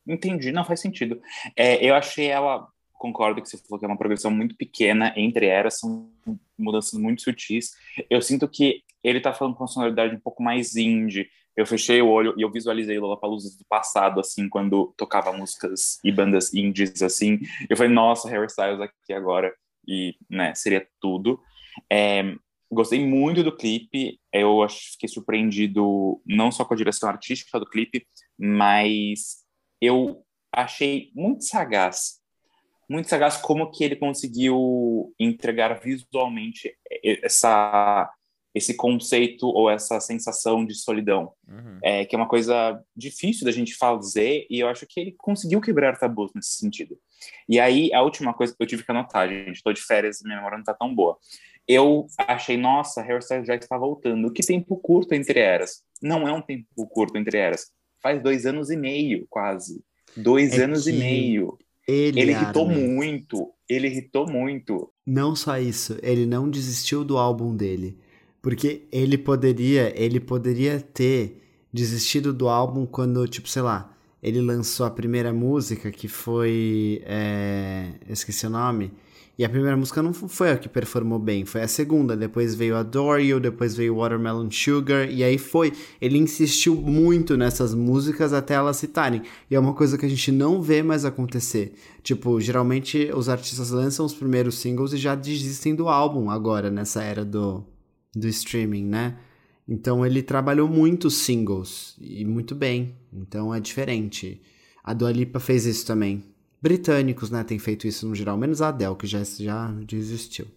Entendi, 0.08 0.52
não 0.52 0.64
faz 0.64 0.82
sentido. 0.82 1.20
É, 1.56 1.84
eu 1.84 1.96
achei 1.96 2.28
ela, 2.28 2.68
concordo 2.94 3.42
que 3.42 3.50
você 3.50 3.58
falou 3.58 3.80
que 3.80 3.86
é 3.86 3.88
uma 3.88 3.98
progressão 3.98 4.30
muito 4.30 4.56
pequena 4.56 5.14
entre 5.16 5.48
eras, 5.48 5.80
são 5.80 6.12
mudanças 6.56 7.00
muito 7.00 7.24
sutis. 7.24 7.72
Eu 8.08 8.22
sinto 8.22 8.48
que 8.48 8.84
ele 9.06 9.22
tá 9.22 9.32
falando 9.32 9.56
com 9.56 9.64
uma 9.64 9.68
sonoridade 9.68 10.16
um 10.16 10.20
pouco 10.20 10.42
mais 10.42 10.76
indie. 10.76 11.30
Eu 11.56 11.66
fechei 11.66 12.02
o 12.02 12.10
olho 12.10 12.34
e 12.38 12.42
eu 12.42 12.52
visualizei 12.52 12.98
Lollapalooza 12.98 13.56
do 13.58 13.66
passado, 13.70 14.20
assim, 14.20 14.50
quando 14.50 14.94
tocava 14.98 15.32
músicas 15.32 16.00
e 16.04 16.12
bandas 16.12 16.54
indies, 16.54 17.02
assim. 17.04 17.40
Eu 17.70 17.78
falei, 17.78 17.94
nossa, 17.94 18.28
Harry 18.28 18.48
Styles 18.48 18.82
aqui 18.82 19.14
agora. 19.14 19.54
E, 19.88 20.16
né, 20.28 20.56
seria 20.56 20.86
tudo. 21.00 21.40
É, 21.90 22.36
gostei 22.72 23.06
muito 23.06 23.44
do 23.44 23.56
clipe. 23.56 24.20
Eu 24.34 24.64
acho, 24.64 24.94
fiquei 24.94 25.08
surpreendido 25.08 26.20
não 26.26 26.52
só 26.52 26.66
com 26.66 26.74
a 26.74 26.78
direção 26.78 27.08
artística 27.08 27.60
do 27.60 27.70
clipe, 27.70 28.06
mas 28.38 29.44
eu 29.80 30.26
achei 30.52 31.12
muito 31.14 31.44
sagaz. 31.44 32.20
Muito 32.90 33.08
sagaz 33.08 33.38
como 33.38 33.72
que 33.72 33.84
ele 33.84 33.96
conseguiu 33.96 35.14
entregar 35.20 35.80
visualmente 35.80 36.76
essa 37.24 38.12
esse 38.56 38.74
conceito 38.74 39.48
ou 39.48 39.70
essa 39.70 40.00
sensação 40.00 40.66
de 40.66 40.74
solidão, 40.74 41.34
uhum. 41.46 41.78
é, 41.84 42.06
que 42.06 42.16
é 42.16 42.18
uma 42.18 42.28
coisa 42.28 42.82
difícil 42.96 43.44
da 43.44 43.52
gente 43.52 43.76
fazer, 43.76 44.48
e 44.50 44.62
eu 44.62 44.70
acho 44.70 44.88
que 44.88 44.98
ele 44.98 45.14
conseguiu 45.18 45.60
quebrar 45.60 46.00
tabus 46.00 46.32
nesse 46.34 46.54
sentido. 46.54 46.98
E 47.50 47.60
aí, 47.60 47.94
a 47.94 48.02
última 48.02 48.34
coisa 48.34 48.56
que 48.56 48.64
eu 48.64 48.68
tive 48.68 48.86
que 48.86 48.92
anotar, 48.92 49.28
gente, 49.28 49.58
estou 49.58 49.74
de 49.74 49.82
férias, 49.82 50.22
minha 50.24 50.38
memória 50.38 50.56
não 50.56 50.62
está 50.62 50.74
tão 50.74 50.96
boa. 50.96 51.18
Eu 51.68 52.08
achei, 52.18 52.56
nossa, 52.56 53.02
Hairstyle 53.02 53.46
já 53.46 53.56
está 53.56 53.78
voltando. 53.78 54.32
Que 54.32 54.46
tempo 54.46 54.78
curto 54.78 55.14
entre 55.14 55.40
eras. 55.40 55.82
Não 56.02 56.28
é 56.28 56.32
um 56.32 56.42
tempo 56.42 56.88
curto 56.88 57.18
entre 57.18 57.38
eras. 57.38 57.72
Faz 58.02 58.22
dois 58.22 58.46
anos 58.46 58.70
e 58.70 58.78
meio, 58.78 59.26
quase. 59.30 59.84
Dois 60.16 60.58
é 60.58 60.64
anos 60.64 60.88
e 60.88 60.94
meio. 60.94 61.58
Ele, 61.88 62.22
ele 62.22 62.32
irritou 62.32 62.70
muito. 62.70 63.52
Ele 63.68 63.88
irritou 63.88 64.30
muito. 64.30 64.92
Não 65.06 65.36
só 65.36 65.58
isso, 65.58 65.98
ele 66.04 66.26
não 66.26 66.50
desistiu 66.50 67.04
do 67.04 67.18
álbum 67.18 67.56
dele 67.56 67.98
porque 68.46 68.84
ele 68.92 69.18
poderia, 69.18 69.92
ele 70.00 70.20
poderia 70.20 70.80
ter 70.80 71.42
desistido 71.74 72.32
do 72.32 72.48
álbum 72.48 72.86
quando, 72.86 73.28
tipo, 73.28 73.50
sei 73.50 73.64
lá, 73.64 73.92
ele 74.22 74.40
lançou 74.40 74.86
a 74.86 74.92
primeira 74.92 75.34
música 75.34 75.90
que 75.92 76.08
foi. 76.08 77.02
É, 77.08 77.94
esqueci 78.08 78.46
o 78.46 78.50
nome. 78.52 78.94
E 79.36 79.44
a 79.44 79.50
primeira 79.50 79.76
música 79.76 80.00
não 80.04 80.14
foi 80.14 80.52
a 80.52 80.58
que 80.60 80.70
performou 80.70 81.18
bem, 81.18 81.44
foi 81.44 81.64
a 81.64 81.68
segunda. 81.68 82.16
Depois 82.16 82.54
veio 82.54 82.76
Adore 82.76 83.24
You, 83.24 83.40
depois 83.40 83.76
veio 83.76 83.96
Watermelon 83.96 84.52
Sugar, 84.52 85.10
e 85.10 85.24
aí 85.24 85.40
foi. 85.40 85.74
Ele 86.00 86.20
insistiu 86.20 86.76
muito 86.76 87.36
nessas 87.36 87.74
músicas 87.74 88.32
até 88.32 88.54
elas 88.54 88.78
citarem. 88.78 89.24
E 89.50 89.56
é 89.56 89.60
uma 89.60 89.74
coisa 89.74 89.98
que 89.98 90.06
a 90.06 90.10
gente 90.10 90.32
não 90.32 90.62
vê 90.62 90.84
mais 90.84 91.04
acontecer. 91.04 91.74
Tipo, 92.04 92.40
geralmente 92.40 93.10
os 93.12 93.28
artistas 93.28 93.72
lançam 93.72 94.06
os 94.06 94.14
primeiros 94.14 94.60
singles 94.60 94.94
e 94.94 94.98
já 94.98 95.16
desistem 95.16 95.74
do 95.74 95.90
álbum 95.90 96.30
agora, 96.30 96.70
nessa 96.70 97.02
era 97.02 97.26
do, 97.26 97.66
do 98.16 98.28
streaming, 98.28 98.86
né? 98.86 99.18
Então 99.68 100.06
ele 100.06 100.22
trabalhou 100.22 100.68
muito 100.68 101.10
singles 101.10 101.98
e 102.00 102.24
muito 102.24 102.56
bem. 102.56 102.96
Então 103.12 103.54
é 103.54 103.60
diferente. 103.60 104.42
A 104.84 104.94
Dua 104.94 105.12
Lipa 105.12 105.40
fez 105.40 105.66
isso 105.66 105.86
também. 105.86 106.24
Britânicos, 106.62 107.30
né, 107.30 107.44
tem 107.44 107.60
feito 107.60 107.88
isso 107.88 108.08
no 108.08 108.16
geral, 108.16 108.38
menos 108.38 108.62
a 108.62 108.70
Adele, 108.70 108.96
que 108.96 109.06
já, 109.06 109.24
já 109.24 109.68
desistiu. 109.84 110.48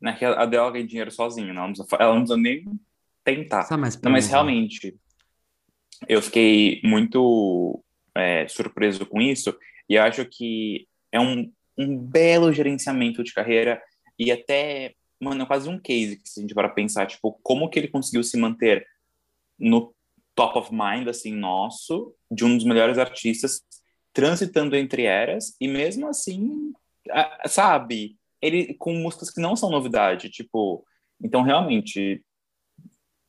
Né, 0.00 0.14
que 0.14 0.24
a 0.24 0.42
Adele 0.42 0.72
ganha 0.72 0.86
dinheiro 0.86 1.10
sozinha, 1.10 1.52
não, 1.52 1.72
ela 1.98 2.14
não 2.14 2.22
precisa 2.22 2.36
nem 2.36 2.64
tentar. 3.24 3.64
Tá 3.64 3.76
não, 3.76 4.12
mas 4.12 4.28
realmente, 4.28 4.96
eu 6.06 6.22
fiquei 6.22 6.80
muito 6.84 7.82
é, 8.14 8.46
surpreso 8.48 9.04
com 9.04 9.20
isso 9.20 9.54
e 9.88 9.98
acho 9.98 10.24
que 10.24 10.86
é 11.10 11.20
um, 11.20 11.50
um 11.76 11.98
belo 11.98 12.52
gerenciamento 12.52 13.22
de 13.22 13.32
carreira 13.32 13.82
e 14.18 14.30
até 14.30 14.94
mano, 15.20 15.42
é 15.42 15.46
quase 15.46 15.68
um 15.68 15.78
case 15.78 16.16
que 16.16 16.28
se 16.28 16.40
a 16.40 16.42
gente 16.42 16.54
para 16.54 16.68
pensar, 16.68 17.06
tipo, 17.06 17.38
como 17.42 17.68
que 17.68 17.78
ele 17.78 17.88
conseguiu 17.88 18.22
se 18.22 18.36
manter 18.36 18.86
no 19.58 19.94
top 20.34 20.58
of 20.58 20.70
mind, 20.72 21.08
assim, 21.08 21.32
nosso, 21.32 22.14
de 22.30 22.44
um 22.44 22.56
dos 22.56 22.64
melhores 22.64 22.98
artistas, 22.98 23.62
transitando 24.12 24.76
entre 24.76 25.02
eras, 25.02 25.56
e 25.60 25.66
mesmo 25.66 26.08
assim, 26.08 26.72
sabe, 27.46 28.16
ele 28.40 28.74
com 28.74 28.94
músicas 28.94 29.30
que 29.30 29.40
não 29.40 29.56
são 29.56 29.70
novidade, 29.70 30.30
tipo, 30.30 30.84
então 31.22 31.42
realmente 31.42 32.22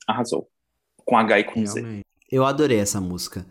arrasou. 0.08 0.50
Com 0.98 1.18
H 1.18 1.40
e 1.40 1.44
com 1.44 1.62
realmente. 1.62 1.98
Z. 1.98 2.02
Eu 2.32 2.46
adorei 2.46 2.78
essa 2.78 3.02
música. 3.02 3.46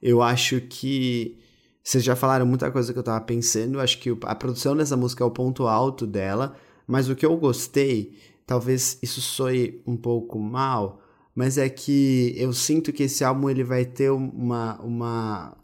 Eu 0.00 0.22
acho 0.22 0.60
que 0.60 1.36
vocês 1.82 2.04
já 2.04 2.14
falaram 2.14 2.46
muita 2.46 2.70
coisa 2.70 2.92
que 2.92 2.98
eu 2.98 3.02
tava 3.02 3.24
pensando. 3.24 3.80
Acho 3.80 3.98
que 3.98 4.10
a 4.22 4.34
produção 4.34 4.76
dessa 4.76 4.96
música 4.96 5.24
é 5.24 5.26
o 5.26 5.30
ponto 5.30 5.66
alto 5.66 6.06
dela. 6.06 6.56
Mas 6.90 7.08
o 7.08 7.14
que 7.14 7.24
eu 7.24 7.36
gostei, 7.36 8.16
talvez 8.44 8.98
isso 9.00 9.20
soe 9.20 9.80
um 9.86 9.96
pouco 9.96 10.40
mal, 10.40 11.00
mas 11.32 11.56
é 11.56 11.68
que 11.68 12.34
eu 12.36 12.52
sinto 12.52 12.92
que 12.92 13.04
esse 13.04 13.22
álbum 13.22 13.48
ele 13.48 13.62
vai 13.62 13.84
ter 13.84 14.10
uma, 14.10 14.76
uma 14.80 15.56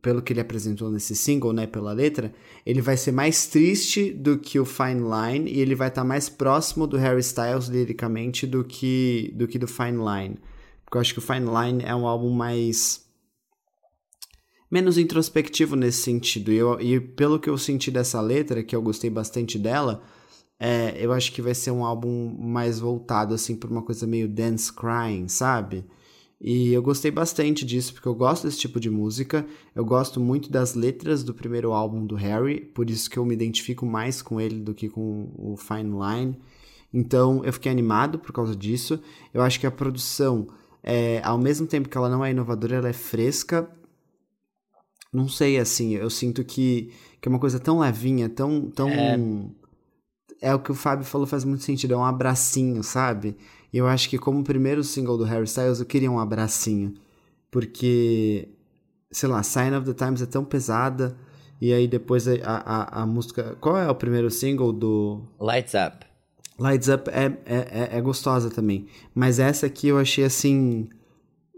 pelo 0.00 0.22
que 0.22 0.32
ele 0.32 0.40
apresentou 0.40 0.88
nesse 0.88 1.16
single, 1.16 1.52
né, 1.52 1.66
pela 1.66 1.92
letra, 1.92 2.32
ele 2.64 2.80
vai 2.80 2.96
ser 2.96 3.10
mais 3.10 3.48
triste 3.48 4.12
do 4.12 4.38
que 4.38 4.60
o 4.60 4.64
Fine 4.64 5.00
Line 5.00 5.50
e 5.50 5.60
ele 5.60 5.74
vai 5.74 5.88
estar 5.88 6.02
tá 6.02 6.06
mais 6.06 6.28
próximo 6.28 6.86
do 6.86 6.96
Harry 6.96 7.20
Styles 7.20 7.66
liricamente 7.66 8.46
do 8.46 8.62
que 8.62 9.32
do 9.34 9.48
que 9.48 9.58
do 9.58 9.66
Fine 9.66 9.98
Line. 9.98 10.38
Porque 10.84 10.96
eu 10.96 11.00
acho 11.00 11.12
que 11.12 11.18
o 11.18 11.22
Fine 11.22 11.46
Line 11.46 11.82
é 11.84 11.94
um 11.94 12.06
álbum 12.06 12.30
mais 12.30 13.04
menos 14.70 14.96
introspectivo 14.96 15.74
nesse 15.74 16.02
sentido. 16.02 16.52
E, 16.52 16.56
eu, 16.56 16.80
e 16.80 17.00
pelo 17.00 17.40
que 17.40 17.50
eu 17.50 17.58
senti 17.58 17.90
dessa 17.90 18.20
letra, 18.20 18.62
que 18.62 18.76
eu 18.76 18.80
gostei 18.80 19.10
bastante 19.10 19.58
dela, 19.58 20.02
é, 20.64 20.94
eu 20.96 21.12
acho 21.12 21.32
que 21.32 21.42
vai 21.42 21.56
ser 21.56 21.72
um 21.72 21.84
álbum 21.84 22.36
mais 22.38 22.78
voltado, 22.78 23.34
assim, 23.34 23.56
por 23.56 23.68
uma 23.68 23.82
coisa 23.82 24.06
meio 24.06 24.28
dance 24.28 24.72
crying, 24.72 25.26
sabe? 25.26 25.84
E 26.40 26.72
eu 26.72 26.80
gostei 26.80 27.10
bastante 27.10 27.64
disso, 27.64 27.92
porque 27.92 28.06
eu 28.06 28.14
gosto 28.14 28.44
desse 28.44 28.60
tipo 28.60 28.78
de 28.78 28.88
música. 28.88 29.44
Eu 29.74 29.84
gosto 29.84 30.20
muito 30.20 30.52
das 30.52 30.74
letras 30.76 31.24
do 31.24 31.34
primeiro 31.34 31.72
álbum 31.72 32.06
do 32.06 32.14
Harry, 32.14 32.60
por 32.60 32.88
isso 32.88 33.10
que 33.10 33.18
eu 33.18 33.24
me 33.24 33.34
identifico 33.34 33.84
mais 33.84 34.22
com 34.22 34.40
ele 34.40 34.60
do 34.60 34.72
que 34.72 34.88
com 34.88 35.32
o 35.36 35.56
Fine 35.56 35.90
Line. 35.98 36.38
Então 36.94 37.44
eu 37.44 37.52
fiquei 37.52 37.72
animado 37.72 38.20
por 38.20 38.32
causa 38.32 38.54
disso. 38.54 39.00
Eu 39.34 39.42
acho 39.42 39.58
que 39.58 39.66
a 39.66 39.70
produção, 39.70 40.46
é, 40.80 41.20
ao 41.24 41.38
mesmo 41.38 41.66
tempo 41.66 41.88
que 41.88 41.98
ela 41.98 42.08
não 42.08 42.24
é 42.24 42.30
inovadora, 42.30 42.76
ela 42.76 42.88
é 42.88 42.92
fresca. 42.92 43.68
Não 45.12 45.26
sei, 45.26 45.58
assim, 45.58 45.96
eu 45.96 46.08
sinto 46.08 46.44
que, 46.44 46.92
que 47.20 47.28
é 47.28 47.30
uma 47.30 47.40
coisa 47.40 47.58
tão 47.58 47.80
levinha, 47.80 48.28
tão. 48.28 48.70
tão... 48.70 48.88
É. 48.88 49.18
é 50.42 50.52
o 50.52 50.58
que 50.58 50.72
o 50.72 50.74
Fábio 50.74 51.06
falou, 51.06 51.26
faz 51.26 51.44
muito 51.44 51.62
sentido, 51.62 51.94
é 51.94 51.96
um 51.96 52.04
abracinho, 52.04 52.82
sabe? 52.82 53.36
E 53.72 53.78
eu 53.78 53.86
acho 53.86 54.10
que 54.10 54.18
como 54.18 54.42
primeiro 54.42 54.82
single 54.82 55.16
do 55.16 55.24
Harry 55.24 55.44
Styles, 55.44 55.78
eu 55.78 55.86
queria 55.86 56.10
um 56.10 56.18
abracinho. 56.18 56.92
Porque, 57.50 58.48
sei 59.10 59.28
lá, 59.28 59.42
Sign 59.42 59.76
of 59.76 59.86
the 59.90 59.94
Times 59.94 60.20
é 60.20 60.26
tão 60.26 60.44
pesada. 60.44 61.16
E 61.60 61.72
aí 61.72 61.86
depois 61.86 62.26
a, 62.26 62.34
a, 62.44 63.02
a 63.02 63.06
música. 63.06 63.56
Qual 63.60 63.78
é 63.78 63.88
o 63.88 63.94
primeiro 63.94 64.30
single 64.30 64.72
do. 64.72 65.22
Lights 65.38 65.74
Up. 65.74 66.04
Lights 66.58 66.88
Up 66.88 67.08
é, 67.08 67.26
é, 67.46 67.92
é, 67.94 67.98
é 67.98 68.00
gostosa 68.00 68.50
também. 68.50 68.88
Mas 69.14 69.38
essa 69.38 69.66
aqui 69.66 69.88
eu 69.88 69.98
achei 69.98 70.24
assim. 70.24 70.88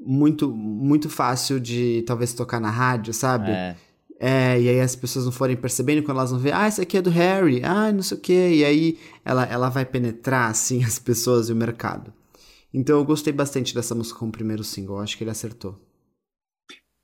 Muito, 0.07 0.51
muito 0.51 1.09
fácil 1.09 1.59
de 1.59 2.05
talvez 2.07 2.35
tocar 2.35 2.61
na 2.61 2.69
rádio, 2.69 3.15
sabe? 3.15 3.51
É. 3.51 3.75
É, 4.21 4.61
e 4.61 4.69
aí 4.69 4.81
as 4.81 4.95
pessoas 4.95 5.25
não 5.25 5.33
forem 5.33 5.57
percebendo 5.57 6.03
quando 6.03 6.19
elas 6.19 6.31
vão 6.31 6.39
ver, 6.39 6.55
ah, 6.55 6.69
esse 6.69 6.81
aqui 6.81 6.97
é 6.97 7.03
do 7.03 7.11
Harry, 7.11 7.63
ah, 7.65 7.93
não 7.93 8.03
sei 8.03 8.17
o 8.17 8.21
quê. 8.21 8.51
E 8.55 8.65
aí 8.65 8.99
ela, 9.25 9.45
ela 9.45 9.69
vai 9.69 9.85
penetrar, 9.85 10.51
assim, 10.51 10.83
as 10.85 10.99
pessoas 10.99 11.49
e 11.49 11.53
o 11.53 11.57
mercado. 11.57 12.13
Então 12.73 12.99
eu 12.99 13.05
gostei 13.05 13.33
bastante 13.33 13.75
dessa 13.75 13.95
música 13.95 14.19
como 14.19 14.33
primeiro 14.33 14.65
single, 14.65 15.01
acho 15.01 15.17
que 15.17 15.25
ele 15.25 15.31
acertou. 15.31 15.81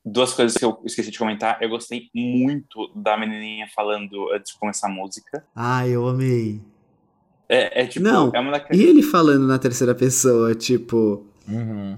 Duas 0.05 0.33
coisas 0.33 0.57
que 0.57 0.65
eu 0.65 0.81
esqueci 0.85 1.11
de 1.11 1.19
comentar. 1.19 1.59
Eu 1.61 1.69
gostei 1.69 2.09
muito 2.15 2.91
da 2.97 3.19
menininha 3.19 3.69
falando 3.75 4.33
antes 4.33 4.53
de 4.53 4.59
começar 4.59 4.89
a 4.89 4.91
música. 4.91 5.45
Ah, 5.55 5.87
eu 5.87 6.09
amei. 6.09 6.61
É, 7.47 7.83
é 7.83 7.87
tipo, 7.87 8.05
não, 8.05 8.31
é 8.35 8.41
uma 8.41 8.53
daquelas... 8.53 8.81
E 8.81 8.87
ele 8.87 9.03
falando 9.03 9.47
na 9.47 9.59
terceira 9.59 9.95
pessoa, 9.95 10.55
tipo. 10.55 11.27
Uhum. 11.47 11.95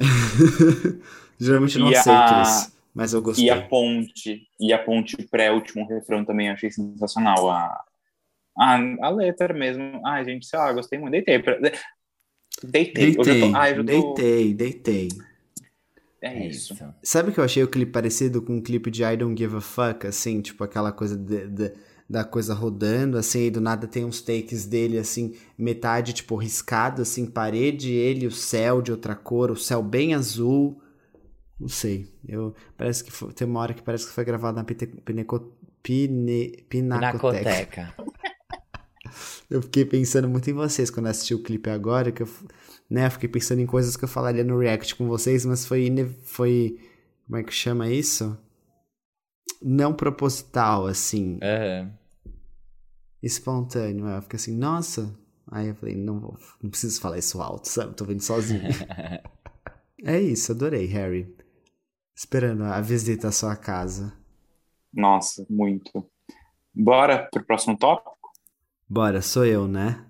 Geralmente 1.38 1.78
não 1.78 1.90
e 1.90 1.94
aceito 1.94 2.16
a... 2.16 2.42
isso. 2.42 2.72
Mas 2.94 3.12
eu 3.14 3.22
gostei. 3.22 3.46
E 3.46 3.50
a 3.50 3.62
ponte, 3.62 4.46
e 4.60 4.72
a 4.72 4.78
ponte 4.78 5.16
pré-último 5.28 5.86
refrão 5.86 6.24
também 6.24 6.50
achei 6.50 6.70
sensacional. 6.70 7.50
A, 7.50 7.84
a, 8.56 8.74
a 9.00 9.08
letra 9.08 9.54
mesmo. 9.54 10.00
Ai, 10.06 10.24
gente, 10.24 10.46
sei 10.46 10.58
lá, 10.58 10.72
gostei 10.72 10.98
muito. 10.98 11.12
Deitei. 11.12 11.38
Pra... 11.38 11.58
Deitei. 11.58 13.16
Deitei, 13.16 13.40
tô... 13.40 13.56
Ai, 13.56 13.74
tô... 13.74 13.82
deitei, 13.82 14.54
deitei. 14.54 15.08
É, 16.20 16.44
é 16.44 16.48
isso. 16.48 16.74
isso. 16.74 16.94
Sabe 17.02 17.32
que 17.32 17.40
eu 17.40 17.44
achei 17.44 17.62
o 17.62 17.68
clipe 17.68 17.90
parecido 17.90 18.42
com 18.42 18.56
um 18.56 18.62
clipe 18.62 18.90
de 18.90 19.02
I 19.02 19.16
Don't 19.16 19.36
Give 19.36 19.56
a 19.56 19.60
Fuck, 19.60 20.06
assim, 20.06 20.40
tipo 20.40 20.62
aquela 20.62 20.92
coisa 20.92 21.16
de, 21.16 21.48
de, 21.48 21.72
da 22.08 22.24
coisa 22.24 22.52
rodando, 22.52 23.16
assim, 23.16 23.46
e 23.46 23.50
do 23.50 23.60
nada 23.60 23.88
tem 23.88 24.04
uns 24.04 24.20
takes 24.20 24.66
dele, 24.66 24.98
assim, 24.98 25.34
metade, 25.56 26.12
tipo, 26.12 26.36
riscado, 26.36 27.00
assim, 27.02 27.24
parede, 27.24 27.90
ele, 27.90 28.26
o 28.26 28.30
céu 28.30 28.82
de 28.82 28.92
outra 28.92 29.16
cor, 29.16 29.50
o 29.50 29.56
céu 29.56 29.82
bem 29.82 30.14
azul, 30.14 30.80
não 31.62 31.68
sei. 31.68 32.12
Eu, 32.26 32.54
parece 32.76 33.04
que 33.04 33.12
foi, 33.12 33.32
tem 33.32 33.46
uma 33.46 33.60
hora 33.60 33.72
que 33.72 33.82
parece 33.82 34.04
que 34.04 34.12
foi 34.12 34.24
gravado 34.24 34.56
na 34.56 34.64
pite, 34.64 34.84
pineco, 34.84 35.56
pine, 35.80 36.64
Pinacoteca. 36.68 37.94
eu 39.48 39.62
fiquei 39.62 39.84
pensando 39.84 40.28
muito 40.28 40.50
em 40.50 40.54
vocês 40.54 40.90
quando 40.90 41.06
assisti 41.06 41.34
o 41.34 41.42
clipe 41.42 41.70
agora, 41.70 42.10
que 42.10 42.24
eu, 42.24 42.28
né, 42.90 43.08
fiquei 43.10 43.28
pensando 43.28 43.60
em 43.60 43.66
coisas 43.66 43.96
que 43.96 44.02
eu 44.02 44.08
falaria 44.08 44.42
no 44.42 44.58
react 44.58 44.96
com 44.96 45.06
vocês, 45.06 45.46
mas 45.46 45.64
foi, 45.64 45.88
foi 46.24 46.80
como 47.26 47.36
é 47.36 47.44
que 47.44 47.52
chama 47.52 47.88
isso? 47.88 48.36
Não 49.62 49.94
proposital, 49.94 50.88
assim. 50.88 51.34
Uhum. 51.34 51.92
Espontâneo. 53.22 54.08
Eu 54.08 54.22
fiquei 54.22 54.36
assim, 54.36 54.56
nossa. 54.56 55.16
Aí 55.48 55.68
eu 55.68 55.76
falei, 55.76 55.94
não 55.94 56.18
vou, 56.18 56.36
não 56.60 56.70
preciso 56.70 57.00
falar 57.00 57.18
isso 57.18 57.40
alto, 57.40 57.68
sabe? 57.68 57.94
Tô 57.94 58.04
vendo 58.04 58.20
sozinho. 58.20 58.62
é 60.04 60.20
isso, 60.20 60.50
adorei, 60.50 60.86
Harry. 60.86 61.32
Esperando 62.14 62.64
a 62.64 62.80
visita 62.80 63.28
à 63.28 63.32
sua 63.32 63.56
casa. 63.56 64.12
Nossa, 64.92 65.44
muito. 65.48 66.06
Bora 66.74 67.28
pro 67.30 67.44
próximo 67.44 67.76
tópico? 67.76 68.16
Bora, 68.88 69.22
sou 69.22 69.44
eu, 69.44 69.66
né? 69.66 70.04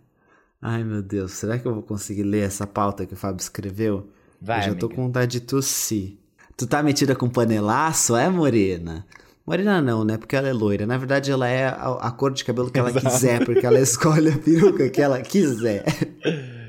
Ai, 0.61 0.85
meu 0.85 1.03
Deus, 1.03 1.33
será 1.33 1.59
que 1.59 1.67
eu 1.67 1.75
vou 1.75 1.83
conseguir 1.83 2.23
ler 2.23 2.45
essa 2.47 2.67
pauta 2.67 3.07
que 3.07 3.15
o 3.15 3.17
Fábio 3.17 3.41
escreveu? 3.41 4.11
Vai, 4.41 4.59
eu 4.59 4.63
já 4.63 4.71
amiga. 4.71 4.81
tô 4.81 4.89
com 4.89 5.03
vontade 5.07 5.33
de 5.33 5.41
tossir. 5.41 6.19
Tu 6.57 6.67
tá 6.67 6.83
metida 6.83 7.15
com 7.17 7.29
panelaço, 7.29 8.17
é, 8.17 8.29
Morena? 8.29 9.07
Morena 9.47 9.81
não, 9.81 10.05
né? 10.05 10.17
Porque 10.19 10.37
ela 10.37 10.49
é 10.49 10.53
loira. 10.53 10.87
Na 10.87 10.97
verdade, 10.99 11.31
ela 11.31 11.49
é 11.49 11.67
a, 11.67 11.95
a 12.01 12.11
cor 12.13 12.33
de 12.33 12.45
cabelo 12.45 12.71
que 12.71 12.79
ela 12.79 12.93
quiser, 13.01 13.45
porque 13.45 13.67
ela 13.67 13.81
escolhe 13.81 14.31
a 14.31 14.39
peruca 14.39 14.89
que 14.91 15.01
ela 15.01 15.21
quiser. 15.21 15.85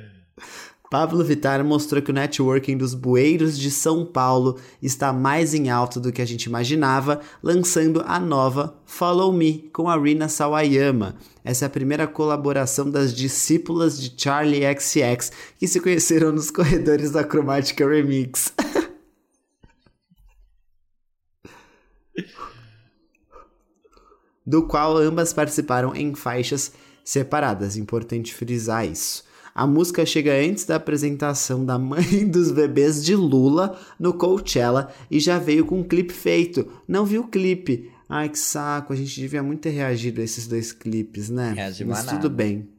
Pablo 0.94 1.24
Vittar 1.24 1.66
mostrou 1.66 2.04
que 2.04 2.12
o 2.12 2.14
networking 2.14 2.78
dos 2.78 2.94
bueiros 2.94 3.58
de 3.58 3.72
São 3.72 4.06
Paulo 4.06 4.60
está 4.80 5.12
mais 5.12 5.56
em 5.56 5.72
alta 5.72 6.00
do 6.00 6.12
que 6.12 6.22
a 6.22 6.26
gente 6.26 6.44
imaginava, 6.44 7.20
lançando 7.42 8.04
a 8.06 8.20
nova 8.20 8.80
Follow 8.86 9.34
Me 9.34 9.72
com 9.74 9.90
a 9.90 9.98
Rina 9.98 10.30
Sawayama. 10.30 11.16
Essa 11.44 11.66
é 11.66 11.68
a 11.68 11.72
primeira 11.72 12.06
colaboração 12.06 12.88
das 12.88 13.12
discípulas 13.12 14.00
de 14.00 14.14
Charlie 14.16 14.62
XX 14.80 15.32
que 15.58 15.68
se 15.68 15.82
conheceram 15.82 16.32
nos 16.32 16.52
corredores 16.52 17.10
da 17.10 17.24
Chromatica 17.24 17.90
Remix. 17.90 18.54
do 24.46 24.68
qual 24.68 24.96
ambas 24.98 25.34
participaram 25.34 25.96
em 25.96 26.14
faixas 26.14 26.72
separadas. 27.04 27.78
Importante 27.78 28.32
frisar 28.32 28.86
isso. 28.86 29.33
A 29.56 29.68
música 29.68 30.06
chega 30.06 30.34
antes 30.34 30.66
da 30.66 30.78
apresentação 30.78 31.64
da 31.64 31.78
mãe 31.78 32.26
dos 32.28 32.52
bebês 32.52 33.04
de 33.04 33.16
Lula 33.16 33.80
no 34.00 34.14
Coachella 34.14 34.92
e 35.12 35.20
já 35.20 35.38
veio 35.38 35.66
com 35.66 35.80
um 35.80 35.84
clipe 35.84 36.12
feito. 36.12 36.68
Não 36.88 37.06
viu 37.06 37.22
o 37.22 37.28
clipe? 37.28 37.92
Ai, 38.10 38.30
que 38.30 38.40
saco. 38.40 38.94
A 38.94 38.96
gente 38.96 39.20
devia 39.20 39.44
muito 39.44 39.62
ter 39.62 39.70
reagido 39.70 40.22
a 40.22 40.24
esses 40.24 40.48
dois 40.48 40.72
clipes, 40.72 41.30
né? 41.30 41.54
Mas 41.86 42.06
tudo 42.06 42.30
bem. 42.30 42.70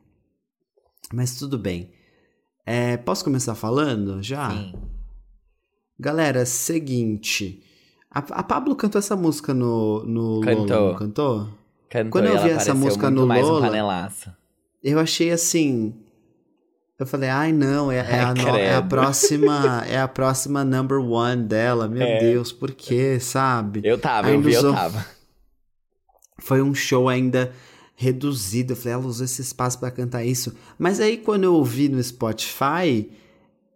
Mas 1.12 1.36
tudo 1.36 1.58
bem. 1.58 1.90
É, 2.66 2.96
posso 2.96 3.22
começar 3.22 3.54
falando 3.54 4.22
já? 4.22 4.50
Sim. 4.50 4.74
Galera, 5.98 6.44
seguinte. 6.44 7.62
A, 8.10 8.18
a 8.18 8.42
Pablo 8.42 8.74
cantou 8.74 8.98
essa 8.98 9.14
música 9.14 9.54
no, 9.54 10.04
no 10.04 10.40
cantou. 10.40 10.80
Lola, 10.80 10.98
cantou? 10.98 11.48
Cantou 11.88 12.10
Quando 12.10 12.26
eu 12.26 12.42
vi 12.42 12.50
essa 12.50 12.74
música 12.74 13.10
no 13.10 13.24
Lola, 13.24 13.70
um 13.70 14.32
eu 14.84 14.98
achei 14.98 15.30
assim, 15.30 15.94
eu 16.98 17.06
falei, 17.06 17.28
ai 17.28 17.52
não, 17.52 17.90
é, 17.90 17.96
é, 17.96 18.20
a, 18.20 18.34
no, 18.34 18.48
é, 18.56 18.76
a, 18.76 18.82
próxima, 18.82 19.84
é 19.88 19.98
a 19.98 20.06
próxima 20.06 20.64
number 20.64 20.98
one 20.98 21.42
dela. 21.42 21.88
Meu 21.88 22.02
é. 22.02 22.20
Deus, 22.20 22.52
por 22.52 22.70
quê, 22.70 23.18
sabe? 23.18 23.80
Eu 23.82 23.98
tava, 23.98 24.28
ainda 24.28 24.38
eu 24.38 24.42
vi, 24.42 24.56
usou... 24.56 24.70
eu 24.70 24.76
tava. 24.76 25.06
Foi 26.38 26.62
um 26.62 26.74
show 26.74 27.08
ainda 27.08 27.52
reduzido. 27.96 28.72
Eu 28.72 28.76
falei, 28.76 28.92
ela 28.92 29.06
usou 29.06 29.24
esse 29.24 29.42
espaço 29.42 29.78
para 29.80 29.90
cantar 29.90 30.24
isso. 30.24 30.54
Mas 30.78 31.00
aí 31.00 31.16
quando 31.16 31.44
eu 31.44 31.54
ouvi 31.54 31.88
no 31.88 32.02
Spotify, 32.02 33.10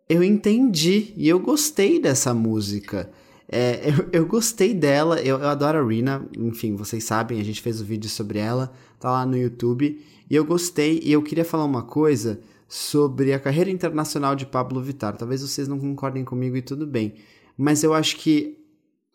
eu 0.09 0.23
entendi 0.23 1.13
e 1.17 1.29
eu 1.29 1.41
gostei 1.41 2.01
dessa 2.01 2.33
música. 2.33 3.11
É, 3.49 3.91
eu, 4.13 4.21
eu 4.21 4.27
gostei 4.27 4.73
dela, 4.73 5.21
eu, 5.21 5.39
eu 5.39 5.49
adoro 5.49 5.79
a 5.79 5.89
Rina, 5.89 6.25
enfim, 6.37 6.77
vocês 6.77 7.03
sabem, 7.03 7.41
a 7.41 7.45
gente 7.45 7.61
fez 7.61 7.81
o 7.81 7.85
um 7.85 7.87
vídeo 7.87 8.09
sobre 8.09 8.39
ela, 8.39 8.73
tá 9.01 9.11
lá 9.11 9.27
no 9.27 9.37
YouTube. 9.37 10.01
E 10.31 10.37
eu 10.37 10.45
gostei, 10.45 11.01
e 11.03 11.11
eu 11.11 11.23
queria 11.23 11.45
falar 11.45 11.65
uma 11.65 11.83
coisa 11.83 12.39
sobre 12.69 13.33
a 13.33 13.41
carreira 13.41 13.71
internacional 13.71 14.37
de 14.37 14.45
Pablo 14.45 14.83
Vittar. 14.83 15.17
Talvez 15.17 15.41
vocês 15.41 15.67
não 15.67 15.79
concordem 15.79 16.25
comigo 16.25 16.57
e 16.57 16.63
tudo 16.63 16.87
bem, 16.87 17.15
mas 17.57 17.83
eu 17.83 17.95
acho 17.95 18.17
que 18.17 18.59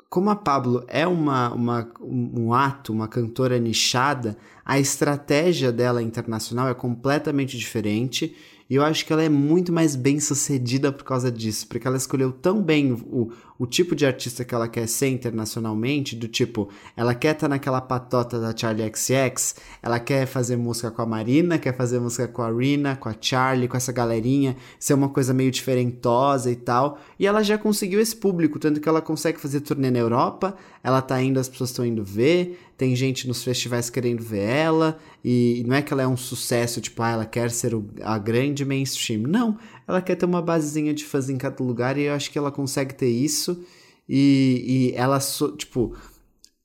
como 0.10 0.30
a 0.30 0.36
Pablo 0.36 0.84
é 0.88 1.08
uma, 1.08 1.52
uma, 1.54 1.92
um 2.00 2.54
ato, 2.54 2.94
uma 2.94 3.08
cantora 3.08 3.58
nichada, 3.58 4.38
a 4.64 4.80
estratégia 4.80 5.72
dela 5.72 6.04
internacional 6.04 6.68
é 6.68 6.74
completamente 6.76 7.58
diferente 7.58 8.36
e 8.70 8.76
eu 8.76 8.84
acho 8.84 9.06
que 9.06 9.14
ela 9.14 9.24
é 9.24 9.30
muito 9.30 9.72
mais 9.72 9.96
bem 9.96 10.20
sucedida 10.20 10.92
por 10.92 11.04
causa 11.04 11.32
disso, 11.32 11.68
porque 11.68 11.88
ela 11.88 11.98
escolheu 11.98 12.32
tão 12.32 12.62
bem 12.62 12.92
o, 12.92 13.32
o 13.58 13.68
tipo 13.68 13.96
de 13.96 14.06
artista 14.06 14.44
que 14.44 14.54
ela 14.54 14.68
quer 14.68 14.88
ser 14.88 15.10
internacionalmente, 15.10 16.16
do 16.16 16.28
tipo, 16.28 16.70
ela 16.96 17.14
quer 17.14 17.34
estar 17.34 17.48
tá 17.48 17.50
naquela 17.50 17.82
patota 17.82 18.40
da 18.40 18.56
Charlie 18.56 18.92
XX, 18.94 19.56
ela 19.82 20.00
quer 20.00 20.26
fazer 20.26 20.56
música 20.56 20.92
com 20.92 21.02
a 21.02 21.06
Marina, 21.06 21.58
quer 21.58 21.76
fazer 21.76 22.00
música 22.00 22.28
com 22.28 22.42
a 22.42 22.52
Rina, 22.52 22.96
com 22.96 23.10
a 23.10 23.16
Charlie, 23.20 23.68
com 23.68 23.78
essa 23.78 23.92
galerinha, 23.92 24.56
ser 24.80 24.94
uma 24.94 25.10
coisa 25.10 25.34
meio 25.34 25.52
diferentosa 25.52 26.52
e 26.52 26.56
tal, 26.56 27.00
e 27.20 27.28
ela 27.28 27.44
já 27.44 27.58
conseguiu 27.58 28.00
esse 28.00 28.16
público, 28.16 28.60
tanto 28.60 28.82
que 28.82 28.90
ela 28.90 29.02
consegue 29.02 29.40
fazer 29.40 29.62
turnê 29.62 29.92
na 29.92 30.00
Europa, 30.00 30.56
ela 30.84 31.02
tá 31.02 31.22
indo, 31.22 31.40
as 31.40 31.48
pessoas 31.48 31.70
estão 31.70 31.86
indo 31.86 32.04
ver, 32.04 32.60
tem 32.78 32.96
gente 32.96 33.28
nos 33.28 33.44
festivais 33.44 33.90
querendo 33.90 34.24
ver 34.24 34.44
ela, 34.44 35.00
e 35.24 35.64
não 35.68 35.76
é 35.76 35.82
que 35.82 35.94
ela 35.94 36.04
é 36.04 36.08
um 36.08 36.18
sucesso, 36.18 36.82
tipo, 36.82 37.02
ah, 37.02 37.12
ela 37.12 37.26
quer 37.26 37.52
ser 37.52 37.74
o, 37.74 37.86
a 38.02 38.18
grande 38.18 38.66
mainstream. 38.66 39.22
Não, 39.22 39.58
ela 39.88 40.02
quer 40.02 40.16
ter 40.16 40.26
uma 40.26 40.42
basezinha 40.42 40.94
de 40.94 41.06
fãs 41.06 41.30
em 41.30 41.38
cada 41.38 41.64
lugar 41.64 41.98
e 41.98 42.04
eu 42.04 42.14
acho 42.14 42.32
que 42.32 42.38
ela 42.38 42.52
consegue 42.52 42.94
ter 42.94 43.10
isso. 43.10 43.64
E, 44.08 44.92
e 44.94 44.98
ela, 44.98 45.20
so, 45.20 45.56
tipo, 45.56 45.96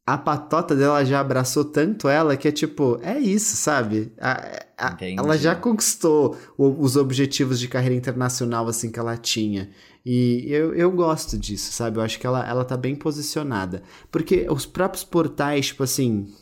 a 0.09 0.17
patota 0.17 0.75
dela 0.75 1.05
já 1.05 1.21
abraçou 1.21 1.65
tanto 1.65 2.09
ela 2.09 2.35
que 2.37 2.49
é 2.49 2.53
tipo, 2.53 2.99
é 3.03 3.19
isso, 3.19 3.57
sabe? 3.57 4.11
A, 4.19 4.65
a, 4.79 4.97
ela 5.01 5.37
já 5.37 5.55
conquistou 5.55 6.35
o, 6.57 6.83
os 6.83 6.97
objetivos 6.97 7.61
de 7.61 7.69
carreira 7.69 7.95
internacional 7.95 8.67
assim 8.67 8.91
que 8.91 8.99
ela 8.99 9.19
tinha. 9.19 9.71
E 10.11 10.51
eu, 10.51 10.75
eu 10.75 10.91
gosto 10.91 11.37
disso, 11.37 11.71
sabe? 11.71 11.99
Eu 11.99 12.03
acho 12.03 12.19
que 12.19 12.27
ela, 12.27 12.43
ela 12.49 12.65
tá 12.65 12.79
bem 12.79 12.97
posicionada. 12.97 13.83
Porque 14.11 14.47
os 14.49 14.65
próprios 14.65 15.05
portais, 15.05 15.67
tipo 15.67 15.83
assim. 15.83 16.33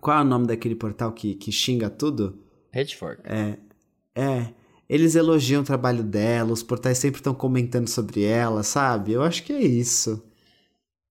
Qual 0.00 0.16
é 0.16 0.20
o 0.20 0.24
nome 0.24 0.46
daquele 0.46 0.76
portal 0.76 1.10
que, 1.10 1.34
que 1.34 1.50
xinga 1.50 1.90
tudo? 1.90 2.38
Pitchfork. 2.70 3.20
É. 3.24 3.58
É. 4.14 4.52
Eles 4.88 5.16
elogiam 5.16 5.62
o 5.62 5.64
trabalho 5.64 6.04
dela, 6.04 6.52
os 6.52 6.62
portais 6.62 6.98
sempre 6.98 7.18
estão 7.18 7.34
comentando 7.34 7.88
sobre 7.88 8.22
ela, 8.22 8.62
sabe? 8.62 9.14
Eu 9.14 9.24
acho 9.24 9.42
que 9.42 9.52
é 9.52 9.62
isso. 9.62 10.24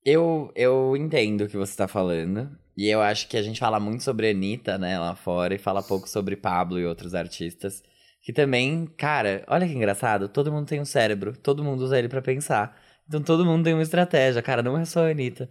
Eu, 0.06 0.54
eu 0.56 0.96
entendo 0.96 1.42
o 1.42 1.48
que 1.50 1.58
você 1.58 1.76
tá 1.76 1.90
falando. 1.90 2.50
E 2.78 2.88
eu 2.88 3.02
acho 3.02 3.28
que 3.28 3.36
a 3.36 3.44
gente 3.44 3.60
fala 3.60 3.82
muito 3.82 4.02
sobre 4.02 4.30
Anitta, 4.30 4.78
né, 4.78 4.98
lá 4.98 5.14
fora, 5.14 5.54
e 5.54 5.58
fala 5.58 5.84
pouco 5.84 6.08
sobre 6.08 6.38
Pablo 6.38 6.80
e 6.80 6.86
outros 6.86 7.14
artistas. 7.14 7.84
Que 8.26 8.34
também, 8.34 8.88
cara, 8.98 9.44
olha 9.48 9.68
que 9.68 9.74
engraçado, 9.74 10.28
todo 10.28 10.52
mundo 10.52 10.66
tem 10.66 10.82
um 10.82 10.86
cérebro, 10.86 11.38
todo 11.38 11.64
mundo 11.64 11.82
usa 11.84 12.00
ele 12.00 12.10
para 12.10 12.24
pensar. 12.24 12.76
Então 13.08 13.22
todo 13.22 13.46
mundo 13.46 13.64
tem 13.64 13.74
uma 13.76 13.84
estratégia, 13.84 14.42
cara, 14.42 14.64
não 14.64 14.76
é 14.76 14.84
só 14.84 15.06
a 15.06 15.12
Anitta. 15.12 15.48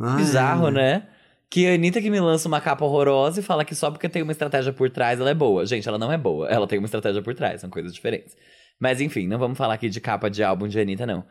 Ah, 0.00 0.16
Bizarro, 0.16 0.70
né? 0.70 1.06
Que 1.50 1.66
a 1.66 1.74
Anitta 1.74 2.00
que 2.00 2.08
me 2.08 2.18
lança 2.18 2.48
uma 2.48 2.62
capa 2.62 2.82
horrorosa 2.82 3.40
e 3.40 3.42
fala 3.42 3.62
que 3.62 3.74
só 3.74 3.90
porque 3.90 4.08
tem 4.08 4.22
uma 4.22 4.32
estratégia 4.32 4.72
por 4.72 4.88
trás 4.88 5.20
ela 5.20 5.28
é 5.28 5.34
boa. 5.34 5.66
Gente, 5.66 5.86
ela 5.86 5.98
não 5.98 6.10
é 6.10 6.16
boa, 6.16 6.48
ela 6.48 6.66
tem 6.66 6.78
uma 6.78 6.86
estratégia 6.86 7.20
por 7.20 7.34
trás, 7.34 7.60
são 7.60 7.68
coisas 7.68 7.92
diferentes. 7.92 8.34
Mas 8.80 9.02
enfim, 9.02 9.28
não 9.28 9.38
vamos 9.38 9.58
falar 9.58 9.74
aqui 9.74 9.90
de 9.90 10.00
capa 10.00 10.30
de 10.30 10.42
álbum 10.42 10.66
de 10.66 10.80
Anitta, 10.80 11.04
não. 11.04 11.26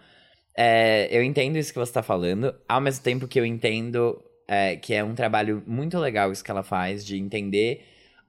É, 0.56 1.08
eu 1.10 1.24
entendo 1.24 1.58
isso 1.58 1.74
que 1.74 1.80
você 1.80 1.92
tá 1.92 2.04
falando, 2.04 2.54
ao 2.70 2.80
mesmo 2.80 3.04
tempo 3.04 3.28
que 3.28 3.40
eu 3.40 3.46
entendo 3.48 4.24
é, 4.48 4.76
que 4.76 4.94
é 4.94 5.04
um 5.04 5.16
trabalho 5.16 5.64
muito 5.66 5.98
legal 5.98 6.32
isso 6.32 6.44
que 6.44 6.52
ela 6.52 6.62
faz, 6.62 7.04
de 7.04 7.18
entender 7.18 7.84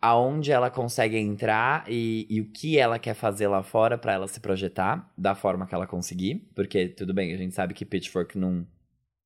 aonde 0.05 0.53
ela 0.53 0.69
consegue 0.69 1.17
entrar 1.17 1.87
e, 1.89 2.27
e 2.29 2.39
o 2.39 2.45
que 2.45 2.77
ela 2.77 2.99
quer 2.99 3.15
fazer 3.15 3.49
lá 3.49 3.63
fora 3.63 3.97
para 3.97 4.13
ela 4.13 4.29
se 4.29 4.39
projetar 4.39 5.11
da 5.17 5.35
forma 5.35 5.67
que 5.67 5.75
ela 5.75 5.87
conseguir. 5.87 6.47
Porque, 6.55 6.89
tudo 6.89 7.15
bem, 7.15 7.33
a 7.33 7.39
gente 7.39 7.55
sabe 7.55 7.73
que 7.73 7.87
Pitchfork 7.87 8.37
não, 8.37 8.67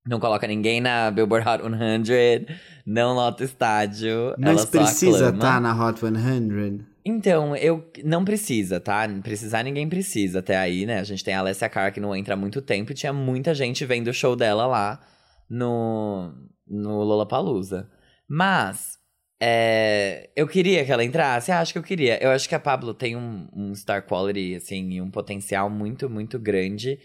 não 0.07 0.21
coloca 0.21 0.47
ninguém 0.47 0.81
na 0.81 1.11
Billboard 1.11 1.49
Hot 1.49 1.63
100, 2.07 2.57
não 2.87 3.13
lota 3.13 3.43
estádio. 3.43 4.37
Mas 4.39 4.67
precisa 4.67 5.31
estar 5.31 5.55
tá 5.55 5.61
na 5.61 5.75
Hot 5.75 5.99
100? 5.99 6.87
Então, 7.05 7.57
eu 7.57 7.91
não 8.05 8.25
precisa, 8.25 8.79
tá? 8.79 9.09
Precisar 9.21 9.65
ninguém 9.65 9.89
precisa 9.89 10.39
até 10.39 10.57
aí, 10.57 10.87
né? 10.87 11.01
A 11.01 11.05
gente 11.05 11.25
tem 11.25 11.35
a 11.35 11.41
Alessia 11.41 11.69
Carr 11.69 11.93
que 11.93 11.99
não 11.99 12.15
entra 12.15 12.35
há 12.35 12.37
muito 12.37 12.63
tempo 12.63 12.93
e 12.93 12.95
tinha 12.95 13.13
muita 13.13 13.53
gente 13.53 13.85
vendo 13.85 14.09
o 14.09 14.15
show 14.15 14.37
dela 14.37 14.65
lá 14.65 15.01
no, 15.51 16.33
no 16.69 17.03
Lollapalooza. 17.03 17.91
Mas, 18.29 18.98
é, 19.41 20.31
eu 20.35 20.49
queria 20.49 20.85
que 20.85 20.91
ela 20.91 21.05
entrasse, 21.05 21.53
acho 21.53 21.73
que 21.73 21.79
eu 21.79 21.83
queria. 21.83 22.23
Eu 22.23 22.31
acho 22.31 22.49
que 22.49 22.55
a 22.55 22.61
Pablo 22.61 22.93
tem 22.93 23.17
um, 23.17 23.49
um 23.53 23.75
star 23.75 24.07
quality, 24.07 24.57
assim, 24.57 24.91
e 24.91 25.01
um 25.01 25.11
potencial 25.11 25.71
muito, 25.71 26.11
muito 26.11 26.39
grande 26.39 26.99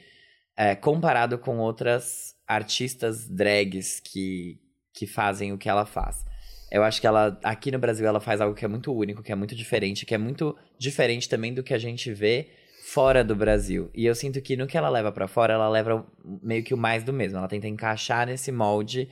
é, 0.58 0.76
comparado 0.76 1.38
com 1.38 1.58
outras 1.60 2.36
artistas 2.48 3.28
drags 3.28 4.00
que, 4.00 4.60
que 4.94 5.08
fazem 5.08 5.54
o 5.54 5.58
que 5.58 5.70
ela 5.70 5.86
faz. 5.86 6.26
Eu 6.72 6.84
acho 6.84 7.00
que 7.00 7.06
ela, 7.06 7.40
aqui 7.44 7.72
no 7.72 7.78
Brasil, 7.78 8.06
ela 8.08 8.20
faz 8.20 8.42
algo 8.42 8.56
que 8.56 8.66
é 8.66 8.68
muito 8.68 8.92
único, 8.92 9.22
que 9.22 9.32
é 9.32 9.36
muito 9.36 9.56
diferente, 9.56 10.06
que 10.06 10.16
é 10.16 10.18
muito 10.18 10.58
diferente 10.78 11.30
também 11.30 11.54
do 11.54 11.64
que 11.64 11.74
a 11.74 11.78
gente 11.78 12.12
vê 12.12 12.50
fora 12.86 13.24
do 13.24 13.36
Brasil. 13.36 13.92
E 13.94 14.06
eu 14.06 14.16
sinto 14.16 14.42
que 14.42 14.58
no 14.58 14.66
que 14.66 14.76
ela 14.76 14.90
leva 14.90 15.12
para 15.12 15.28
fora, 15.28 15.54
ela 15.54 15.70
leva 15.70 16.06
meio 16.42 16.64
que 16.64 16.74
o 16.74 16.78
mais 16.78 17.04
do 17.04 17.14
mesmo. 17.14 17.38
Ela 17.38 17.48
tenta 17.48 17.68
encaixar 17.68 18.26
nesse 18.26 18.52
molde, 18.52 19.08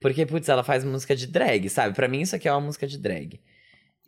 porque, 0.00 0.26
putz, 0.26 0.48
ela 0.48 0.62
faz 0.62 0.84
música 0.84 1.14
de 1.14 1.26
drag, 1.26 1.68
sabe? 1.68 1.94
para 1.94 2.08
mim 2.08 2.20
isso 2.22 2.36
aqui 2.36 2.48
é 2.48 2.52
uma 2.52 2.60
música 2.60 2.86
de 2.86 2.98
drag. 2.98 3.40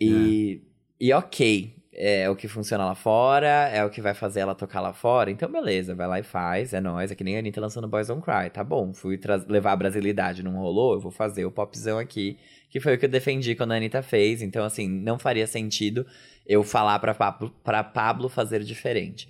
E, 0.00 0.62
é. 1.00 1.06
e 1.06 1.12
ok, 1.12 1.74
é 1.92 2.30
o 2.30 2.36
que 2.36 2.46
funciona 2.46 2.84
lá 2.84 2.94
fora, 2.94 3.68
é 3.72 3.84
o 3.84 3.90
que 3.90 4.00
vai 4.00 4.14
fazer 4.14 4.40
ela 4.40 4.54
tocar 4.54 4.80
lá 4.80 4.92
fora. 4.92 5.30
Então, 5.30 5.50
beleza, 5.50 5.94
vai 5.94 6.06
lá 6.06 6.20
e 6.20 6.22
faz, 6.22 6.72
é 6.72 6.80
nóis. 6.80 7.10
É 7.10 7.14
que 7.14 7.24
nem 7.24 7.36
a 7.36 7.38
Anitta 7.40 7.60
lançando 7.60 7.88
Boys 7.88 8.06
Don't 8.06 8.22
Cry, 8.22 8.50
tá 8.50 8.62
bom. 8.62 8.94
Fui 8.94 9.18
levar 9.48 9.72
a 9.72 9.76
brasilidade, 9.76 10.42
não 10.42 10.56
rolou, 10.56 10.94
eu 10.94 11.00
vou 11.00 11.10
fazer 11.10 11.44
o 11.44 11.50
popzão 11.50 11.98
aqui 11.98 12.38
que 12.70 12.80
foi 12.80 12.94
o 12.94 12.98
que 12.98 13.06
eu 13.06 13.10
defendi 13.10 13.54
quando 13.54 13.72
a 13.72 13.76
Anitta 13.76 14.02
fez. 14.02 14.42
Então, 14.42 14.64
assim, 14.64 14.88
não 14.88 15.18
faria 15.18 15.46
sentido 15.46 16.06
eu 16.46 16.62
falar 16.62 16.98
pra 16.98 17.14
Pablo, 17.14 17.54
pra 17.64 17.82
Pablo 17.82 18.28
fazer 18.28 18.62
diferente. 18.62 19.28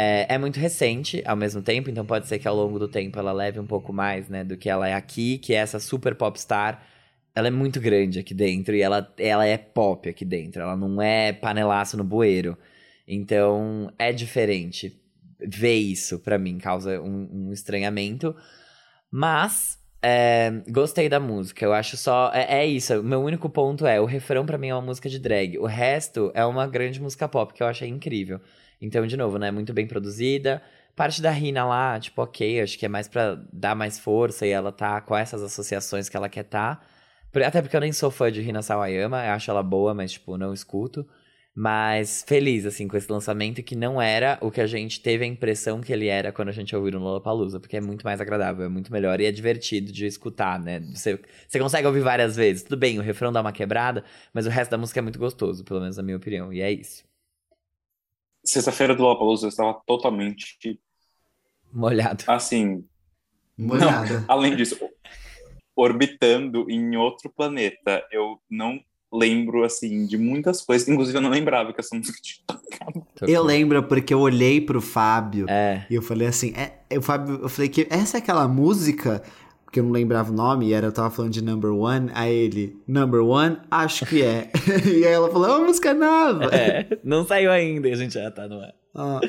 É, 0.00 0.26
é, 0.28 0.38
muito 0.38 0.60
recente 0.60 1.24
ao 1.26 1.34
mesmo 1.34 1.60
tempo, 1.60 1.90
então 1.90 2.06
pode 2.06 2.28
ser 2.28 2.38
que 2.38 2.46
ao 2.46 2.54
longo 2.54 2.78
do 2.78 2.86
tempo 2.86 3.18
ela 3.18 3.32
leve 3.32 3.58
um 3.58 3.66
pouco 3.66 3.92
mais, 3.92 4.28
né, 4.28 4.44
do 4.44 4.56
que 4.56 4.70
ela 4.70 4.88
é 4.88 4.94
aqui, 4.94 5.38
que 5.38 5.52
é 5.52 5.56
essa 5.56 5.80
super 5.80 6.14
popstar. 6.14 6.86
Ela 7.34 7.48
é 7.48 7.50
muito 7.50 7.80
grande 7.80 8.20
aqui 8.20 8.32
dentro 8.32 8.76
e 8.76 8.80
ela, 8.80 9.12
ela 9.18 9.44
é 9.44 9.58
pop 9.58 10.08
aqui 10.08 10.24
dentro, 10.24 10.62
ela 10.62 10.76
não 10.76 11.02
é 11.02 11.32
panelaço 11.32 11.96
no 11.96 12.04
bueiro. 12.04 12.56
Então 13.08 13.92
é 13.98 14.12
diferente. 14.12 14.96
Ver 15.40 15.74
isso, 15.74 16.20
para 16.20 16.38
mim, 16.38 16.58
causa 16.58 17.00
um, 17.00 17.48
um 17.48 17.52
estranhamento. 17.52 18.36
Mas 19.10 19.80
é, 20.00 20.62
gostei 20.68 21.08
da 21.08 21.18
música, 21.18 21.64
eu 21.64 21.72
acho 21.72 21.96
só. 21.96 22.30
É, 22.32 22.60
é 22.60 22.66
isso, 22.66 23.00
o 23.00 23.02
meu 23.02 23.20
único 23.20 23.50
ponto 23.50 23.84
é: 23.84 24.00
o 24.00 24.04
refrão 24.04 24.46
para 24.46 24.58
mim 24.58 24.68
é 24.68 24.74
uma 24.74 24.82
música 24.82 25.08
de 25.08 25.18
drag. 25.18 25.58
O 25.58 25.66
resto 25.66 26.30
é 26.34 26.44
uma 26.44 26.68
grande 26.68 27.00
música 27.00 27.26
pop 27.26 27.52
que 27.52 27.64
eu 27.64 27.66
achei 27.66 27.88
incrível. 27.88 28.40
Então, 28.80 29.06
de 29.06 29.16
novo, 29.16 29.38
né? 29.38 29.50
Muito 29.50 29.72
bem 29.72 29.86
produzida. 29.86 30.62
Parte 30.94 31.22
da 31.22 31.30
Rina 31.30 31.64
lá, 31.64 31.98
tipo, 32.00 32.20
ok, 32.22 32.60
acho 32.60 32.78
que 32.78 32.86
é 32.86 32.88
mais 32.88 33.06
pra 33.08 33.36
dar 33.52 33.74
mais 33.74 33.98
força 33.98 34.46
e 34.46 34.50
ela 34.50 34.72
tá 34.72 35.00
com 35.00 35.16
essas 35.16 35.42
associações 35.42 36.08
que 36.08 36.16
ela 36.16 36.28
quer 36.28 36.44
tá. 36.44 36.80
Até 37.46 37.62
porque 37.62 37.76
eu 37.76 37.80
nem 37.80 37.92
sou 37.92 38.10
fã 38.10 38.32
de 38.32 38.40
Rina 38.40 38.62
Sawayama, 38.62 39.24
eu 39.24 39.32
acho 39.32 39.50
ela 39.50 39.62
boa, 39.62 39.94
mas, 39.94 40.12
tipo, 40.12 40.36
não 40.36 40.52
escuto. 40.52 41.06
Mas 41.54 42.24
feliz, 42.26 42.64
assim, 42.66 42.86
com 42.86 42.96
esse 42.96 43.10
lançamento 43.10 43.62
que 43.64 43.74
não 43.74 44.00
era 44.00 44.38
o 44.40 44.50
que 44.50 44.60
a 44.60 44.66
gente 44.66 45.00
teve 45.00 45.24
a 45.24 45.26
impressão 45.26 45.80
que 45.80 45.92
ele 45.92 46.06
era 46.06 46.30
quando 46.30 46.50
a 46.50 46.52
gente 46.52 46.74
ouviu 46.74 46.92
no 46.92 47.00
Lollapalooza, 47.00 47.58
porque 47.58 47.76
é 47.76 47.80
muito 47.80 48.04
mais 48.04 48.20
agradável, 48.20 48.64
é 48.66 48.68
muito 48.68 48.92
melhor 48.92 49.20
e 49.20 49.26
é 49.26 49.32
divertido 49.32 49.90
de 49.90 50.06
escutar, 50.06 50.60
né? 50.60 50.78
Você, 50.94 51.18
você 51.48 51.58
consegue 51.58 51.86
ouvir 51.86 52.00
várias 52.00 52.36
vezes. 52.36 52.62
Tudo 52.62 52.76
bem, 52.76 52.98
o 52.98 53.02
refrão 53.02 53.32
dá 53.32 53.40
uma 53.40 53.52
quebrada, 53.52 54.04
mas 54.32 54.46
o 54.46 54.50
resto 54.50 54.70
da 54.70 54.78
música 54.78 55.00
é 55.00 55.02
muito 55.02 55.18
gostoso, 55.18 55.64
pelo 55.64 55.80
menos 55.80 55.96
na 55.96 56.02
minha 56.04 56.16
opinião, 56.16 56.52
e 56.52 56.60
é 56.60 56.70
isso. 56.70 57.07
Sexta-feira 58.48 58.94
do 58.94 59.02
Lollapalooza 59.02 59.46
eu 59.46 59.50
estava 59.50 59.80
totalmente... 59.86 60.80
Molhado. 61.72 62.24
Assim... 62.26 62.84
Molhado. 63.56 64.14
Não, 64.14 64.24
além 64.28 64.54
disso, 64.54 64.78
orbitando 65.76 66.70
em 66.70 66.96
outro 66.96 67.30
planeta. 67.30 68.04
Eu 68.10 68.40
não 68.48 68.80
lembro, 69.12 69.64
assim, 69.64 70.06
de 70.06 70.16
muitas 70.16 70.62
coisas. 70.62 70.88
Inclusive, 70.88 71.18
eu 71.18 71.22
não 71.22 71.30
lembrava 71.30 71.72
que 71.72 71.80
essa 71.80 71.96
música 71.96 72.18
tinha 72.22 72.44
tocado. 72.46 73.06
Eu 73.22 73.42
lembro 73.42 73.82
porque 73.82 74.12
eu 74.12 74.20
olhei 74.20 74.60
pro 74.60 74.80
Fábio 74.80 75.46
é. 75.48 75.86
e 75.90 75.94
eu 75.94 76.02
falei 76.02 76.28
assim, 76.28 76.52
é, 76.56 76.98
o 76.98 77.02
Fábio, 77.02 77.40
eu 77.42 77.48
falei 77.48 77.68
que 77.68 77.86
essa 77.90 78.16
é 78.16 78.20
aquela 78.20 78.46
música 78.46 79.22
que 79.70 79.80
eu 79.80 79.84
não 79.84 79.90
lembrava 79.90 80.30
o 80.30 80.34
nome, 80.34 80.68
e 80.68 80.72
era, 80.72 80.86
eu 80.86 80.92
tava 80.92 81.10
falando 81.10 81.32
de 81.32 81.42
Number 81.42 81.72
One, 81.72 82.10
aí 82.14 82.34
ele, 82.34 82.82
Number 82.86 83.22
One, 83.22 83.58
acho 83.70 84.06
que 84.06 84.22
é. 84.22 84.50
e 84.86 85.04
aí 85.04 85.12
ela 85.12 85.30
falou, 85.30 85.48
é 85.48 85.56
uma 85.56 85.66
música 85.66 85.92
nova. 85.92 86.44
É, 86.46 86.98
não 87.04 87.24
saiu 87.24 87.50
ainda, 87.50 87.88
a 87.88 87.94
gente 87.94 88.14
já 88.14 88.30
tá 88.30 88.48
no 88.48 88.60
ar. 88.60 88.74
Ah. 88.94 89.20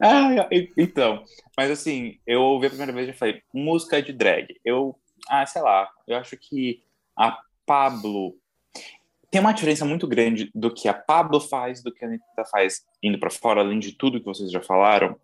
ah, 0.00 0.48
então, 0.76 1.24
mas 1.56 1.70
assim, 1.70 2.18
eu 2.26 2.40
ouvi 2.40 2.66
a 2.66 2.70
primeira 2.70 2.92
vez 2.92 3.08
e 3.08 3.12
falei, 3.12 3.42
música 3.52 4.00
de 4.00 4.12
drag. 4.12 4.46
Eu, 4.64 4.96
ah, 5.28 5.44
sei 5.44 5.62
lá, 5.62 5.88
eu 6.06 6.16
acho 6.16 6.36
que 6.36 6.82
a 7.16 7.36
Pablo 7.66 8.34
tem 9.30 9.40
uma 9.40 9.52
diferença 9.52 9.84
muito 9.84 10.06
grande 10.06 10.50
do 10.54 10.72
que 10.72 10.88
a 10.88 10.94
Pablo 10.94 11.40
faz, 11.40 11.82
do 11.82 11.92
que 11.92 12.04
a 12.04 12.08
Anitta 12.08 12.44
faz 12.50 12.82
indo 13.02 13.18
para 13.18 13.30
fora, 13.30 13.62
além 13.62 13.78
de 13.78 13.92
tudo 13.92 14.20
que 14.20 14.26
vocês 14.26 14.50
já 14.50 14.60
falaram, 14.60 15.16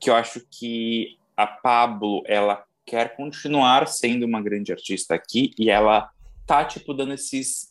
que 0.00 0.08
eu 0.08 0.14
acho 0.14 0.40
que 0.48 1.18
a 1.36 1.46
Pablo, 1.46 2.22
ela 2.26 2.64
quer 2.86 3.16
continuar 3.16 3.86
sendo 3.86 4.26
uma 4.26 4.42
grande 4.42 4.72
artista 4.72 5.14
aqui 5.14 5.52
e 5.58 5.70
ela 5.70 6.10
tá, 6.46 6.64
tipo, 6.64 6.92
dando 6.92 7.12
esses 7.12 7.70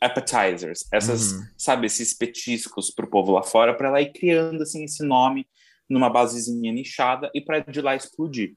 appetizers, 0.00 0.86
essas, 0.90 1.32
uhum. 1.32 1.46
sabe, 1.56 1.86
esses 1.86 2.14
petiscos 2.14 2.90
pro 2.90 3.08
povo 3.08 3.32
lá 3.32 3.42
fora, 3.42 3.74
para 3.74 3.88
ela 3.88 4.00
ir 4.00 4.12
criando, 4.12 4.62
assim, 4.62 4.84
esse 4.84 5.04
nome 5.04 5.46
numa 5.88 6.08
basezinha 6.08 6.72
nichada 6.72 7.30
e 7.34 7.40
para 7.40 7.60
de 7.60 7.80
lá 7.80 7.94
explodir. 7.94 8.54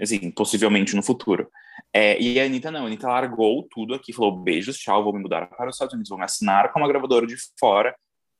Assim, 0.00 0.30
possivelmente 0.30 0.96
no 0.96 1.02
futuro. 1.02 1.50
É, 1.92 2.20
e 2.20 2.38
a 2.40 2.44
Anitta 2.44 2.70
não, 2.70 2.84
a 2.84 2.86
Anitta 2.86 3.08
largou 3.08 3.66
tudo 3.70 3.94
aqui, 3.94 4.12
falou 4.12 4.36
beijos, 4.36 4.78
tchau, 4.78 5.02
vou 5.02 5.12
me 5.12 5.20
mudar 5.20 5.46
para 5.48 5.68
os 5.68 5.74
Estados 5.74 5.94
Unidos, 5.94 6.08
vou 6.08 6.18
me 6.18 6.24
assinar 6.24 6.72
com 6.72 6.78
uma 6.78 6.88
gravadora 6.88 7.26
de 7.26 7.36
fora, 7.58 7.94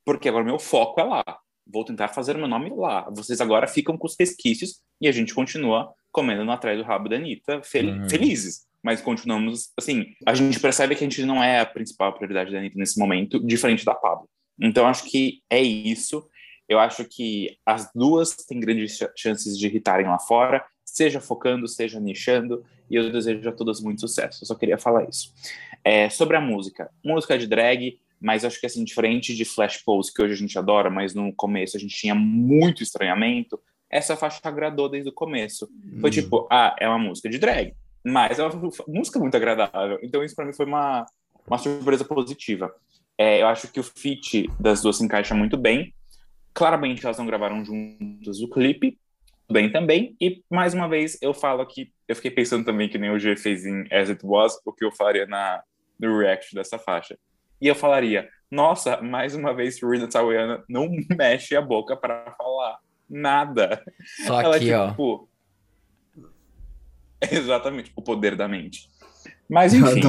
porque 0.05 0.29
agora 0.29 0.45
meu 0.45 0.59
foco 0.59 1.01
é 1.01 1.05
lá. 1.05 1.25
Vou 1.71 1.85
tentar 1.85 2.09
fazer 2.09 2.37
meu 2.37 2.49
nome 2.49 2.71
lá. 2.75 3.09
Vocês 3.11 3.41
agora 3.41 3.67
ficam 3.67 3.97
com 3.97 4.07
os 4.07 4.17
resquícios 4.19 4.81
e 5.01 5.07
a 5.07 5.13
gente 5.13 5.35
continua 5.35 5.93
comendo 6.11 6.51
atrás 6.51 6.79
do 6.79 6.85
rabo 6.85 7.09
da 7.09 7.17
Anitta, 7.17 7.63
fel 7.63 7.87
uhum. 7.87 8.09
felizes. 8.09 8.67
Mas 8.83 9.01
continuamos, 9.01 9.71
assim, 9.77 10.07
a 10.25 10.35
gente 10.35 10.59
percebe 10.61 10.95
que 10.95 11.05
a 11.05 11.09
gente 11.09 11.25
não 11.25 11.43
é 11.43 11.61
a 11.61 11.67
principal 11.67 12.15
prioridade 12.15 12.53
da 12.53 12.59
Anitta 12.59 12.79
nesse 12.79 12.99
momento, 12.99 13.45
diferente 13.45 13.85
da 13.85 13.95
Pablo. 13.95 14.29
Então, 14.59 14.87
acho 14.87 15.05
que 15.05 15.43
é 15.51 15.61
isso. 15.61 16.27
Eu 16.69 16.79
acho 16.79 17.05
que 17.05 17.57
as 17.65 17.91
duas 17.95 18.35
têm 18.35 18.61
grandes 18.61 18.99
chances 19.17 19.59
de 19.59 19.67
irritarem 19.67 20.07
lá 20.07 20.19
fora, 20.19 20.65
seja 20.85 21.21
focando, 21.21 21.67
seja 21.67 22.01
nichando, 22.01 22.65
e 22.91 22.97
eu 22.97 23.11
desejo 23.11 23.49
a 23.49 23.53
todas 23.53 23.81
muito 23.81 24.01
sucesso. 24.01 24.43
Eu 24.43 24.47
só 24.47 24.55
queria 24.55 24.79
falar 24.79 25.09
isso. 25.09 25.33
É, 25.85 26.09
sobre 26.09 26.37
a 26.37 26.41
música. 26.41 26.91
Música 27.05 27.39
de 27.39 27.47
drag, 27.47 27.99
mas 28.21 28.45
acho 28.45 28.61
que 28.61 28.67
assim, 28.67 28.85
diferente 28.85 29.35
de 29.35 29.45
Flash 29.45 29.79
Pose, 29.79 30.13
que 30.13 30.23
hoje 30.23 30.35
a 30.35 30.37
gente 30.37 30.59
adora, 30.59 30.91
mas 30.91 31.15
no 31.15 31.33
começo 31.33 31.77
a 31.77 31.81
gente 31.81 31.95
tinha 31.95 32.15
muito 32.15 32.83
estranhamento, 32.83 33.61
essa 33.91 34.17
faixa 34.17 34.41
agradou 34.45 34.89
desde 34.89 35.09
o 35.09 35.13
começo. 35.13 35.69
Foi 36.01 36.11
tipo, 36.11 36.47
ah, 36.51 36.77
é 36.79 36.89
uma 36.89 36.99
música 36.99 37.29
de 37.29 37.39
drag, 37.39 37.75
mas 38.05 38.39
é 38.39 38.45
uma 38.45 38.71
música 38.87 39.19
muito 39.19 39.37
agradável. 39.37 39.99
Então 40.03 40.23
isso 40.23 40.35
para 40.35 40.45
mim 40.45 40.53
foi 40.53 40.67
uma, 40.67 41.07
uma 41.47 41.59
surpresa 41.59 42.05
positiva. 42.05 42.73
É, 43.17 43.43
eu 43.43 43.47
acho 43.49 43.69
que 43.69 43.81
o 43.81 43.83
feat 43.83 44.49
das 44.61 44.83
duas 44.83 44.99
se 44.99 45.05
encaixa 45.05 45.35
muito 45.35 45.57
bem. 45.57 45.95
Claramente 46.53 47.05
elas 47.05 47.19
não 47.19 47.27
gravaram 47.27 47.65
juntas 47.65 48.41
o 48.41 48.49
clipe, 48.49 48.99
bem 49.51 49.71
também. 49.71 50.15
E 50.21 50.43
mais 50.51 50.75
uma 50.75 50.89
vez 50.89 51.19
eu 51.21 51.33
falo 51.33 51.65
que 51.67 51.91
eu 52.07 52.15
fiquei 52.15 52.31
pensando 52.31 52.65
também 52.65 52.89
que 52.89 52.99
nem 52.99 53.11
o 53.11 53.19
G 53.19 53.37
fez 53.37 53.65
em 53.65 53.83
As 53.93 54.11
It 54.11 54.25
Was, 54.25 54.61
o 54.65 54.73
que 54.73 54.85
eu 54.85 54.93
faria 54.93 55.27
na, 55.27 55.63
no 55.99 56.19
react 56.19 56.55
dessa 56.55 56.79
faixa. 56.79 57.19
E 57.61 57.67
eu 57.67 57.75
falaria, 57.75 58.29
nossa, 58.51 59.01
mais 59.01 59.35
uma 59.35 59.55
vez 59.55 59.83
Rina 59.83 60.09
Tawayana 60.09 60.63
não 60.69 60.89
mexe 61.17 61.57
a 61.57 61.63
boca 61.63 61.97
para 61.97 62.35
falar 62.37 62.79
nada. 63.09 63.83
Só 64.27 64.41
Ela, 64.41 64.57
aqui, 64.57 64.67
tipo, 64.67 65.29
ó. 66.17 66.29
Exatamente, 67.31 67.93
o 67.97 68.03
poder 68.03 68.37
da 68.37 68.47
mente. 68.47 68.89
Mas 69.49 69.73
enfim, 69.75 70.03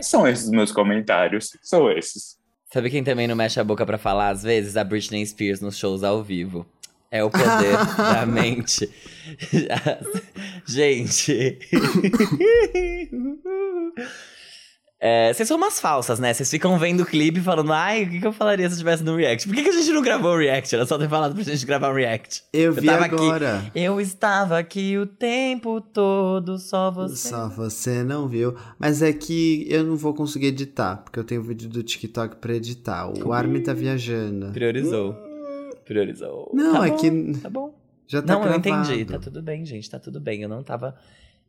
são 0.00 0.26
esses 0.26 0.48
meus 0.50 0.72
comentários, 0.72 1.56
são 1.62 1.90
esses. 1.90 2.38
Sabe 2.72 2.90
quem 2.90 3.04
também 3.04 3.28
não 3.28 3.36
mexe 3.36 3.60
a 3.60 3.64
boca 3.64 3.84
para 3.84 3.98
falar 3.98 4.30
às 4.30 4.42
vezes? 4.42 4.76
A 4.76 4.84
Britney 4.84 5.24
Spears 5.26 5.60
nos 5.60 5.76
shows 5.76 6.02
ao 6.02 6.22
vivo. 6.22 6.66
É 7.10 7.22
o 7.22 7.30
poder 7.30 7.76
da 7.96 8.26
mente. 8.26 8.90
Gente. 10.66 11.58
É, 15.06 15.30
vocês 15.34 15.46
são 15.46 15.58
umas 15.58 15.78
falsas, 15.78 16.18
né? 16.18 16.32
Vocês 16.32 16.50
ficam 16.50 16.78
vendo 16.78 17.02
o 17.02 17.04
clipe 17.04 17.38
falando, 17.38 17.70
ai, 17.74 18.04
o 18.04 18.10
que, 18.10 18.20
que 18.20 18.26
eu 18.26 18.32
falaria 18.32 18.66
se 18.66 18.72
eu 18.72 18.76
estivesse 18.76 19.04
no 19.04 19.14
React? 19.14 19.46
Por 19.46 19.54
que, 19.54 19.62
que 19.64 19.68
a 19.68 19.72
gente 19.72 19.92
não 19.92 20.00
gravou 20.00 20.32
o 20.32 20.38
React? 20.38 20.74
Era 20.74 20.86
só 20.86 20.96
ter 20.96 21.10
falado 21.10 21.34
pra 21.34 21.44
gente 21.44 21.66
gravar 21.66 21.90
o 21.90 21.94
React. 21.94 22.44
Eu, 22.54 22.62
eu 22.62 22.72
vi 22.72 22.88
agora. 22.88 23.58
Aqui, 23.58 23.70
eu 23.74 24.00
estava 24.00 24.58
aqui 24.58 24.96
o 24.96 25.04
tempo 25.04 25.78
todo, 25.78 26.58
só 26.58 26.90
você. 26.90 27.28
Só 27.28 27.50
você 27.50 28.02
não 28.02 28.26
viu. 28.26 28.56
Mas 28.78 29.02
é 29.02 29.12
que 29.12 29.66
eu 29.68 29.84
não 29.84 29.94
vou 29.94 30.14
conseguir 30.14 30.46
editar, 30.46 30.96
porque 30.96 31.18
eu 31.18 31.24
tenho 31.24 31.42
o 31.42 31.44
vídeo 31.44 31.68
do 31.68 31.82
TikTok 31.82 32.36
pra 32.36 32.54
editar. 32.54 33.06
O 33.06 33.30
Armin 33.30 33.60
tá 33.60 33.74
viajando. 33.74 34.52
Priorizou. 34.52 35.14
Priorizou. 35.84 36.50
Não, 36.54 36.80
tá 36.80 36.86
é 36.86 36.90
bom, 36.90 36.96
que. 36.96 37.40
Tá 37.40 37.50
bom. 37.50 37.74
Já 38.06 38.22
tá 38.22 38.32
não, 38.32 38.40
gravado. 38.40 38.66
eu 38.66 38.74
entendi. 38.74 39.04
Tá 39.04 39.18
tudo 39.18 39.42
bem, 39.42 39.66
gente. 39.66 39.90
Tá 39.90 39.98
tudo 39.98 40.18
bem. 40.18 40.40
Eu 40.40 40.48
não 40.48 40.62
tava. 40.62 40.94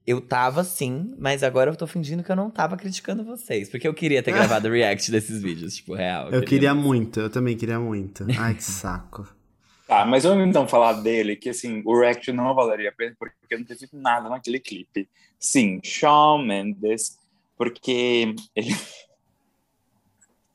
Eu 0.06 0.22
tava 0.22 0.64
sim, 0.64 1.16
mas 1.18 1.42
agora 1.42 1.72
eu 1.72 1.76
tô 1.76 1.88
fingindo 1.88 2.24
que 2.24 2.32
eu 2.32 2.36
não 2.36 2.52
tava 2.52 2.78
criticando 2.78 3.24
vocês. 3.24 3.70
Porque 3.70 3.88
eu 3.88 3.94
queria 3.94 4.22
ter 4.22 4.32
gravado 4.32 4.68
o 4.68 4.72
react 4.72 5.10
desses 5.10 5.42
vídeos, 5.42 5.76
tipo, 5.76 5.96
real. 5.96 6.28
Eu, 6.28 6.42
eu 6.42 6.44
queria, 6.44 6.76
muito, 6.76 7.20
eu 7.20 7.30
também 7.30 7.58
queria 7.58 7.80
muito. 7.80 8.26
Ai, 8.38 8.54
que 8.54 8.64
saco. 8.64 9.28
Tá, 9.88 10.04
mas 10.04 10.24
vamos 10.24 10.48
então 10.48 10.68
falar 10.68 10.94
dele, 10.94 11.36
que 11.36 11.48
assim, 11.48 11.84
o 11.86 12.00
react 12.00 12.32
não 12.32 12.56
valeria 12.56 12.90
a 12.90 12.92
pena 12.92 13.16
porque 13.20 13.56
não 13.56 13.64
teve 13.64 13.88
nada 13.94 14.28
naquele 14.28 14.60
clipe. 14.60 15.08
Sim, 15.40 15.80
Shawn 15.84 16.44
Mendes, 16.44 17.20
porque 17.56 18.34
ele. 18.56 18.76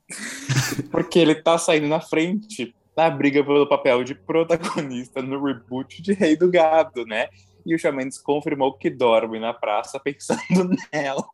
porque 0.91 1.17
ele 1.17 1.35
tá 1.35 1.57
saindo 1.57 1.87
na 1.87 2.01
frente 2.01 2.75
da 2.93 3.09
briga 3.09 3.41
pelo 3.41 3.69
papel 3.69 4.03
de 4.03 4.13
protagonista 4.13 5.21
no 5.21 5.41
reboot 5.41 6.01
de 6.01 6.11
Rei 6.11 6.35
do 6.35 6.51
Gado, 6.51 7.05
né? 7.05 7.29
E 7.65 7.75
o 7.75 7.79
Shawn 7.79 7.93
Mendes 7.93 8.17
confirmou 8.17 8.77
que 8.77 8.89
dorme 8.89 9.39
na 9.39 9.53
praça 9.53 9.99
pensando 9.99 10.39
nela. 10.91 11.27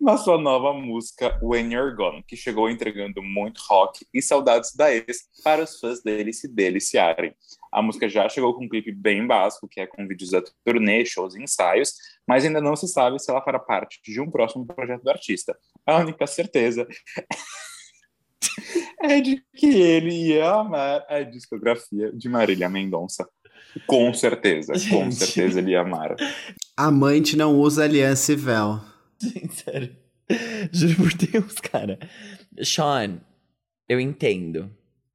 na 0.00 0.16
sua 0.16 0.38
nova 0.38 0.72
música 0.72 1.38
When 1.42 1.72
You're 1.72 1.94
Gone, 1.94 2.22
que 2.22 2.36
chegou 2.36 2.70
entregando 2.70 3.22
muito 3.22 3.60
rock 3.68 4.06
e 4.12 4.22
saudades 4.22 4.74
da 4.74 4.92
ex 4.92 5.28
para 5.44 5.62
os 5.62 5.78
fãs 5.78 6.02
dele 6.02 6.32
se 6.32 6.48
deliciarem. 6.48 7.34
A 7.70 7.82
música 7.82 8.08
já 8.08 8.28
chegou 8.28 8.54
com 8.54 8.64
um 8.64 8.68
clipe 8.68 8.92
bem 8.92 9.26
básico, 9.26 9.68
que 9.68 9.80
é 9.80 9.86
com 9.86 10.06
vídeos 10.06 10.30
da 10.30 10.42
turnê, 10.64 11.04
shows 11.04 11.34
e 11.34 11.42
ensaios, 11.42 11.94
mas 12.26 12.44
ainda 12.44 12.60
não 12.60 12.76
se 12.76 12.88
sabe 12.88 13.18
se 13.18 13.30
ela 13.30 13.42
fará 13.42 13.58
parte 13.58 14.00
de 14.02 14.20
um 14.20 14.30
próximo 14.30 14.66
projeto 14.66 15.02
do 15.02 15.10
artista. 15.10 15.56
A 15.86 15.98
única 15.98 16.26
certeza 16.26 16.86
é 19.00 19.20
de 19.20 19.42
que 19.54 19.66
ele 19.66 20.28
ia 20.28 20.50
amar 20.50 21.04
a 21.08 21.22
discografia 21.22 22.12
de 22.12 22.28
Marília 22.28 22.68
Mendonça. 22.68 23.28
Com 23.86 24.12
certeza, 24.12 24.74
Gente. 24.74 24.90
com 24.90 25.10
certeza 25.10 25.58
ele 25.58 25.72
ia 25.72 25.80
amar. 25.80 26.14
Amante 26.76 27.36
não 27.36 27.58
usa 27.58 27.84
aliança 27.84 28.32
e 28.32 28.36
véu. 28.36 28.80
Gente, 29.20 29.54
sério. 29.54 29.96
Juro 30.72 30.96
por 30.96 31.14
Deus, 31.14 31.54
cara. 31.54 31.98
Sean, 32.62 33.20
eu 33.88 34.00
entendo. 34.00 34.70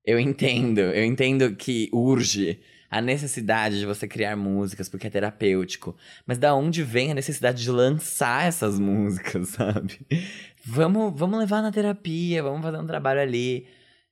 Eu 0.06 0.20
entendo. 0.20 0.80
Eu 0.80 1.04
entendo 1.04 1.56
que 1.56 1.90
urge 1.92 2.60
a 2.90 3.02
necessidade 3.02 3.80
de 3.80 3.86
você 3.86 4.08
criar 4.08 4.36
músicas 4.36 4.88
porque 4.88 5.08
é 5.08 5.10
terapêutico. 5.10 5.96
Mas 6.26 6.38
da 6.38 6.56
onde 6.56 6.84
vem 6.84 7.12
a 7.12 7.16
necessidade 7.16 7.62
de 7.62 7.70
lançar 7.70 8.48
essas 8.48 8.80
músicas, 8.80 9.50
sabe? 9.50 10.00
Vamos, 10.66 11.14
vamos 11.18 11.40
levar 11.40 11.62
na 11.62 11.72
terapia, 11.72 12.42
vamos 12.44 12.62
fazer 12.62 12.78
um 12.78 12.88
trabalho 12.88 13.22
ali. 13.22 13.68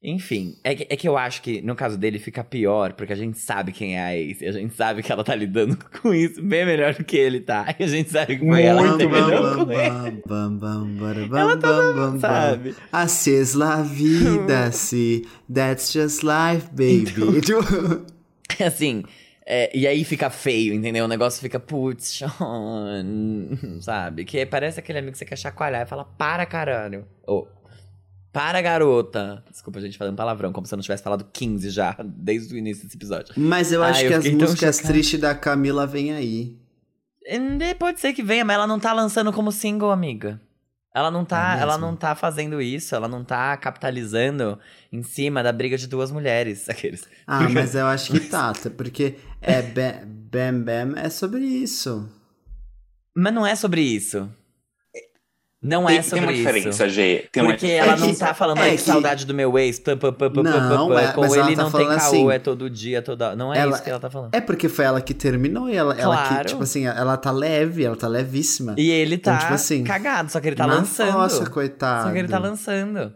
Enfim, 0.08 0.56
é 0.64 0.76
que, 0.76 0.88
é 0.88 0.96
que 0.96 1.08
eu 1.08 1.18
acho 1.18 1.42
que 1.42 1.64
no 1.64 1.76
caso 1.76 1.98
dele 1.98 2.20
fica 2.20 2.44
pior, 2.44 2.94
porque 2.94 3.12
a 3.12 3.16
gente 3.16 3.40
sabe 3.40 3.72
quem 3.72 3.98
é 3.98 4.04
a 4.04 4.16
ex, 4.16 4.40
a 4.44 4.52
gente 4.52 4.76
sabe 4.76 5.02
que 5.02 5.12
ela 5.12 5.24
tá 5.24 5.34
lidando 5.34 5.76
com 6.00 6.14
isso 6.14 6.44
bem 6.44 6.64
melhor 6.64 6.94
do 6.94 7.04
que 7.04 7.18
ele 7.18 7.40
tá. 7.40 7.74
E 7.80 7.84
a 7.84 7.88
gente 7.88 8.12
sabe 8.12 8.38
que 8.38 8.46
foi 8.46 8.62
ela 8.62 8.92
que 8.92 8.98
terminou 9.00 9.66
com 9.66 9.72
ele. 9.72 11.32
Ela 11.36 11.58
tá, 11.58 12.20
sabe? 12.20 12.76
Es 12.94 13.54
la 13.56 13.82
vida, 13.82 14.70
si, 14.74 15.28
that's 15.52 15.92
just 15.92 16.22
life, 16.22 16.70
baby. 16.72 17.38
Então... 17.38 18.06
assim, 18.66 19.04
é, 19.46 19.76
e 19.78 19.88
aí 19.88 20.04
fica 20.04 20.30
feio, 20.30 20.74
entendeu? 20.74 21.06
O 21.06 21.08
negócio 21.08 21.42
fica, 21.42 21.60
putz, 21.60 22.18
Sean, 22.18 23.58
sabe? 23.80 24.26
Que 24.26 24.46
parece 24.46 24.80
aquele 24.80 25.00
amigo 25.00 25.14
que 25.14 25.18
você 25.18 25.26
quer 25.26 25.38
chacoalhar 25.38 25.84
e 25.84 25.86
fala, 25.86 26.04
para 26.04 26.46
caralho. 26.46 27.06
Ou, 27.28 27.48
para, 28.36 28.62
garota. 28.62 29.42
Desculpa, 29.50 29.80
a 29.80 29.82
gente, 29.82 29.98
falando 29.98 30.18
palavrão, 30.18 30.52
como 30.52 30.68
se 30.68 30.74
eu 30.74 30.76
não 30.76 30.84
tivesse 30.84 31.02
falado 31.02 31.26
15 31.32 31.70
já, 31.70 31.96
desde 32.04 32.54
o 32.54 32.58
início 32.58 32.84
desse 32.84 32.98
episódio. 32.98 33.34
Mas 33.38 33.72
eu 33.72 33.82
acho 33.82 34.06
que 34.06 34.14
as 34.14 34.30
músicas 34.30 34.80
tristes 34.80 35.22
da 35.22 35.34
Camila 35.34 35.88
vêm 35.88 36.12
aí. 36.12 36.60
Pode 37.80 38.02
ser 38.02 38.12
que 38.12 38.22
venha, 38.22 38.44
mas 38.44 38.56
ela 38.56 38.68
não 38.68 38.78
tá 38.78 38.92
lançando 38.92 39.32
como 39.32 39.54
single, 39.54 39.90
amiga. 39.90 40.42
Ela 40.94 41.10
não 41.10 41.24
tá, 41.24 41.58
é 41.58 41.62
ela 41.62 41.78
não 41.78 41.96
tá 41.96 42.14
fazendo 42.14 42.62
isso, 42.62 42.94
ela 42.94 43.08
não 43.08 43.24
tá 43.24 43.56
capitalizando 43.56 44.60
em 44.92 45.02
cima 45.02 45.42
da 45.42 45.54
briga 45.54 45.78
de 45.78 45.88
duas 45.88 46.12
mulheres, 46.12 46.68
aqueles. 46.70 47.08
Ah, 47.26 47.48
mas 47.48 47.74
eu 47.74 47.86
acho 47.86 48.12
que 48.12 48.20
tá, 48.20 48.52
porque 48.76 49.16
é 49.42 49.62
Bam 49.62 50.62
Bam 50.62 50.98
é 50.98 51.10
sobre 51.10 51.42
isso. 51.42 52.10
Mas 53.16 53.34
não 53.34 53.48
é 53.48 53.56
sobre 53.56 53.80
isso. 53.80 54.30
Não 55.66 55.86
tem, 55.88 55.98
é 55.98 56.02
sobre 56.04 56.20
tem 56.20 56.28
uma 56.28 56.32
isso. 56.32 56.42
diferença, 56.44 56.90
G. 56.90 57.28
Tem 57.32 57.44
Porque 57.44 57.66
uma... 57.66 57.74
ela 57.74 57.98
não 57.98 58.14
tá 58.14 58.34
falando 58.36 58.60
é 58.60 58.70
que 58.70 58.78
saudade 58.78 59.26
do 59.26 59.34
meu 59.34 59.58
ex, 59.58 59.80
pam, 59.80 59.98
não, 60.44 60.98
é, 60.98 61.12
com 61.12 61.26
ele 61.26 61.56
tá 61.56 61.64
não 61.64 61.72
tem 61.72 61.88
caô, 61.88 61.96
assim, 61.96 62.32
é 62.32 62.38
todo 62.38 62.70
dia, 62.70 63.02
toda. 63.02 63.36
Não 63.36 63.52
é 63.52 63.58
ela, 63.58 63.74
isso 63.74 63.84
que 63.84 63.90
ela 63.90 64.00
tá 64.00 64.10
falando. 64.10 64.36
É 64.36 64.40
porque 64.40 64.70
foi 64.70 64.86
ela 64.86 65.02
que 65.02 65.16
terminou 65.16 65.68
e 65.68 65.76
ela, 65.76 65.96
claro. 65.96 66.12
ela 66.12 66.44
que, 66.44 66.50
tipo 66.50 66.62
assim, 66.62 66.86
ela 66.86 67.18
tá 67.18 67.32
leve, 67.32 67.84
ela 67.84 67.96
tá 67.96 68.08
levíssima. 68.08 68.76
E 68.78 68.92
ele 68.92 69.18
tá 69.18 69.32
então, 69.32 69.42
tipo 69.42 69.54
assim, 69.56 69.84
cagado, 69.84 70.32
só 70.32 70.40
que 70.40 70.50
ele 70.50 70.56
tá 70.56 70.68
lançando. 70.68 71.14
Nossa, 71.14 71.50
coitado. 71.50 72.08
Só 72.08 72.14
que 72.14 72.20
ele 72.20 72.28
tá 72.28 72.38
lançando. 72.38 73.12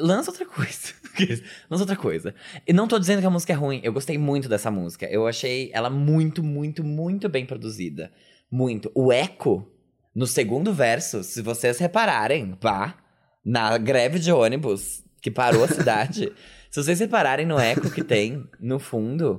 Lança 0.00 0.32
outra 0.32 0.44
coisa. 0.44 0.92
Lança 1.70 1.84
outra 1.84 1.96
coisa. 1.96 2.34
E 2.66 2.72
não 2.72 2.88
tô 2.88 2.98
dizendo 2.98 3.20
que 3.20 3.26
a 3.26 3.30
música 3.30 3.52
é 3.52 3.56
ruim. 3.56 3.80
Eu 3.84 3.92
gostei 3.92 4.18
muito 4.18 4.48
dessa 4.48 4.72
música. 4.72 5.06
Eu 5.06 5.28
achei 5.28 5.70
ela 5.72 5.88
muito, 5.88 6.42
muito, 6.42 6.82
muito 6.82 7.28
bem 7.28 7.46
produzida. 7.46 8.10
Muito. 8.50 8.90
O 8.92 9.12
eco 9.12 9.70
no 10.16 10.26
segundo 10.26 10.72
verso, 10.72 11.22
se 11.22 11.42
vocês 11.42 11.76
repararem, 11.76 12.54
pá, 12.54 12.96
na 13.44 13.76
greve 13.76 14.18
de 14.18 14.32
ônibus 14.32 15.04
que 15.20 15.30
parou 15.30 15.62
a 15.62 15.68
cidade, 15.68 16.32
se 16.70 16.82
vocês 16.82 16.98
repararem 17.00 17.44
no 17.44 17.60
eco 17.60 17.90
que 17.90 18.02
tem 18.02 18.48
no 18.58 18.78
fundo, 18.78 19.36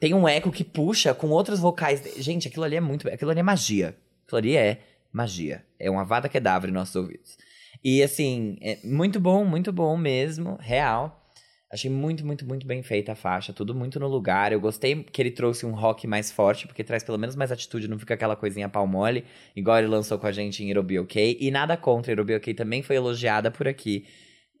tem 0.00 0.14
um 0.14 0.26
eco 0.26 0.50
que 0.50 0.64
puxa 0.64 1.14
com 1.14 1.28
outros 1.28 1.60
vocais. 1.60 2.02
Gente, 2.16 2.48
aquilo 2.48 2.64
ali 2.64 2.74
é 2.74 2.80
muito. 2.80 3.08
Aquilo 3.08 3.30
ali 3.30 3.38
é 3.38 3.42
magia. 3.44 3.96
Aquilo 4.24 4.38
ali 4.38 4.56
é 4.56 4.80
magia. 5.12 5.64
É 5.78 5.88
uma 5.88 6.04
vada 6.04 6.28
kedavra 6.28 6.68
em 6.68 6.74
nossos 6.74 6.96
ouvidos. 6.96 7.38
E 7.84 8.02
assim, 8.02 8.58
é 8.60 8.80
muito 8.82 9.20
bom, 9.20 9.44
muito 9.44 9.72
bom 9.72 9.96
mesmo, 9.96 10.58
real. 10.60 11.24
Achei 11.70 11.90
muito, 11.90 12.24
muito, 12.24 12.46
muito 12.46 12.64
bem 12.66 12.80
feita 12.82 13.12
a 13.12 13.14
faixa, 13.16 13.52
tudo 13.52 13.74
muito 13.74 13.98
no 13.98 14.06
lugar. 14.06 14.52
Eu 14.52 14.60
gostei 14.60 15.02
que 15.02 15.20
ele 15.20 15.32
trouxe 15.32 15.66
um 15.66 15.72
rock 15.72 16.06
mais 16.06 16.30
forte, 16.30 16.66
porque 16.66 16.84
traz 16.84 17.02
pelo 17.02 17.18
menos 17.18 17.34
mais 17.34 17.50
atitude, 17.50 17.88
não 17.88 17.98
fica 17.98 18.14
aquela 18.14 18.36
coisinha 18.36 18.68
pau 18.68 18.86
mole, 18.86 19.24
igual 19.54 19.78
ele 19.78 19.88
lançou 19.88 20.18
com 20.18 20.26
a 20.28 20.32
gente 20.32 20.62
em 20.62 20.82
Be 20.82 21.00
Okay. 21.00 21.36
E 21.40 21.50
nada 21.50 21.76
contra, 21.76 22.22
Be 22.24 22.36
Okay 22.36 22.54
também 22.54 22.82
foi 22.82 22.96
elogiada 22.96 23.50
por 23.50 23.66
aqui. 23.66 24.06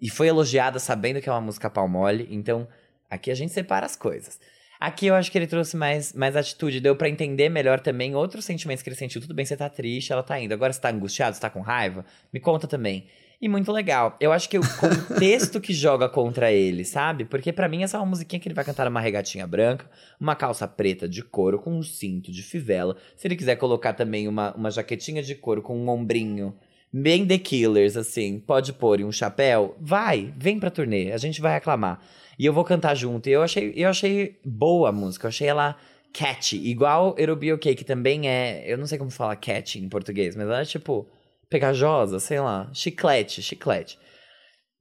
e 0.00 0.10
foi 0.10 0.28
elogiada 0.28 0.78
sabendo 0.78 1.20
que 1.20 1.28
é 1.28 1.32
uma 1.32 1.40
música 1.40 1.70
palmole, 1.70 2.28
então 2.30 2.68
aqui 3.10 3.30
a 3.30 3.34
gente 3.34 3.52
separa 3.52 3.86
as 3.86 3.96
coisas. 3.96 4.38
Aqui 4.78 5.06
eu 5.06 5.14
acho 5.14 5.32
que 5.32 5.38
ele 5.38 5.46
trouxe 5.46 5.76
mais, 5.76 6.12
mais 6.12 6.36
atitude, 6.36 6.80
deu 6.80 6.94
para 6.96 7.08
entender 7.08 7.48
melhor 7.48 7.80
também 7.80 8.14
outros 8.14 8.44
sentimentos 8.44 8.82
que 8.82 8.90
ele 8.90 8.96
sentiu. 8.96 9.20
Tudo 9.22 9.34
bem, 9.34 9.46
você 9.46 9.56
tá 9.56 9.70
triste, 9.70 10.12
ela 10.12 10.22
tá 10.22 10.38
indo. 10.38 10.52
Agora 10.52 10.72
você 10.72 10.80
tá 10.80 10.90
angustiado, 10.90 11.34
você 11.34 11.40
tá 11.40 11.48
com 11.48 11.60
raiva? 11.60 12.04
Me 12.32 12.40
conta 12.40 12.66
também. 12.66 13.06
E 13.40 13.48
muito 13.48 13.70
legal. 13.70 14.16
Eu 14.18 14.32
acho 14.32 14.48
que 14.48 14.58
o 14.58 14.62
contexto 14.80 15.60
que 15.60 15.74
joga 15.74 16.08
contra 16.08 16.50
ele, 16.50 16.84
sabe? 16.84 17.24
Porque 17.24 17.52
para 17.52 17.68
mim 17.68 17.82
essa 17.82 17.96
é 17.96 18.00
uma 18.00 18.06
musiquinha 18.06 18.40
que 18.40 18.48
ele 18.48 18.54
vai 18.54 18.64
cantar 18.64 18.88
uma 18.88 19.00
regatinha 19.00 19.46
branca, 19.46 19.88
uma 20.18 20.34
calça 20.34 20.66
preta 20.66 21.06
de 21.06 21.22
couro 21.22 21.58
com 21.58 21.76
um 21.76 21.82
cinto 21.82 22.32
de 22.32 22.42
fivela. 22.42 22.96
Se 23.14 23.28
ele 23.28 23.36
quiser 23.36 23.56
colocar 23.56 23.92
também 23.92 24.26
uma, 24.26 24.54
uma 24.54 24.70
jaquetinha 24.70 25.22
de 25.22 25.34
couro 25.34 25.60
com 25.60 25.76
um 25.76 25.88
ombrinho 25.88 26.54
bem 26.92 27.26
The 27.26 27.38
Killers, 27.38 27.96
assim, 27.96 28.38
pode 28.38 28.72
pôr 28.72 29.02
um 29.02 29.12
chapéu, 29.12 29.76
vai, 29.78 30.32
vem 30.36 30.58
pra 30.58 30.70
turnê, 30.70 31.12
a 31.12 31.18
gente 31.18 31.40
vai 31.42 31.56
aclamar. 31.56 32.02
E 32.38 32.46
eu 32.46 32.52
vou 32.52 32.64
cantar 32.64 32.94
junto. 32.94 33.28
E 33.28 33.32
eu 33.32 33.42
achei, 33.42 33.72
eu 33.76 33.88
achei 33.88 34.38
boa 34.44 34.88
a 34.88 34.92
música, 34.92 35.26
eu 35.26 35.28
achei 35.28 35.48
ela 35.48 35.76
catchy, 36.12 36.56
igual 36.68 37.14
It'll 37.18 37.36
Be 37.36 37.56
que 37.58 37.84
também 37.84 38.26
é, 38.26 38.64
eu 38.66 38.78
não 38.78 38.86
sei 38.86 38.96
como 38.96 39.10
falar 39.10 39.36
catchy 39.36 39.78
em 39.78 39.88
português, 39.88 40.34
mas 40.34 40.46
ela 40.46 40.62
é 40.62 40.64
tipo 40.64 41.06
pegajosa, 41.48 42.18
sei 42.20 42.40
lá, 42.40 42.70
chiclete, 42.72 43.42
chiclete. 43.42 43.98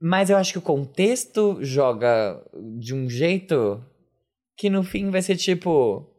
Mas 0.02 0.30
eu 0.30 0.38
acho 0.38 0.52
que 0.52 0.60
o 0.60 0.62
contexto 0.62 1.58
joga 1.62 2.44
de 2.80 2.94
um 2.94 3.10
jeito 3.10 3.84
que 4.58 4.70
no 4.70 4.84
fim 4.84 5.10
vai 5.10 5.22
ser 5.22 5.36
tipo. 5.36 6.12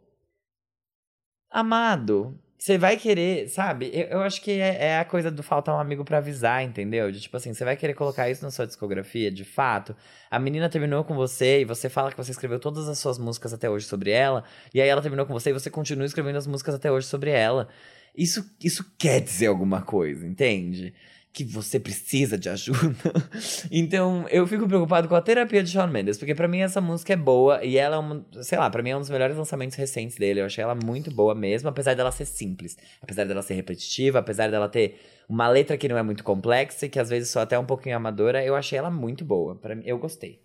Amado, 1.51 2.38
você 2.59 2.78
vai 2.78 2.97
querer, 2.97 3.49
sabe? 3.49 3.90
Eu, 3.92 4.07
eu 4.07 4.20
acho 4.22 4.42
que 4.42 4.51
é, 4.51 4.86
é, 4.86 4.99
a 4.99 5.05
coisa 5.05 5.30
do 5.30 5.42
faltar 5.42 5.74
um 5.74 5.78
amigo 5.78 6.05
para 6.05 6.18
avisar, 6.18 6.64
entendeu? 6.64 7.12
De 7.12 7.20
tipo 7.20 7.36
assim, 7.36 7.55
você 7.55 7.64
vai 7.64 7.76
querer 7.76 7.94
colocar 7.94 8.28
isso 8.30 8.42
na 8.42 8.51
sua 8.51 8.66
discografia, 8.66 9.30
de 9.30 9.44
fato. 9.44 9.94
A 10.30 10.38
menina 10.38 10.68
terminou 10.68 11.05
com 11.05 11.14
você 11.14 11.61
e 11.61 11.64
você 11.64 11.88
fala 11.88 12.11
que 12.11 12.16
você 12.16 12.30
escreveu 12.30 12.59
todas 12.59 12.88
as 12.88 12.99
suas 12.99 13.18
músicas 13.18 13.53
até 13.53 13.68
hoje 13.70 13.86
sobre 13.86 14.11
ela, 14.11 14.42
e 14.74 14.80
aí 14.80 14.88
ela 14.88 15.03
terminou 15.03 15.26
com 15.26 15.32
você 15.32 15.51
e 15.51 15.53
você 15.53 15.70
continua 15.70 16.07
escrevendo 16.07 16.36
as 16.36 16.47
músicas 16.47 16.74
até 16.74 16.90
hoje 16.90 17.07
sobre 17.07 17.30
ela. 17.30 17.68
Isso, 18.17 18.51
isso 18.62 18.95
quer 18.99 19.21
dizer 19.21 19.47
alguma 19.47 19.83
coisa, 19.83 20.27
entende? 20.27 20.95
Que 21.33 21.45
você 21.45 21.79
precisa 21.79 22.39
de 22.39 22.49
ajuda. 22.49 22.97
então, 23.71 24.27
eu 24.31 24.47
fico 24.47 24.67
preocupado 24.67 25.07
com 25.07 25.14
a 25.14 25.21
terapia 25.21 25.62
de 25.62 25.71
Shawn 25.71 25.89
Mendes, 25.89 26.17
porque 26.17 26.35
para 26.35 26.49
mim 26.49 26.61
essa 26.61 26.81
música 26.81 27.12
é 27.12 27.17
boa 27.17 27.62
e 27.62 27.77
ela 27.77 27.97
é 27.97 27.99
uma, 27.99 28.27
sei 28.43 28.57
lá, 28.57 28.71
para 28.71 28.83
mim 28.83 28.91
é 28.91 28.97
um 28.97 29.01
dos 29.01 29.11
melhores 29.11 29.37
lançamentos 29.37 29.77
recentes 29.77 30.17
dele. 30.17 30.41
Eu 30.41 30.47
achei 30.47 30.64
ela 30.64 30.75
muito 30.75 31.11
boa 31.11 31.35
mesmo, 31.35 31.69
apesar 31.69 31.95
dela 31.95 32.11
ser 32.11 32.25
simples, 32.25 32.79
apesar 33.03 33.25
dela 33.25 33.43
ser 33.43 33.55
repetitiva, 33.55 34.21
apesar 34.21 34.51
dela 34.51 34.69
ter 34.69 34.99
uma 35.29 35.47
letra 35.49 35.77
que 35.77 35.89
não 35.89 35.99
é 35.99 36.03
muito 36.03 36.25
complexa 36.25 36.87
e 36.87 36.89
que 36.89 36.99
às 36.99 37.11
vezes 37.11 37.29
só 37.29 37.41
até 37.41 37.59
um 37.59 37.67
pouquinho 37.67 37.97
amadora, 37.97 38.43
eu 38.43 38.57
achei 38.57 38.79
ela 38.79 38.91
muito 38.91 39.25
boa. 39.25 39.57
Para 39.57 39.75
mim, 39.75 39.83
eu 39.85 39.99
gostei. 39.99 40.41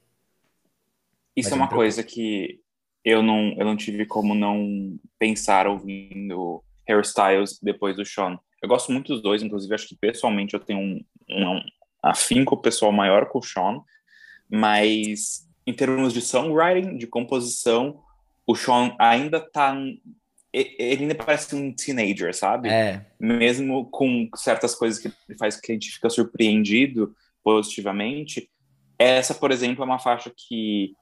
Isso 1.36 1.52
Mas 1.52 1.54
é 1.54 1.56
uma 1.56 1.70
coisa 1.70 2.04
que 2.04 2.60
eu 3.04 3.24
não, 3.24 3.54
eu 3.58 3.66
não 3.66 3.78
tive 3.78 4.06
como 4.06 4.36
não 4.36 5.00
pensar 5.18 5.68
ouvindo 5.68 6.62
hairstyles 6.88 7.60
depois 7.62 7.96
do 7.96 8.06
Sean. 8.06 8.40
Eu 8.62 8.70
gosto 8.70 8.92
muito 8.92 9.14
dos 9.14 9.22
dois, 9.22 9.42
inclusive 9.42 9.74
acho 9.74 9.88
que 9.88 9.96
pessoalmente 9.96 10.54
eu 10.54 10.60
tenho 10.60 10.80
um, 10.80 11.04
um 11.30 11.62
afinco 12.04 12.58
pessoal 12.58 12.92
maior 12.92 13.28
com 13.28 13.40
o 13.40 13.44
Sean, 13.44 13.82
mas 14.50 15.48
em 15.66 15.74
termos 15.74 16.14
de 16.14 16.22
songwriting, 16.22 16.98
de 16.98 17.08
composição, 17.08 18.02
o 18.46 18.56
Sean 18.56 18.96
ainda 19.00 19.40
tá 19.40 19.76
ele 20.54 21.04
ainda 21.04 21.16
parece 21.16 21.56
um 21.56 21.74
teenager, 21.74 22.36
sabe? 22.36 22.68
É. 22.68 23.06
Mesmo 23.18 23.86
com 23.90 24.30
certas 24.36 24.76
coisas 24.76 25.00
que 25.00 25.08
ele 25.08 25.38
faz 25.38 25.56
que 25.56 25.72
a 25.72 25.76
gente 25.76 25.92
fica 25.92 26.10
surpreendido 26.10 27.16
positivamente. 27.42 28.50
Essa, 29.00 29.34
por 29.34 29.50
exemplo, 29.52 29.82
é 29.82 29.86
uma 29.86 29.98
faixa 29.98 30.32
que 30.36 30.94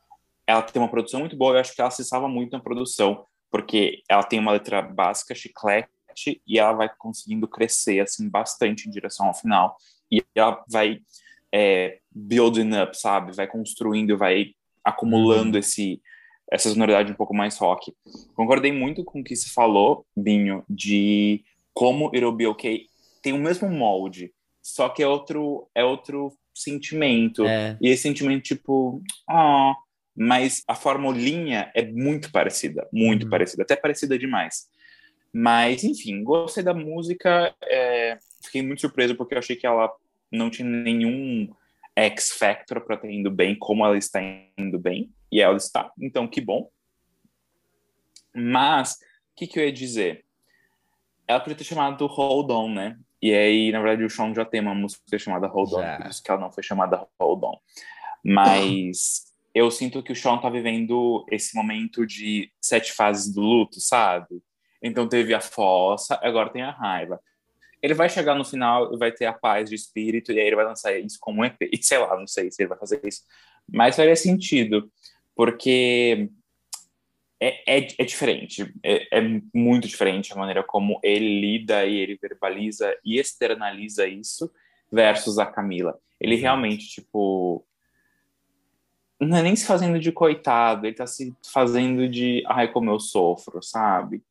ela 0.46 0.62
tem 0.62 0.82
uma 0.82 0.90
produção 0.90 1.20
muito 1.20 1.36
boa, 1.36 1.56
eu 1.56 1.60
acho 1.60 1.74
que 1.74 1.82
ela 1.82 1.92
se 1.92 2.04
salva 2.04 2.28
muito 2.28 2.52
na 2.52 2.60
produção 2.60 3.26
porque 3.50 4.02
ela 4.10 4.24
tem 4.24 4.40
uma 4.40 4.52
letra 4.52 4.82
básica, 4.82 5.36
chiclete, 5.36 5.90
e 6.46 6.60
ela 6.60 6.74
vai 6.74 6.90
conseguindo 6.98 7.48
crescer 7.48 8.00
assim 8.02 8.30
bastante 8.30 8.88
em 8.88 8.92
direção 8.92 9.28
ao 9.28 9.34
final. 9.34 9.78
E 10.12 10.24
ela 10.36 10.64
vai 10.70 11.00
é, 11.54 12.00
building 12.12 12.82
up, 12.82 12.98
sabe? 12.98 13.36
Vai 13.36 13.48
construindo, 13.48 14.18
vai 14.18 14.54
acumulando 14.84 15.54
uhum. 15.54 15.60
esse 15.60 16.02
essa 16.52 16.68
sonoridade 16.68 17.12
um 17.12 17.16
pouco 17.16 17.34
mais 17.34 17.60
rock. 17.60 17.94
Concordei 18.34 18.72
muito 18.72 19.04
com 19.04 19.20
o 19.20 19.24
que 19.24 19.36
se 19.36 19.52
falou, 19.54 20.04
Binho, 20.18 20.64
de 20.68 21.44
como 21.76 22.10
It'll 22.12 22.32
Be 22.32 22.48
Okay 22.48 22.90
tem 23.22 23.34
o 23.34 23.38
mesmo 23.38 23.70
molde, 23.70 24.34
só 24.62 24.90
que 24.90 25.04
é 25.04 25.08
outro 25.08 25.68
é 25.76 25.84
outro 25.84 26.34
sentimento. 26.54 27.46
É. 27.46 27.78
E 27.82 27.90
esse 27.90 28.04
sentimento 28.04 28.44
tipo, 28.44 29.02
ah, 29.30 29.72
oh, 29.72 29.76
mas 30.22 30.66
a 30.68 30.76
formulinha 30.76 31.72
é 31.74 31.82
muito 31.82 32.30
parecida, 32.30 32.86
muito 32.92 33.24
uhum. 33.24 33.30
parecida, 33.30 33.64
até 33.64 33.78
parecida 33.78 34.20
demais. 34.20 34.68
Mas, 35.32 35.82
enfim, 35.86 36.22
gostei 36.26 36.62
da 36.62 36.74
música, 36.74 37.56
é, 37.64 38.18
fiquei 38.44 38.62
muito 38.62 38.82
surpreso 38.82 39.16
porque 39.16 39.34
eu 39.34 39.40
achei 39.40 39.56
que 39.56 39.66
ela 39.66 39.90
não 40.30 40.50
tinha 40.50 40.68
nenhum 40.68 41.50
X 41.96 42.32
Factor 42.32 42.82
para 42.82 42.96
estar 42.96 43.10
indo 43.10 43.32
bem, 43.32 43.58
como 43.58 43.86
ela 43.86 43.98
está 43.98 44.20
indo 44.58 44.78
bem, 44.78 45.10
e 45.32 45.40
ela 45.40 45.56
está, 45.56 45.90
então 45.98 46.28
que 46.28 46.42
bom. 46.42 46.70
Mas, 48.36 48.96
o 48.96 48.96
que, 49.38 49.48
que 49.48 49.58
eu 49.58 49.64
ia 49.64 49.72
dizer? 49.72 50.26
Ela 51.26 51.40
podia 51.40 51.56
ter 51.56 51.64
chamado 51.64 52.06
Hold 52.08 52.52
On, 52.52 52.74
né? 52.74 53.00
E 53.22 53.34
aí, 53.34 53.72
na 53.72 53.80
verdade, 53.80 54.04
o 54.04 54.10
Sean 54.10 54.34
já 54.34 54.44
tem 54.44 54.60
uma 54.60 54.76
música 54.76 55.18
chamada 55.18 55.48
Hold 55.48 55.74
On, 55.76 55.98
por 55.98 56.08
isso 56.08 56.22
que 56.22 56.30
ela 56.30 56.42
não 56.42 56.52
foi 56.52 56.62
chamada 56.62 57.08
Hold 57.22 57.44
On. 57.44 57.58
Mas 58.22 59.29
eu 59.60 59.70
sinto 59.70 60.02
que 60.02 60.14
o 60.14 60.16
Sean 60.16 60.38
tá 60.38 60.50
vivendo 60.50 61.26
esse 61.30 61.54
momento 61.54 62.06
de 62.06 62.50
sete 62.62 62.94
fases 62.94 63.34
do 63.34 63.42
luto, 63.42 63.80
sabe? 63.82 64.42
Então 64.82 65.08
teve 65.08 65.34
a 65.34 65.42
fossa, 65.42 66.18
agora 66.24 66.50
tem 66.50 66.62
a 66.62 66.72
raiva. 66.72 67.20
Ele 67.82 67.94
vai 67.94 68.10
chegar 68.10 68.36
no 68.36 68.46
final 68.46 68.94
e 68.94 68.98
vai 68.98 69.12
ter 69.12 69.26
a 69.26 69.34
paz 69.34 69.70
de 69.70 69.76
espírito, 69.76 70.32
e 70.32 70.40
aí 70.40 70.48
ele 70.48 70.56
vai 70.56 70.66
lançar 70.66 70.98
isso 70.98 71.18
como 71.20 71.42
um 71.42 71.46
EP. 71.46 71.58
E 71.62 71.78
sei 71.84 71.98
lá, 71.98 72.18
não 72.18 72.26
sei 72.26 72.50
se 72.52 72.62
ele 72.62 72.70
vai 72.70 72.78
fazer 72.78 73.02
isso. 73.04 73.24
Mas 73.68 73.98
faria 73.98 74.16
sentido, 74.16 74.90
porque 75.36 76.30
é, 77.40 77.80
é, 77.80 77.88
é 77.98 78.06
diferente. 78.06 78.74
É, 78.82 79.20
é, 79.20 79.22
muito 79.54 79.88
diferente 79.90 80.32
a 80.32 80.38
maneira 80.38 80.64
como 80.64 81.00
ele 81.04 81.42
lida 81.42 81.86
e 81.86 81.98
ele 81.98 82.18
verbaliza 82.22 82.96
e 83.04 83.20
externaliza 83.20 84.08
isso 84.08 84.50
versus 84.90 85.38
a 85.38 85.46
Camila. 85.46 86.00
Ele 86.20 86.36
realmente, 86.36 86.88
tipo, 86.88 87.66
não 89.20 89.38
é 89.38 89.44
nem 89.44 89.56
se 89.56 89.66
fazendo 89.66 90.00
de 90.00 90.12
coitado, 90.12 90.86
ele 90.86 90.96
tá 90.96 91.06
se 91.06 91.36
fazendo 91.52 92.08
de 92.08 92.44
ai, 92.48 92.72
como 92.72 92.90
eu 92.90 93.00
sofro, 93.00 93.62
sabe? 93.62 94.24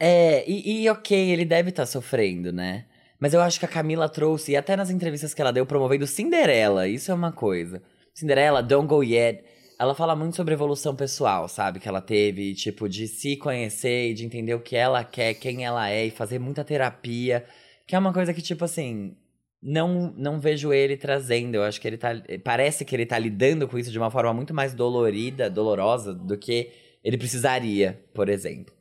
É, 0.00 0.48
e, 0.48 0.82
e 0.82 0.90
ok, 0.90 1.30
ele 1.30 1.44
deve 1.44 1.70
estar 1.70 1.82
tá 1.82 1.86
sofrendo, 1.86 2.52
né? 2.52 2.86
Mas 3.18 3.34
eu 3.34 3.40
acho 3.40 3.58
que 3.58 3.66
a 3.66 3.68
Camila 3.68 4.08
trouxe, 4.08 4.52
e 4.52 4.56
até 4.56 4.76
nas 4.76 4.90
entrevistas 4.90 5.34
que 5.34 5.42
ela 5.42 5.52
deu 5.52 5.66
promovendo 5.66 6.06
Cinderela, 6.06 6.86
isso 6.86 7.10
é 7.10 7.14
uma 7.14 7.32
coisa. 7.32 7.82
Cinderela, 8.14 8.62
Don't 8.62 8.86
Go 8.86 9.02
Yet. 9.02 9.44
Ela 9.78 9.94
fala 9.94 10.16
muito 10.16 10.36
sobre 10.36 10.54
evolução 10.54 10.94
pessoal, 10.94 11.48
sabe? 11.48 11.78
Que 11.80 11.88
ela 11.88 12.00
teve, 12.00 12.54
tipo, 12.54 12.88
de 12.88 13.06
se 13.06 13.36
conhecer 13.36 14.10
e 14.10 14.14
de 14.14 14.24
entender 14.24 14.54
o 14.54 14.60
que 14.60 14.76
ela 14.76 15.04
quer, 15.04 15.34
quem 15.34 15.64
ela 15.64 15.88
é, 15.90 16.06
e 16.06 16.10
fazer 16.10 16.38
muita 16.38 16.64
terapia. 16.64 17.44
Que 17.86 17.94
é 17.94 17.98
uma 17.98 18.12
coisa 18.12 18.34
que, 18.34 18.42
tipo 18.42 18.64
assim, 18.64 19.16
não 19.62 20.12
não 20.16 20.40
vejo 20.40 20.72
ele 20.72 20.96
trazendo. 20.96 21.56
Eu 21.56 21.64
acho 21.64 21.80
que 21.80 21.88
ele 21.88 21.98
tá. 21.98 22.10
Parece 22.44 22.84
que 22.84 22.94
ele 22.94 23.06
tá 23.06 23.18
lidando 23.18 23.68
com 23.68 23.78
isso 23.78 23.90
de 23.90 23.98
uma 23.98 24.10
forma 24.10 24.32
muito 24.32 24.54
mais 24.54 24.74
dolorida, 24.74 25.50
dolorosa, 25.50 26.14
do 26.14 26.36
que 26.36 26.72
ele 27.02 27.18
precisaria, 27.18 28.04
por 28.14 28.28
exemplo. 28.28 28.74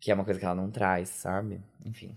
Que 0.00 0.10
é 0.10 0.14
uma 0.14 0.24
coisa 0.24 0.40
que 0.40 0.46
ela 0.46 0.54
não 0.54 0.70
traz, 0.70 1.08
sabe? 1.10 1.60
Enfim. 1.84 2.16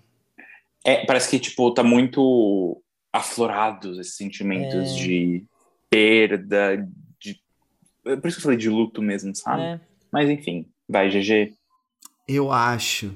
É, 0.86 1.06
parece 1.06 1.30
que, 1.30 1.40
tipo, 1.40 1.74
tá 1.74 1.84
muito 1.84 2.82
aflorados 3.12 4.00
esses 4.00 4.16
sentimentos 4.16 4.92
é. 4.92 4.96
de 4.96 5.46
perda, 5.90 6.88
de. 7.20 7.40
Por 8.04 8.28
isso 8.28 8.38
que 8.38 8.42
eu 8.42 8.44
falei 8.44 8.58
de 8.58 8.70
luto 8.70 9.02
mesmo, 9.02 9.36
sabe? 9.36 9.62
É. 9.62 9.80
Mas 10.12 10.30
enfim, 10.30 10.68
vai, 10.88 11.10
GG. 11.10 11.54
Eu 12.28 12.52
acho 12.52 13.16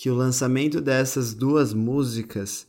que 0.00 0.08
o 0.08 0.14
lançamento 0.14 0.80
dessas 0.80 1.34
duas 1.34 1.74
músicas 1.74 2.68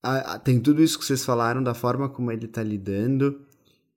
a, 0.00 0.34
a, 0.34 0.38
tem 0.38 0.60
tudo 0.60 0.80
isso 0.80 0.96
que 0.96 1.04
vocês 1.04 1.24
falaram 1.24 1.60
da 1.60 1.74
forma 1.74 2.08
como 2.08 2.30
ele 2.30 2.46
tá 2.46 2.62
lidando. 2.62 3.40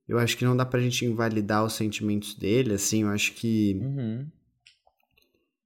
Eu 0.07 0.17
acho 0.17 0.35
que 0.35 0.43
não 0.43 0.57
dá 0.57 0.65
pra 0.65 0.79
gente 0.79 1.05
invalidar 1.05 1.63
os 1.63 1.73
sentimentos 1.73 2.33
dele, 2.33 2.73
assim, 2.73 3.03
eu 3.03 3.09
acho 3.09 3.33
que 3.35 3.79
uhum. 3.79 4.27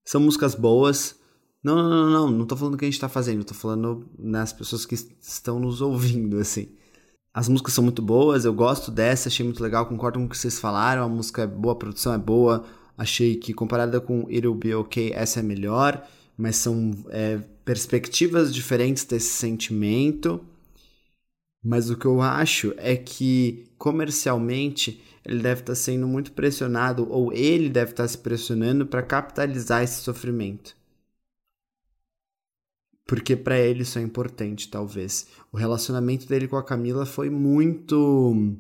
são 0.04 0.20
músicas 0.20 0.54
boas. 0.54 1.18
Não, 1.64 1.78
não, 1.78 1.89
não, 1.89 2.10
não, 2.10 2.32
não 2.32 2.46
tô 2.46 2.58
falando 2.58 2.74
o 2.74 2.78
que 2.78 2.84
a 2.84 2.91
gente 2.91 3.00
tá 3.00 3.08
fazendo, 3.08 3.46
tô 3.46 3.54
falando 3.54 4.10
nas 4.20 4.52
pessoas 4.52 4.86
que 4.86 4.96
estão 4.96 5.62
nos 5.62 5.80
ouvindo, 5.80 6.39
assim. 6.39 6.76
As 7.34 7.48
músicas 7.48 7.74
são 7.74 7.86
muito 7.86 8.02
boas, 8.02 8.44
eu 8.44 8.54
gosto 8.54 8.91
dessa, 8.91 9.30
achei 9.30 9.46
muito 9.46 9.64
legal, 9.64 9.86
concordo 9.86 10.20
com 10.20 10.26
o 10.26 10.30
que 10.30 10.38
vocês 10.38 10.60
falaram, 10.60 11.04
a 11.04 11.08
música 11.08 11.44
é 11.44 11.48
boa, 11.48 11.74
a 11.74 11.78
produção 11.78 12.14
é 12.14 12.18
boa, 12.18 12.66
achei 12.98 13.38
que 13.38 13.54
comparada 13.54 14.02
com 14.02 14.30
It'll 14.30 14.54
Be 14.54 14.76
Okay, 14.76 15.14
essa 15.14 15.39
é 15.39 15.44
melhor 15.44 16.06
mas 16.38 16.55
são 16.57 16.91
é, 17.09 17.38
perspectivas 17.63 18.53
diferentes 18.53 19.05
desse 19.05 19.29
sentimento. 19.29 20.43
Mas 21.63 21.89
o 21.89 21.97
que 21.97 22.05
eu 22.05 22.21
acho 22.21 22.73
é 22.77 22.95
que 22.95 23.65
comercialmente 23.77 25.01
ele 25.25 25.41
deve 25.41 25.61
estar 25.61 25.75
sendo 25.75 26.07
muito 26.07 26.34
pressionado, 26.34 27.09
ou 27.09 27.31
ele 27.31 27.69
deve 27.69 27.91
estar 27.91 28.07
se 28.07 28.17
pressionando 28.17 28.86
para 28.86 29.01
capitalizar 29.01 29.84
esse 29.84 30.01
sofrimento. 30.01 30.75
Porque 33.05 33.36
para 33.36 33.59
ele 33.59 33.84
isso 33.84 33.99
é 33.99 34.01
importante, 34.01 34.69
talvez. 34.69 35.27
O 35.51 35.57
relacionamento 35.57 36.27
dele 36.27 36.47
com 36.47 36.57
a 36.57 36.63
Camila 36.63 37.05
foi 37.05 37.29
muito 37.29 38.57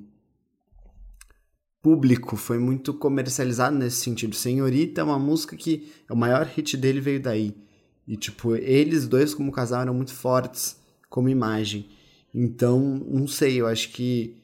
público, 1.83 2.37
foi 2.37 2.57
muito 2.57 2.93
comercializado 2.93 3.77
nesse 3.77 3.97
sentido. 3.97 4.33
Senhorita 4.33 5.01
é 5.01 5.03
uma 5.03 5.19
música 5.19 5.57
que 5.57 5.91
o 6.09 6.15
maior 6.15 6.45
hit 6.45 6.77
dele 6.77 7.01
veio 7.01 7.21
daí. 7.21 7.53
E 8.07 8.15
tipo, 8.15 8.55
eles 8.55 9.05
dois 9.05 9.33
como 9.33 9.51
casal 9.51 9.81
eram 9.81 9.93
muito 9.93 10.13
fortes 10.13 10.77
como 11.09 11.27
imagem. 11.27 11.85
Então, 12.33 12.79
não 12.79 13.27
sei, 13.27 13.59
eu 13.59 13.67
acho 13.67 13.89
que 13.89 14.41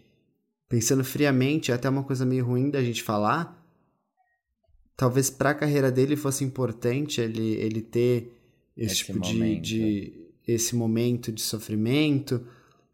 pensando 0.68 1.04
friamente, 1.04 1.72
é 1.72 1.74
até 1.74 1.90
uma 1.90 2.04
coisa 2.04 2.26
meio 2.26 2.46
ruim 2.46 2.70
da 2.70 2.84
gente 2.84 3.02
falar. 3.02 3.58
Talvez 4.96 5.30
para 5.30 5.52
a 5.52 5.56
carreira 5.56 5.90
dele 5.90 6.18
fosse 6.18 6.44
importante 6.44 7.22
ele, 7.22 7.54
ele 7.54 7.82
ter 7.82 8.34
esse, 8.76 8.94
esse 8.94 9.06
tipo 9.06 9.20
de, 9.20 9.60
de 9.60 10.28
esse 10.46 10.76
momento 10.76 11.32
de 11.32 11.42
sofrimento 11.42 12.46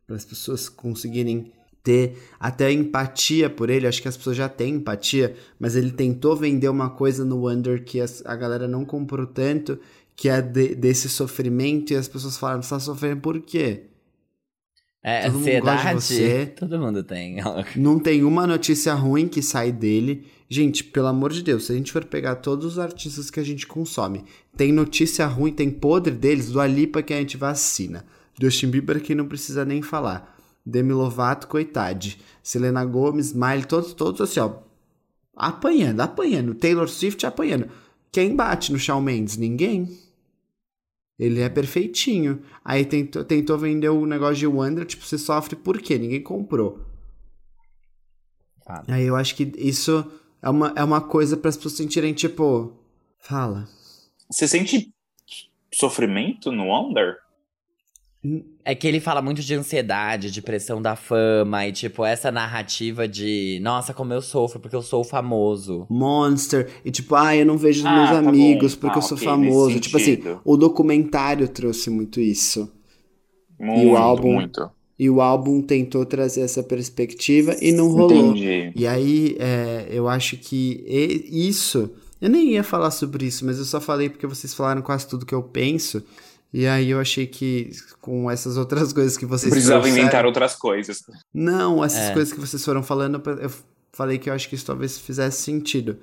para 0.06 0.16
as 0.16 0.24
pessoas 0.24 0.70
conseguirem 0.70 1.52
ter 1.86 2.18
até 2.40 2.72
empatia 2.72 3.48
por 3.48 3.70
ele. 3.70 3.88
Acho 3.88 4.02
que 4.02 4.08
as 4.08 4.18
pessoas 4.18 4.36
já 4.36 4.50
têm 4.50 4.76
empatia, 4.76 5.36
mas 5.58 5.76
ele 5.76 5.92
tentou 5.92 6.36
vender 6.36 6.68
uma 6.68 6.90
coisa 6.90 7.24
no 7.24 7.46
Wonder 7.46 7.86
que 7.86 8.02
a, 8.02 8.36
galera 8.36 8.68
não 8.68 8.84
comprou 8.84 9.28
tanto, 9.28 9.80
que 10.16 10.28
é 10.28 10.42
de, 10.42 10.74
desse 10.76 11.08
sofrimento, 11.08 11.94
e 11.94 11.96
as 11.96 12.08
pessoas 12.08 12.38
falaram: 12.38 12.64
você 12.64 12.72
tá 12.72 12.80
sofrendo 12.80 13.22
por 13.22 13.40
quê? 13.40 13.84
É, 15.04 15.30
Todo 15.30 15.38
ansiedade, 15.38 15.88
mundo 15.88 16.02
você. 16.02 16.46
Todo 16.48 16.80
mundo 16.80 17.04
tem. 17.04 17.38
Não 17.76 18.00
tem 18.00 18.24
uma 18.24 18.48
notícia 18.48 18.92
ruim 18.96 19.28
que 19.28 19.42
sai 19.44 19.72
dele. 19.72 20.26
Gente, 20.50 20.84
pelo 20.84 21.08
amor 21.08 21.32
de 21.32 21.44
Deus, 21.44 21.66
se 21.66 21.72
a 21.72 21.76
gente 21.76 21.92
for 21.92 22.04
pegar 22.04 22.36
todos 22.36 22.66
os 22.66 22.80
artistas 22.80 23.30
que 23.30 23.40
a 23.40 23.44
gente 23.44 23.68
consome, 23.68 24.24
tem 24.58 24.72
notícia 24.72 25.26
ruim, 25.28 25.52
tem 25.52 25.70
podre 25.70 26.14
deles, 26.14 26.52
do 26.52 26.60
Alipa 26.60 27.04
que 27.04 27.14
a 27.14 27.18
gente 27.18 27.38
vacina. 27.38 28.04
Justin 28.40 28.70
Bieber 28.70 29.02
que 29.02 29.16
não 29.16 29.28
precisa 29.28 29.64
nem 29.64 29.82
falar. 29.82 30.35
Demi 30.66 30.94
Lovato, 30.94 31.48
coitade. 31.48 32.20
Selena 32.42 32.84
Gomez, 32.84 33.34
Miley, 33.34 33.66
todos, 33.66 33.94
todos 33.94 34.22
assim, 34.22 34.40
ó. 34.40 34.60
Apanhando, 35.36 36.02
apanhando. 36.02 36.56
Taylor 36.56 36.88
Swift 36.88 37.26
apanhando. 37.26 37.70
Quem 38.12 38.36
bate 38.36 38.72
no 38.72 38.80
Shawn 38.80 39.02
Mendes? 39.02 39.38
Ninguém. 39.38 39.90
Ele 41.20 41.42
é 41.42 41.50
perfeitinho. 41.50 42.42
Aí 42.64 42.86
tentou, 42.86 43.24
tentou 43.24 43.58
vender 43.58 43.90
o 43.90 44.06
negócio 44.06 44.36
de 44.36 44.48
Wonder, 44.48 44.86
tipo, 44.86 45.06
você 45.06 45.18
sofre 45.18 45.56
por 45.56 45.82
quê? 45.82 45.98
Ninguém 45.98 46.22
comprou. 46.22 46.80
Aí 48.88 49.04
eu 49.04 49.16
acho 49.16 49.36
que 49.36 49.52
isso 49.58 50.12
é 50.42 50.50
uma, 50.50 50.74
é 50.76 50.84
uma 50.84 51.02
coisa 51.02 51.38
para 51.38 51.50
as 51.50 51.56
pessoas 51.56 51.76
sentirem, 51.76 52.14
tipo. 52.14 52.74
Fala. 53.20 53.68
Você 54.30 54.48
sente 54.48 54.94
sofrimento 55.74 56.52
no 56.52 56.66
Wonder? 56.66 57.18
É 58.64 58.74
que 58.74 58.88
ele 58.88 59.00
fala 59.00 59.22
muito 59.22 59.42
de 59.42 59.54
ansiedade, 59.54 60.32
de 60.32 60.42
pressão 60.42 60.82
da 60.82 60.96
fama 60.96 61.68
e, 61.68 61.72
tipo, 61.72 62.04
essa 62.04 62.32
narrativa 62.32 63.08
de 63.08 63.60
nossa, 63.62 63.94
como 63.94 64.12
eu 64.14 64.22
sofro 64.22 64.60
porque 64.60 64.76
eu 64.76 64.82
sou 64.82 65.04
famoso. 65.04 65.86
Monster. 65.90 66.70
E, 66.84 66.90
tipo, 66.90 67.14
ah, 67.16 67.36
eu 67.36 67.46
não 67.46 67.58
vejo 67.58 67.82
os 67.82 67.86
ah, 67.86 67.96
meus 67.96 68.10
tá 68.10 68.18
amigos 68.18 68.74
bom. 68.74 68.82
porque 68.82 68.98
ah, 68.98 69.02
eu 69.02 69.04
sou 69.04 69.18
okay, 69.18 69.28
famoso. 69.28 69.80
Tipo 69.80 69.98
assim, 69.98 70.20
o 70.44 70.58
documentário 70.58 71.48
trouxe 71.48 71.90
muito 71.90 72.20
isso. 72.20 72.72
Muito, 73.60 73.82
e 73.82 73.86
o 73.86 73.98
álbum. 73.98 74.34
Muito. 74.34 74.70
E 74.98 75.10
o 75.10 75.22
álbum 75.22 75.62
tentou 75.62 76.06
trazer 76.06 76.42
essa 76.42 76.64
perspectiva 76.64 77.56
e 77.62 77.72
não 77.72 77.90
rolou. 77.90 78.32
Entendi. 78.32 78.72
E 78.76 78.88
aí, 78.88 79.36
é, 79.40 79.88
eu 79.90 80.08
acho 80.08 80.38
que 80.38 80.84
isso. 81.30 81.92
Eu 82.22 82.30
nem 82.30 82.54
ia 82.54 82.64
falar 82.64 82.92
sobre 82.92 83.26
isso, 83.26 83.46
mas 83.46 83.60
eu 83.60 83.66
só 83.66 83.82
falei 83.82 84.10
porque 84.10 84.26
vocês 84.26 84.54
falaram 84.54 84.82
quase 84.82 85.08
tudo 85.08 85.26
que 85.26 85.36
eu 85.36 85.44
penso. 85.44 86.02
E 86.58 86.66
aí 86.66 86.92
eu 86.92 87.02
achei 87.02 87.28
que 87.28 87.70
com 88.00 88.32
essas 88.32 88.56
outras 88.56 88.92
coisas 88.94 89.18
que 89.18 89.26
vocês 89.26 89.52
Precisava 89.52 89.82
trouxeram... 89.82 90.04
inventar 90.04 90.26
outras 90.26 90.56
coisas. 90.56 91.04
Não, 91.34 91.84
essas 91.84 92.12
é. 92.12 92.14
coisas 92.14 92.32
que 92.32 92.40
vocês 92.40 92.64
foram 92.64 92.82
falando, 92.82 93.22
eu 93.42 93.52
falei 93.92 94.18
que 94.18 94.30
eu 94.30 94.34
acho 94.34 94.48
que 94.48 94.56
isso 94.56 94.66
talvez 94.66 94.98
fizesse 94.98 95.42
sentido. 95.42 95.98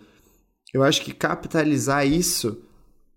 Eu 0.74 0.82
acho 0.82 1.00
que 1.00 1.14
capitalizar 1.14 2.07
isso 2.07 2.61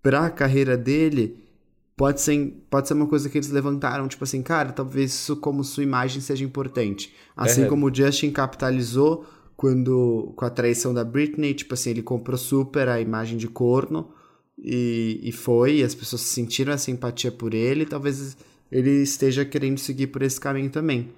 para 0.02 0.24
a 0.24 0.30
carreira 0.30 0.78
dele 0.78 1.46
pode 1.94 2.22
ser, 2.22 2.64
pode 2.70 2.88
ser 2.88 2.94
uma 2.94 3.06
coisa 3.06 3.28
que 3.28 3.36
eles 3.36 3.50
levantaram, 3.50 4.08
tipo 4.08 4.24
assim, 4.24 4.40
cara, 4.40 4.72
talvez 4.72 5.12
isso 5.12 5.36
como 5.36 5.62
sua 5.62 5.82
imagem 5.82 6.22
seja 6.22 6.42
importante. 6.42 7.14
Assim 7.36 7.64
é. 7.64 7.68
como 7.68 7.90
o 7.90 7.94
Justin 7.94 8.30
capitalizou 8.30 9.26
quando 9.54 10.32
com 10.36 10.44
a 10.46 10.50
traição 10.50 10.94
da 10.94 11.04
Britney, 11.04 11.52
tipo 11.52 11.74
assim, 11.74 11.90
ele 11.90 12.02
comprou 12.02 12.38
super 12.38 12.88
a 12.88 12.98
imagem 12.98 13.36
de 13.36 13.46
corno 13.46 14.15
e, 14.58 15.20
e 15.22 15.32
foi, 15.32 15.76
e 15.76 15.82
as 15.82 15.94
pessoas 15.94 16.22
sentiram 16.22 16.72
essa 16.72 16.90
empatia 16.90 17.30
por 17.30 17.54
ele, 17.54 17.86
talvez 17.86 18.36
ele 18.70 19.02
esteja 19.02 19.44
querendo 19.44 19.78
seguir 19.78 20.08
por 20.08 20.22
esse 20.22 20.40
caminho 20.40 20.70
também. 20.70 21.12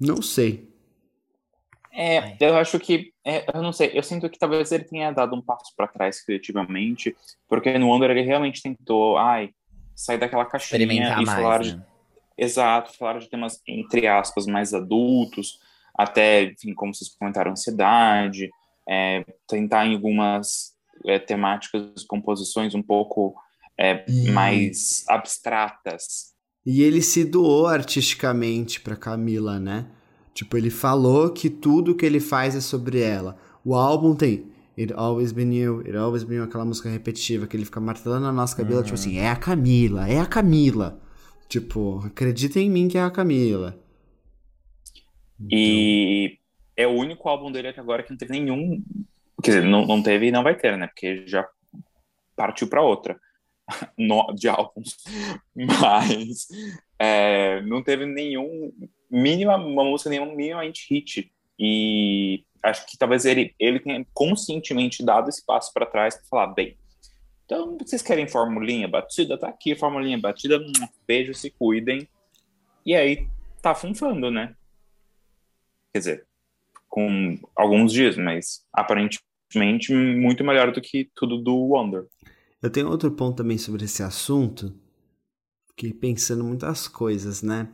Não 0.00 0.22
sei. 0.22 0.68
É, 1.96 2.36
eu 2.40 2.56
acho 2.56 2.78
que, 2.80 3.12
é, 3.24 3.44
eu 3.56 3.62
não 3.62 3.72
sei, 3.72 3.92
eu 3.94 4.02
sinto 4.02 4.28
que 4.28 4.38
talvez 4.38 4.72
ele 4.72 4.82
tenha 4.82 5.12
dado 5.12 5.36
um 5.36 5.40
passo 5.40 5.72
para 5.76 5.86
trás 5.86 6.20
criativamente, 6.24 7.16
porque 7.48 7.78
no 7.78 7.88
Wonder 7.88 8.10
ele 8.10 8.22
realmente 8.22 8.60
tentou, 8.60 9.16
ai, 9.16 9.50
sair 9.94 10.18
daquela 10.18 10.44
caixinha 10.44 10.80
Experimentar 10.80 11.22
e 11.22 11.24
mais, 11.24 11.38
falar 11.38 11.58
né? 11.60 11.64
de, 11.64 11.82
exato, 12.36 12.96
falar 12.98 13.20
de 13.20 13.30
temas 13.30 13.60
entre 13.68 14.08
aspas 14.08 14.44
mais 14.46 14.74
adultos, 14.74 15.60
até, 15.96 16.42
enfim, 16.44 16.74
como 16.74 16.92
vocês 16.92 17.14
comentaram, 17.16 17.52
ansiedade, 17.52 18.50
é, 18.88 19.24
tentar 19.46 19.86
em 19.86 19.94
algumas 19.94 20.73
é, 21.06 21.18
temáticas, 21.18 22.04
composições 22.06 22.74
um 22.74 22.82
pouco 22.82 23.34
é, 23.78 24.04
e... 24.08 24.30
mais 24.30 25.04
abstratas. 25.08 26.34
E 26.66 26.82
ele 26.82 27.02
se 27.02 27.24
doou 27.24 27.66
artisticamente 27.66 28.80
para 28.80 28.96
Camila, 28.96 29.60
né? 29.60 29.86
Tipo, 30.32 30.56
ele 30.56 30.70
falou 30.70 31.30
que 31.30 31.50
tudo 31.50 31.94
que 31.94 32.04
ele 32.04 32.20
faz 32.20 32.56
é 32.56 32.60
sobre 32.60 33.00
ela. 33.00 33.36
O 33.64 33.74
álbum 33.74 34.14
tem 34.14 34.46
It 34.76 34.92
Always 34.94 35.30
Been 35.30 35.54
You, 35.54 35.80
It 35.80 35.96
Always 35.96 36.24
Been 36.24 36.38
You, 36.38 36.44
aquela 36.44 36.64
música 36.64 36.88
repetitiva 36.88 37.46
que 37.46 37.56
ele 37.56 37.64
fica 37.64 37.80
martelando 37.80 38.24
na 38.24 38.32
nossa 38.32 38.56
cabelo, 38.56 38.78
uhum. 38.78 38.84
tipo 38.84 38.94
assim, 38.94 39.18
é 39.18 39.28
a 39.28 39.36
Camila, 39.36 40.08
é 40.08 40.18
a 40.18 40.26
Camila. 40.26 41.00
Tipo, 41.48 42.02
acredita 42.04 42.58
em 42.58 42.70
mim 42.70 42.88
que 42.88 42.98
é 42.98 43.02
a 43.02 43.10
Camila. 43.10 43.78
E 45.50 46.24
então... 46.24 46.38
é 46.76 46.86
o 46.86 46.92
único 46.92 47.28
álbum 47.28 47.52
dele 47.52 47.68
até 47.68 47.80
agora 47.80 48.02
que 48.02 48.10
não 48.10 48.16
teve 48.16 48.32
nenhum 48.32 48.82
Quer 49.42 49.50
dizer, 49.50 49.64
não, 49.64 49.86
não 49.86 50.02
teve 50.02 50.26
e 50.26 50.30
não 50.30 50.42
vai 50.42 50.56
ter, 50.56 50.76
né? 50.76 50.86
Porque 50.86 51.26
já 51.26 51.46
partiu 52.36 52.68
para 52.68 52.82
outra 52.82 53.18
no, 53.98 54.32
de 54.34 54.48
álbuns. 54.48 54.96
Mas 55.54 56.48
é, 56.98 57.60
não 57.62 57.82
teve 57.82 58.06
nenhum 58.06 58.72
mínima, 59.10 59.56
uma 59.56 59.84
música 59.84 60.10
nenhum 60.10 60.34
minimamente 60.34 60.86
hit. 60.88 61.32
E 61.58 62.44
acho 62.62 62.86
que 62.86 62.96
talvez 62.96 63.24
ele, 63.24 63.54
ele 63.58 63.78
tenha 63.78 64.04
conscientemente 64.12 65.04
dado 65.04 65.28
esse 65.28 65.44
passo 65.44 65.72
para 65.72 65.86
trás 65.86 66.16
para 66.16 66.26
falar, 66.26 66.46
bem, 66.48 66.76
então 67.44 67.76
vocês 67.78 68.02
querem 68.02 68.26
formulinha 68.26 68.88
batida? 68.88 69.38
Tá 69.38 69.48
aqui, 69.48 69.74
formulinha 69.76 70.18
batida, 70.18 70.58
beijo, 71.06 71.34
se 71.34 71.50
cuidem. 71.50 72.08
E 72.84 72.94
aí 72.94 73.28
tá 73.60 73.74
funfando, 73.74 74.30
né? 74.30 74.54
Quer 75.92 75.98
dizer, 75.98 76.26
com 76.94 77.36
alguns 77.56 77.92
dias, 77.92 78.16
mas 78.16 78.60
aparentemente 78.72 79.92
muito 79.92 80.44
melhor 80.44 80.70
do 80.70 80.80
que 80.80 81.10
tudo 81.16 81.42
do 81.42 81.52
Wonder. 81.52 82.06
Eu 82.62 82.70
tenho 82.70 82.88
outro 82.88 83.10
ponto 83.10 83.38
também 83.38 83.58
sobre 83.58 83.84
esse 83.84 84.00
assunto, 84.00 84.72
que 85.76 85.92
pensando 85.92 86.44
muitas 86.44 86.86
coisas, 86.86 87.42
né? 87.42 87.68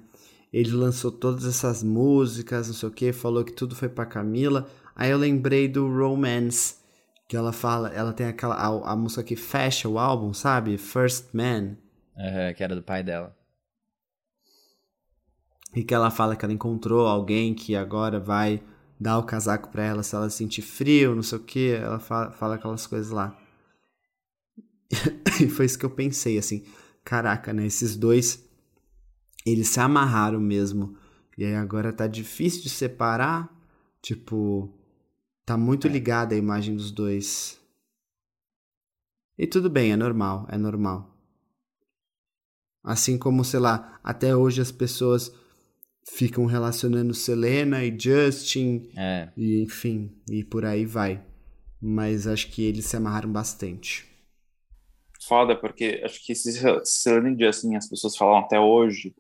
Ele 0.51 0.71
lançou 0.71 1.13
todas 1.13 1.45
essas 1.45 1.83
músicas, 1.83 2.69
não 2.69 2.75
sei 2.75 2.89
o 2.89 2.93
que, 2.93 3.13
falou 3.13 3.45
que 3.45 3.53
tudo 3.53 3.77
foi 3.77 3.91
para 3.91 4.07
Camila. 4.07 4.67
Aí 4.97 5.11
eu 5.11 5.19
lembrei 5.19 5.69
do 5.69 5.87
Romance, 5.87 6.77
que 7.29 7.37
ela 7.37 7.53
fala, 7.53 7.91
ela 7.91 8.15
tem 8.15 8.27
aquela 8.27 8.55
a, 8.55 8.93
a 8.93 8.97
música 8.97 9.23
que 9.23 9.37
fecha 9.37 9.87
o 9.87 9.99
álbum, 9.99 10.33
sabe? 10.33 10.79
First 10.79 11.35
Man. 11.35 11.77
Uhum, 12.17 12.55
que 12.57 12.65
era 12.65 12.75
do 12.75 12.83
pai 12.83 13.03
dela. 13.03 13.37
E 15.77 15.85
que 15.85 15.93
ela 15.93 16.11
fala 16.11 16.35
que 16.35 16.43
ela 16.43 16.55
encontrou 16.55 17.07
alguém 17.07 17.53
que 17.53 17.77
agora 17.77 18.19
vai 18.19 18.63
dá 19.01 19.19
o 19.19 19.25
casaco 19.25 19.71
para 19.71 19.83
ela 19.83 20.03
se 20.03 20.15
ela 20.15 20.29
sentir 20.29 20.61
frio, 20.61 21.15
não 21.15 21.23
sei 21.23 21.39
o 21.39 21.43
que, 21.43 21.71
ela 21.71 21.99
fala, 21.99 22.31
fala 22.33 22.55
aquelas 22.57 22.87
coisas 22.87 23.11
lá. 23.11 23.35
e 25.41 25.49
foi 25.49 25.65
isso 25.65 25.79
que 25.79 25.87
eu 25.87 25.91
pensei, 25.91 26.37
assim, 26.37 26.67
caraca, 27.03 27.53
né, 27.55 27.65
esses 27.65 27.97
dois, 27.97 28.45
eles 29.47 29.69
se 29.69 29.81
amarraram 29.81 30.39
mesmo, 30.39 30.99
e 31.39 31.45
aí 31.47 31.55
agora 31.55 31.95
tá 31.95 32.07
difícil 32.07 32.63
de 32.63 32.69
separar, 32.69 33.51
tipo, 34.03 34.71
tá 35.47 35.57
muito 35.57 35.87
é. 35.87 35.91
ligada 35.91 36.35
a 36.35 36.39
imagem 36.39 36.77
dos 36.77 36.91
dois. 36.91 37.59
E 39.39 39.47
tudo 39.47 39.71
bem, 39.71 39.93
é 39.93 39.97
normal, 39.97 40.47
é 40.51 40.59
normal. 40.59 41.17
Assim 42.85 43.17
como, 43.17 43.45
sei 43.45 43.61
lá, 43.61 43.99
até 44.05 44.37
hoje 44.37 44.61
as 44.61 44.71
pessoas 44.71 45.33
ficam 46.05 46.45
relacionando 46.47 47.15
Selena 47.15 47.85
e 47.85 47.97
Justin, 47.99 48.91
É. 48.97 49.29
e 49.37 49.63
enfim, 49.63 50.13
e 50.31 50.43
por 50.45 50.65
aí 50.65 50.85
vai. 50.85 51.23
Mas 51.81 52.27
acho 52.27 52.49
que 52.51 52.63
eles 52.65 52.87
se 52.87 52.97
amarraram 52.97 53.31
bastante. 53.33 54.07
Foda, 55.23 55.55
porque 55.55 56.01
acho 56.05 56.25
que 56.25 56.35
se 56.35 56.53
se 56.53 56.63
Selena 56.85 57.31
e 57.31 57.45
Justin 57.47 57.75
as 57.77 57.89
pessoas 57.89 58.17
falam 58.17 58.39
até 58.39 58.59
hoje, 58.59 59.15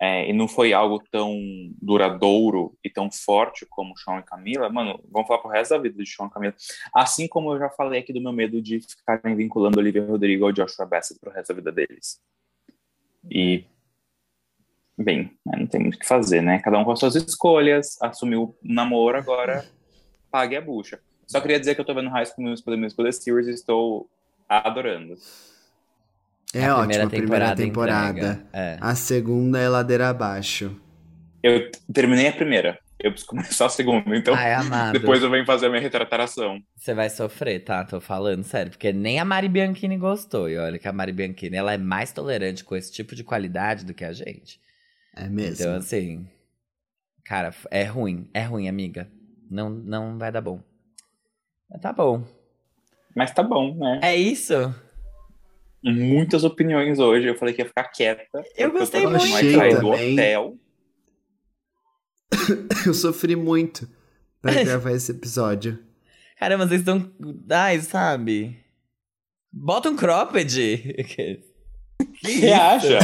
é, 0.00 0.28
e 0.28 0.32
não 0.32 0.48
foi 0.48 0.72
algo 0.72 1.00
tão 1.12 1.38
duradouro 1.80 2.76
e 2.82 2.90
tão 2.90 3.08
forte 3.08 3.64
como 3.66 3.96
Sean 3.96 4.18
e 4.18 4.22
Camila, 4.24 4.68
mano, 4.68 4.98
vamos 5.08 5.28
falar 5.28 5.40
pro 5.40 5.50
resto 5.50 5.70
da 5.70 5.78
vida 5.78 6.02
de 6.02 6.10
Sean 6.10 6.26
e 6.26 6.30
Camila. 6.30 6.54
Assim 6.92 7.28
como 7.28 7.52
eu 7.52 7.58
já 7.58 7.70
falei 7.70 8.00
aqui 8.00 8.12
do 8.12 8.20
meu 8.20 8.32
medo 8.32 8.60
de 8.60 8.80
ficarem 8.80 9.36
vinculando 9.36 9.78
Olivia 9.78 10.04
Rodrigo 10.04 10.44
ao 10.44 10.52
Joshua 10.52 10.86
Bassett 10.86 11.20
pro 11.20 11.30
resto 11.30 11.50
da 11.50 11.54
vida 11.54 11.70
deles. 11.72 12.20
E, 13.30 13.64
bem, 14.96 15.30
né, 15.44 15.58
não 15.58 15.66
tem 15.66 15.80
muito 15.80 15.94
o 15.94 15.98
que 15.98 16.06
fazer, 16.06 16.42
né? 16.42 16.58
Cada 16.58 16.78
um 16.78 16.84
com 16.84 16.92
as 16.92 16.98
suas 16.98 17.14
escolhas, 17.14 17.96
assumiu 18.00 18.42
o 18.42 18.56
namoro, 18.62 19.16
agora 19.16 19.64
pague 20.30 20.56
a 20.56 20.60
bucha. 20.60 21.00
Só 21.26 21.40
queria 21.40 21.58
dizer 21.58 21.74
que 21.74 21.80
eu 21.80 21.84
tô 21.84 21.94
vendo 21.94 22.10
High 22.10 22.26
School 22.26 22.48
Musical, 22.48 22.74
The 22.74 22.80
Musical, 22.80 23.04
The 23.06 23.12
Series 23.12 23.48
e 23.48 23.52
estou 23.52 24.08
adorando. 24.48 25.14
É 26.54 26.66
a 26.66 26.76
ótimo 26.76 27.04
a 27.04 27.08
primeira 27.08 27.52
entrega. 27.52 27.56
temporada. 27.56 28.46
É. 28.52 28.76
A 28.80 28.94
segunda 28.94 29.58
é 29.58 29.68
ladeira 29.68 30.10
abaixo. 30.10 30.78
Eu 31.42 31.70
terminei 31.92 32.28
a 32.28 32.32
primeira. 32.32 32.78
Eu 33.00 33.10
preciso 33.10 33.30
começar 33.30 33.66
a 33.66 33.68
segunda, 33.68 34.16
então 34.16 34.32
Ai, 34.32 34.52
amado. 34.52 34.92
depois 34.92 35.20
eu 35.22 35.30
venho 35.30 35.44
fazer 35.44 35.66
a 35.66 35.68
minha 35.70 35.80
retratação. 35.80 36.62
Você 36.76 36.94
vai 36.94 37.10
sofrer, 37.10 37.64
tá? 37.64 37.84
Tô 37.84 38.00
falando 38.00 38.44
sério. 38.44 38.70
Porque 38.70 38.92
nem 38.92 39.18
a 39.18 39.24
Mari 39.24 39.48
Bianchini 39.48 39.96
gostou. 39.96 40.48
E 40.48 40.56
olha 40.56 40.78
que 40.78 40.86
a 40.86 40.92
Mari 40.92 41.12
Bianchini, 41.12 41.56
ela 41.56 41.72
é 41.72 41.78
mais 41.78 42.12
tolerante 42.12 42.62
com 42.62 42.76
esse 42.76 42.92
tipo 42.92 43.16
de 43.16 43.24
qualidade 43.24 43.84
do 43.84 43.92
que 43.92 44.04
a 44.04 44.12
gente. 44.12 44.60
É 45.14 45.28
mesmo. 45.28 45.64
Então, 45.64 45.76
assim... 45.76 46.26
Cara, 47.24 47.54
é 47.70 47.84
ruim. 47.84 48.28
É 48.34 48.42
ruim, 48.42 48.68
amiga. 48.68 49.10
Não, 49.50 49.70
não 49.70 50.18
vai 50.18 50.32
dar 50.32 50.40
bom. 50.40 50.60
Mas 51.70 51.80
tá 51.80 51.92
bom. 51.92 52.24
Mas 53.14 53.30
tá 53.32 53.42
bom, 53.42 53.74
né? 53.76 54.00
É 54.02 54.16
isso? 54.16 54.54
Muitas 55.84 56.44
opiniões 56.44 56.98
hoje. 56.98 57.28
Eu 57.28 57.36
falei 57.36 57.54
que 57.54 57.62
ia 57.62 57.66
ficar 57.66 57.84
quieta. 57.84 58.44
Eu 58.56 58.72
gostei 58.72 59.02
tô 59.02 59.10
muito. 59.10 59.28
mais 59.30 59.74
do 59.74 59.90
Também. 59.90 60.12
hotel. 60.14 60.58
Eu 62.86 62.94
sofri 62.94 63.36
muito 63.36 63.88
pra 64.40 64.52
gravar 64.64 64.92
esse 64.92 65.12
episódio. 65.12 65.78
Caramba, 66.38 66.66
vocês 66.66 66.80
estão... 66.80 67.12
Ai, 67.50 67.78
sabe? 67.80 68.58
Bota 69.52 69.90
um 69.90 69.96
cropped. 69.96 70.52
Que 72.18 72.32
Reaja. 72.40 72.98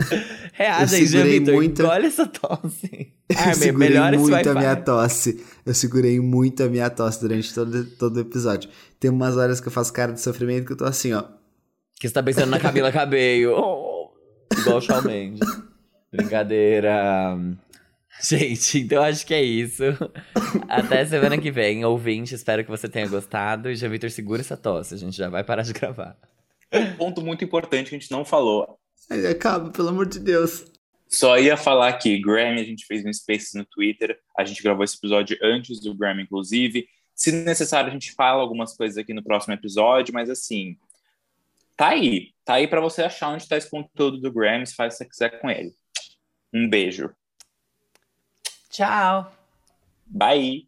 Reage 0.52 0.94
Eu 0.94 1.00
aí, 1.00 1.06
Jean 1.06 1.18
segurei 1.20 1.38
Vitor. 1.40 1.54
muito- 1.54 1.82
Engole 1.82 2.06
essa 2.06 2.26
tosse. 2.26 3.12
Eu 3.28 3.38
Armin, 3.38 3.54
segurei 3.54 3.96
esse 3.98 4.16
muito 4.18 4.48
a 4.50 4.54
minha 4.54 4.76
tosse. 4.76 5.44
Eu 5.66 5.74
segurei 5.74 6.20
muito 6.20 6.62
a 6.62 6.68
minha 6.68 6.88
tosse 6.88 7.20
durante 7.20 7.52
todo, 7.52 7.84
todo 7.96 8.16
o 8.16 8.20
episódio. 8.20 8.70
Tem 8.98 9.10
umas 9.10 9.36
horas 9.36 9.60
que 9.60 9.68
eu 9.68 9.72
faço 9.72 9.92
cara 9.92 10.12
de 10.12 10.20
sofrimento 10.20 10.64
que 10.66 10.72
eu 10.72 10.76
tô 10.78 10.84
assim, 10.86 11.12
ó. 11.12 11.24
Que 12.00 12.08
você 12.08 12.14
tá 12.14 12.22
pensando 12.22 12.48
na 12.50 12.58
Camila 12.60 12.90
Cabello. 12.90 13.54
Oh, 14.50 14.58
igual 14.58 14.78
o 14.78 14.80
Shawn 14.80 15.02
Mendes. 15.02 15.46
Brincadeira. 16.10 17.36
Gente, 18.22 18.80
então 18.80 19.02
acho 19.02 19.26
que 19.26 19.34
é 19.34 19.42
isso. 19.42 19.82
Até 20.68 21.04
semana 21.04 21.36
que 21.38 21.50
vem, 21.50 21.84
ouvinte. 21.84 22.34
Espero 22.34 22.64
que 22.64 22.70
você 22.70 22.88
tenha 22.88 23.06
gostado. 23.06 23.70
E 23.70 23.76
já, 23.76 23.86
Vitor, 23.88 24.10
segura 24.10 24.40
essa 24.40 24.56
tosse. 24.56 24.94
A 24.94 24.98
gente 24.98 25.16
já 25.16 25.28
vai 25.28 25.44
parar 25.44 25.62
de 25.62 25.72
gravar. 25.72 26.16
Um 26.72 26.92
ponto 26.96 27.20
muito 27.22 27.44
importante 27.44 27.90
que 27.90 27.96
a 27.96 27.98
gente 27.98 28.10
não 28.10 28.24
falou. 28.24 28.78
Acaba, 29.30 29.70
pelo 29.70 29.88
amor 29.88 30.06
de 30.06 30.18
Deus. 30.18 30.64
Só 31.08 31.38
ia 31.38 31.56
falar 31.56 31.94
que 31.94 32.20
Grammy, 32.20 32.60
a 32.60 32.64
gente 32.64 32.84
fez 32.84 33.04
um 33.04 33.12
Spaces 33.12 33.54
no 33.54 33.64
Twitter. 33.64 34.18
A 34.36 34.44
gente 34.44 34.62
gravou 34.62 34.84
esse 34.84 34.96
episódio 34.96 35.38
antes 35.42 35.80
do 35.80 35.94
Grammy, 35.94 36.22
inclusive. 36.22 36.86
Se 37.14 37.32
necessário, 37.32 37.88
a 37.88 37.92
gente 37.92 38.12
fala 38.12 38.42
algumas 38.42 38.76
coisas 38.76 38.98
aqui 38.98 39.14
no 39.14 39.24
próximo 39.24 39.54
episódio, 39.54 40.12
mas 40.12 40.28
assim, 40.28 40.76
tá 41.76 41.88
aí. 41.88 42.32
Tá 42.44 42.54
aí 42.54 42.68
pra 42.68 42.80
você 42.80 43.02
achar 43.02 43.30
onde 43.30 43.48
tá 43.48 43.56
esse 43.56 43.70
conteúdo 43.70 44.20
do 44.20 44.30
Grammy, 44.30 44.66
se 44.66 44.74
faz 44.74 44.94
o 44.94 44.98
que 44.98 45.04
você 45.04 45.08
quiser 45.08 45.40
com 45.40 45.50
ele. 45.50 45.74
Um 46.52 46.68
beijo. 46.68 47.10
Tchau! 48.70 49.32
Bye! 50.06 50.67